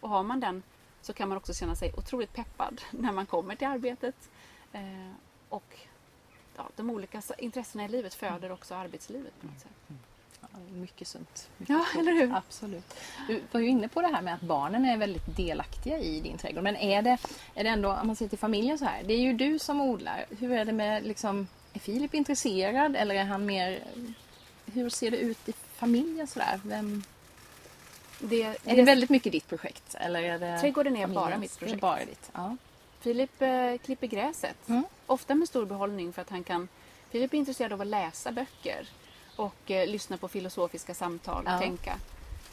[0.00, 0.62] Och har man den
[1.00, 4.30] så kan man också känna sig otroligt peppad när man kommer till arbetet.
[4.72, 5.10] Eh,
[5.48, 5.78] och
[6.56, 9.98] ja, de olika intressena i livet föder också arbetslivet på något sätt.
[10.72, 11.48] Mycket sunt.
[11.56, 12.08] Mycket Ja, klokt.
[12.08, 12.34] eller hur?
[12.36, 12.94] Absolut.
[13.28, 16.38] Du var ju inne på det här med att barnen är väldigt delaktiga i din
[16.38, 16.62] trädgård.
[16.64, 17.18] Men är det,
[17.54, 19.02] är det ändå, om man ser till familjen så här.
[19.04, 20.24] Det är ju du som odlar.
[20.38, 23.82] Hur är det med, liksom, är Filip intresserad eller är han mer...
[24.72, 26.60] Hur ser det ut i familjen sådär?
[26.64, 27.02] Vem,
[28.18, 29.94] Det, är det väldigt mycket ditt projekt?
[29.94, 31.80] Eller är det Trädgården är bara mitt projekt.
[31.80, 32.30] bara ditt?
[32.32, 32.56] Ja.
[33.00, 34.68] Filip eh, klipper gräset.
[34.68, 34.84] Mm.
[35.06, 36.68] Ofta med stor behållning för att han kan...
[37.10, 38.88] Filip är intresserad av att läsa böcker
[39.36, 41.58] och eh, lyssna på filosofiska samtal och Ja.
[41.58, 41.98] tänka.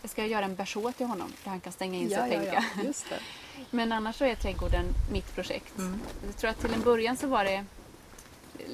[0.02, 2.30] Jag ska göra en berså till honom där han kan stänga in sig Ja, och
[2.30, 2.64] tänka.
[2.78, 3.20] ja, just det.
[3.70, 5.78] Men annars så är trädgården mitt projekt.
[5.78, 6.00] Mm.
[6.26, 8.66] Jag tror att till en början så var det eh,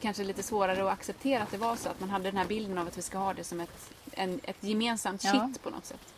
[0.00, 1.88] kanske lite svårare att acceptera att det var så.
[1.88, 4.40] Att man hade den här bilden av att vi ska ha det som ett, en,
[4.42, 6.14] ett gemensamt kitt på något sätt.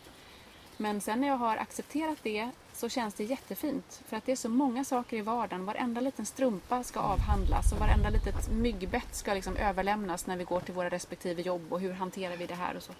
[0.77, 4.01] Men sen när jag har accepterat det så känns det jättefint.
[4.07, 5.65] För att det är så många saker i vardagen.
[5.65, 10.59] Varenda liten strumpa ska avhandlas och varenda litet myggbett ska liksom överlämnas när vi går
[10.59, 12.93] till våra respektive jobb och hur hanterar vi det här och så.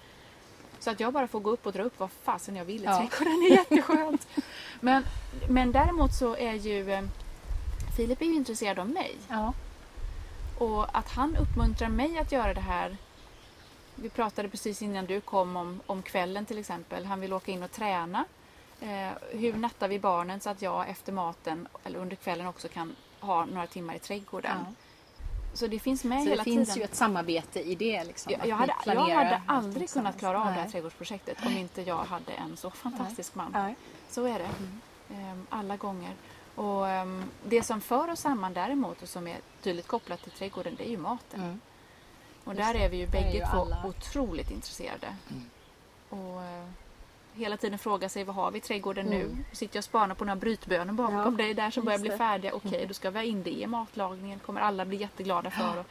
[0.79, 2.85] Så att jag bara får gå upp och dra upp vad fasen jag vill i
[2.85, 2.97] Ja.
[2.97, 4.27] trädgården är jätteskönt.
[4.81, 5.05] men,
[5.49, 7.03] men däremot så är ju eh,
[7.97, 9.15] Filip är ju intresserad av mig.
[9.29, 9.53] Ja.
[10.57, 12.97] Och att han uppmuntrar mig att göra det här.
[13.95, 17.05] Vi pratade precis innan du kom om, om kvällen till exempel.
[17.05, 18.25] Han vill åka in och träna.
[18.83, 22.95] Eh, hur nattar vi barnen så att jag efter maten eller under kvällen också kan
[23.19, 24.57] ha några timmar i trädgården.
[24.67, 24.73] Ja.
[25.53, 26.79] Så det finns med Så hela det finns tiden.
[26.79, 28.03] ju ett samarbete i det.
[28.03, 30.71] Liksom, jag, jag, hade, jag hade aldrig kunnat klara av det här Nej.
[30.71, 33.51] trädgårdsprojektet om inte jag hade en så fantastisk man.
[33.51, 33.75] Nej.
[34.09, 34.49] Så är det.
[35.15, 36.13] Ehm, alla gånger.
[36.55, 40.75] Och ehm, Det som för oss samman däremot och som är tydligt kopplat till trädgården
[40.77, 41.41] det är ju maten.
[41.43, 41.59] Mm.
[42.43, 43.89] Och Just där är vi ju bägge ju två alla- Mm.
[43.89, 45.15] otroligt intresserade.
[46.09, 46.67] Och eh,
[47.35, 49.21] hela tiden fråga sig vad har vi i trädgården nu?
[49.21, 49.45] Mm.
[49.51, 52.53] Sitter jag och spanar på några brytbönor bakom Ja, dig där som börjar bli färdiga.
[52.53, 54.39] Okej, då ska vi ha in det i matlagningen.
[54.39, 55.79] kommer alla bli jätteglada för.
[55.79, 55.85] Och,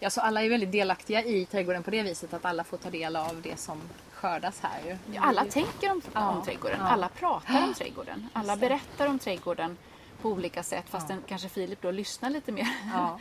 [0.00, 2.90] Ja, så alla är väldigt delaktiga i trädgården på det viset att alla får ta
[2.90, 3.80] del av det som
[4.12, 4.80] skördas här.
[4.90, 4.96] Ju.
[5.14, 6.76] Ja, alla tänker om, Ja, om trädgården.
[6.80, 6.86] ja.
[6.88, 8.28] Alla pratar om trädgården.
[8.32, 9.76] Alla berättar om trädgården
[10.22, 10.84] på olika sätt.
[10.88, 11.14] Fast Ja.
[11.14, 12.68] den, kanske Filip då lyssnar lite mer.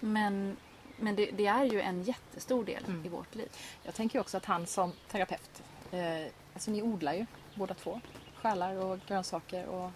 [0.00, 0.56] Men,
[0.96, 3.06] men det, det är ju en jättestor del Mm.
[3.06, 3.48] i vårt liv.
[3.82, 5.98] Jag tänker också att han som terapeut, eh,
[6.54, 8.00] alltså ni odlar ju båda två
[8.34, 9.90] själar och grönsaker och,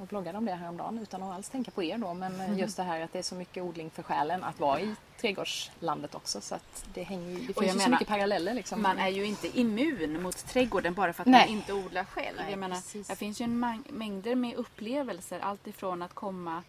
[0.00, 2.14] och bloggade om det häromdagen utan att alls tänka på er då.
[2.14, 4.80] Men eh, just det här att det är så mycket odling för själen att vara
[4.80, 8.54] i trädgårdslandet också så att det hänger ju, det finns ju så menar, mycket paralleller
[8.54, 8.82] liksom.
[8.82, 11.40] Man är ju inte immun mot trädgården bara för att Nej.
[11.46, 12.36] man inte odlar själv.
[12.36, 13.08] Nej, jag menar, precis.
[13.08, 15.40] det finns ju en mängder med upplevelser.
[15.40, 16.62] Allt ifrån att komma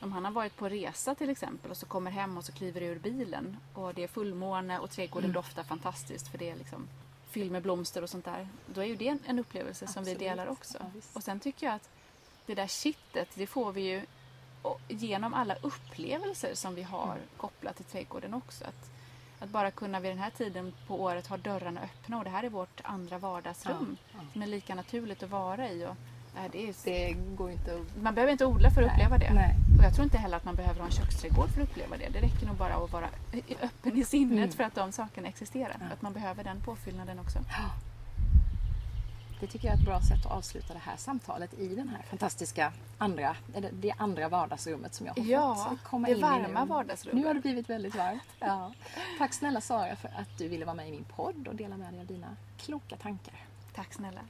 [0.00, 2.80] om han har varit på resa till exempel och så kommer hem och så kliver
[2.80, 5.34] ur bilen och det är fullmåne och trädgården Mm.
[5.34, 6.88] doftar fantastiskt för det är liksom
[7.32, 8.48] fylld med blomster och sånt där.
[8.74, 10.18] Då är ju det en, upplevelse som vi Absolut.
[10.30, 10.78] delar också.
[10.80, 11.88] Ja, och sen tycker jag att
[12.46, 14.02] det där kittet, det får vi ju
[14.88, 17.18] genom alla upplevelser som vi har Mm.
[17.36, 18.64] kopplat till trädgården också.
[18.64, 18.90] Att,
[19.42, 22.42] att bara kunna vid den här tiden på året ha dörrarna öppna och det här
[22.44, 24.32] är vårt andra vardagsrum Ja, ja.
[24.32, 25.86] som är lika naturligt att vara i.
[25.86, 25.96] Och
[26.34, 28.02] Nej, det är, Det går inte att...
[28.02, 29.34] man behöver inte odla för att Nej, uppleva det.
[29.34, 29.54] nej.
[29.78, 32.08] Och jag tror inte heller att man behöver ha en köksträdgård för att uppleva det.
[32.08, 33.08] Det räcker nog bara att vara
[33.62, 34.52] öppen i sinnet Mm.
[34.52, 35.76] för att de sakerna existerar.
[35.80, 35.86] Ja.
[35.92, 37.38] Att man behöver den påfyllnaden också.
[39.40, 42.02] Det tycker jag är ett bra sätt att avsluta det här samtalet i den här
[42.02, 43.36] fantastiska andra,
[43.72, 46.68] det andra vardagsrummet som jag har Ja, fått komma det in i varma nu.
[46.68, 47.20] vardagsrummet.
[47.20, 48.22] Nu har det blivit väldigt varmt.
[48.40, 48.72] Ja.
[49.18, 51.92] Tack snälla Sara för att du ville vara med i min podd och dela med
[51.92, 53.34] dig av dina kloka tankar.
[53.74, 54.20] Tack snälla.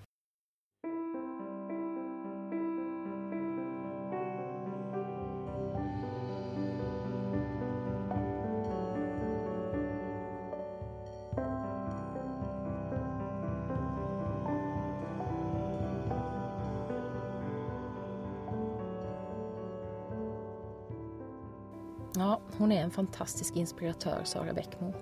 [22.73, 24.93] Hon är en fantastisk inspiratör, Sara Bäckmo.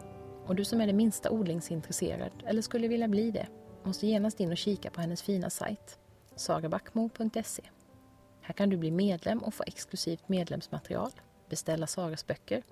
[0.47, 3.47] Och du som är det minsta odlingsintresserad, eller skulle vilja bli det,
[3.83, 5.99] måste genast in och kika på hennes fina sajt,
[6.37, 7.63] sarabackmo.se.
[8.41, 11.11] Här kan du bli medlem och få exklusivt medlemsmaterial,
[11.49, 12.63] beställa Saras böcker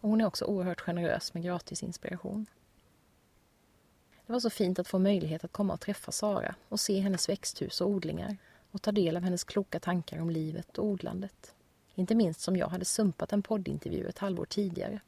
[0.00, 2.46] och hon är också oerhört generös med gratis inspiration.
[4.26, 7.28] Det var så fint att få möjlighet att komma och träffa Sara och se hennes
[7.28, 8.36] växthus och odlingar
[8.70, 11.54] och ta del av hennes kloka tankar om livet och odlandet.
[11.94, 15.00] Inte minst som jag hade sumpat en poddintervju ett halvår tidigare,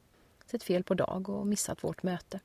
[0.46, 2.40] sett fel på dag och missat vårt möte.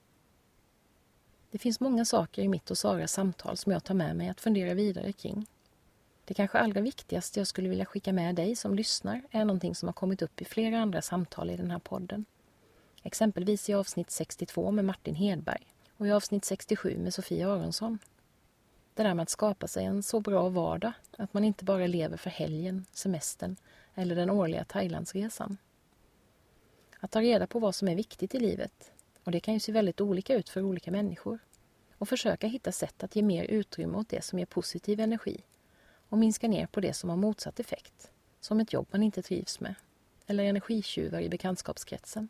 [1.52, 4.42] Det finns många saker i mitt och Saras samtal som jag tar med mig att
[4.42, 5.46] fundera vidare kring.
[6.26, 9.88] Det kanske allra viktigaste jag skulle vilja skicka med dig som lyssnar är någonting som
[9.88, 12.26] har kommit upp i flera andra samtal i den här podden.
[13.04, 18.00] Exempelvis i avsnitt 62 med Martin Hedberg och i avsnitt 67 med Sofia Aronsson.
[18.94, 22.18] Det där med att skapa sig en så bra vardag att man inte bara lever
[22.18, 23.56] för helgen, semestern
[23.96, 25.58] eller den årliga Thailandsresan.
[27.00, 28.92] Att ta reda på vad som är viktigt i livet,
[29.24, 31.40] och det kan ju se väldigt olika ut för olika människor,
[31.98, 35.44] och försöka hitta sätt att ge mer utrymme åt det som ger positiv energi
[36.10, 39.60] och minska ner på det som har motsatt effekt, som ett jobb man inte trivs
[39.60, 39.76] med
[40.28, 42.30] eller energitjuvar i bekantskapskretsen.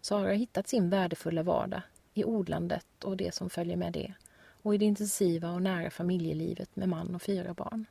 [0.00, 1.82] Sara har hittat sin värdefulla vardag
[2.14, 4.14] i odlandet och det som följer med det
[4.62, 7.86] och i det intensiva och nära familjelivet med man och fyra barn.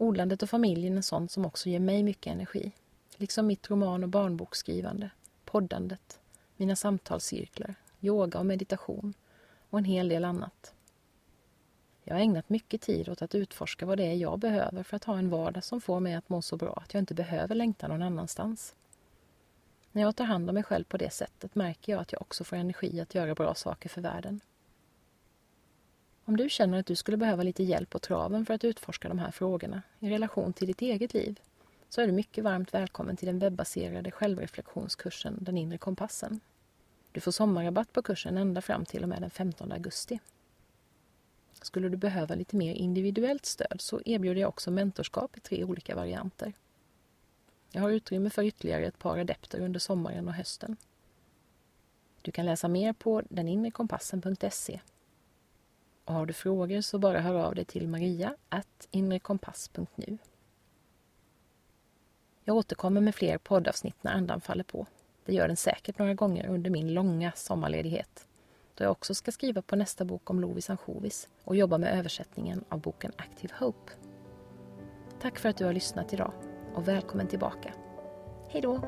[0.00, 2.72] Odlandet och familjen är sånt som också ger mig mycket energi.
[3.16, 5.10] Liksom mitt roman och barnboksskrivande,
[5.44, 6.20] poddandet,
[6.56, 9.14] mina samtalscirklar, yoga och meditation
[9.70, 10.74] och en hel del annat.
[12.04, 15.04] Jag har ägnat mycket tid åt att utforska vad det är jag behöver för att
[15.04, 17.88] ha en vardag som får mig att må så bra att jag inte behöver längta
[17.88, 18.74] någon annanstans.
[19.92, 22.44] När jag tar hand om mig själv på det sättet märker jag att jag också
[22.44, 24.40] får energi att göra bra saker för världen.
[26.28, 29.18] Om du känner att du skulle behöva lite hjälp på traven för att utforska de
[29.18, 31.40] här frågorna i relation till ditt eget liv
[31.88, 36.40] så är du mycket varmt välkommen till den webbaserade självreflektionskursen Den inre kompassen.
[37.12, 40.20] Du får sommarrabatt på kursen ända fram till och med den 15 augusti.
[41.62, 45.96] Skulle du behöva lite mer individuellt stöd så erbjuder jag också mentorskap i tre olika
[45.96, 46.52] varianter.
[47.72, 50.76] Jag har utrymme för ytterligare ett par adepter under sommaren och hösten.
[52.22, 54.80] Du kan läsa mer på deninrekompassen.se
[56.08, 58.34] och har du frågor så bara hör av dig till maria
[58.90, 60.18] inrekompass.nu.
[62.44, 64.86] Jag återkommer med fler poddavsnitt när andan faller på.
[65.24, 68.26] Det gör den säkert några gånger under min långa sommarledighet
[68.74, 72.64] då jag också ska skriva på nästa bok om Lovis ansjovis och jobba med översättningen
[72.68, 73.92] av boken Active Hope.
[75.20, 76.32] Tack för att du har lyssnat idag
[76.74, 77.74] och välkommen tillbaka.
[78.48, 78.80] Hej då!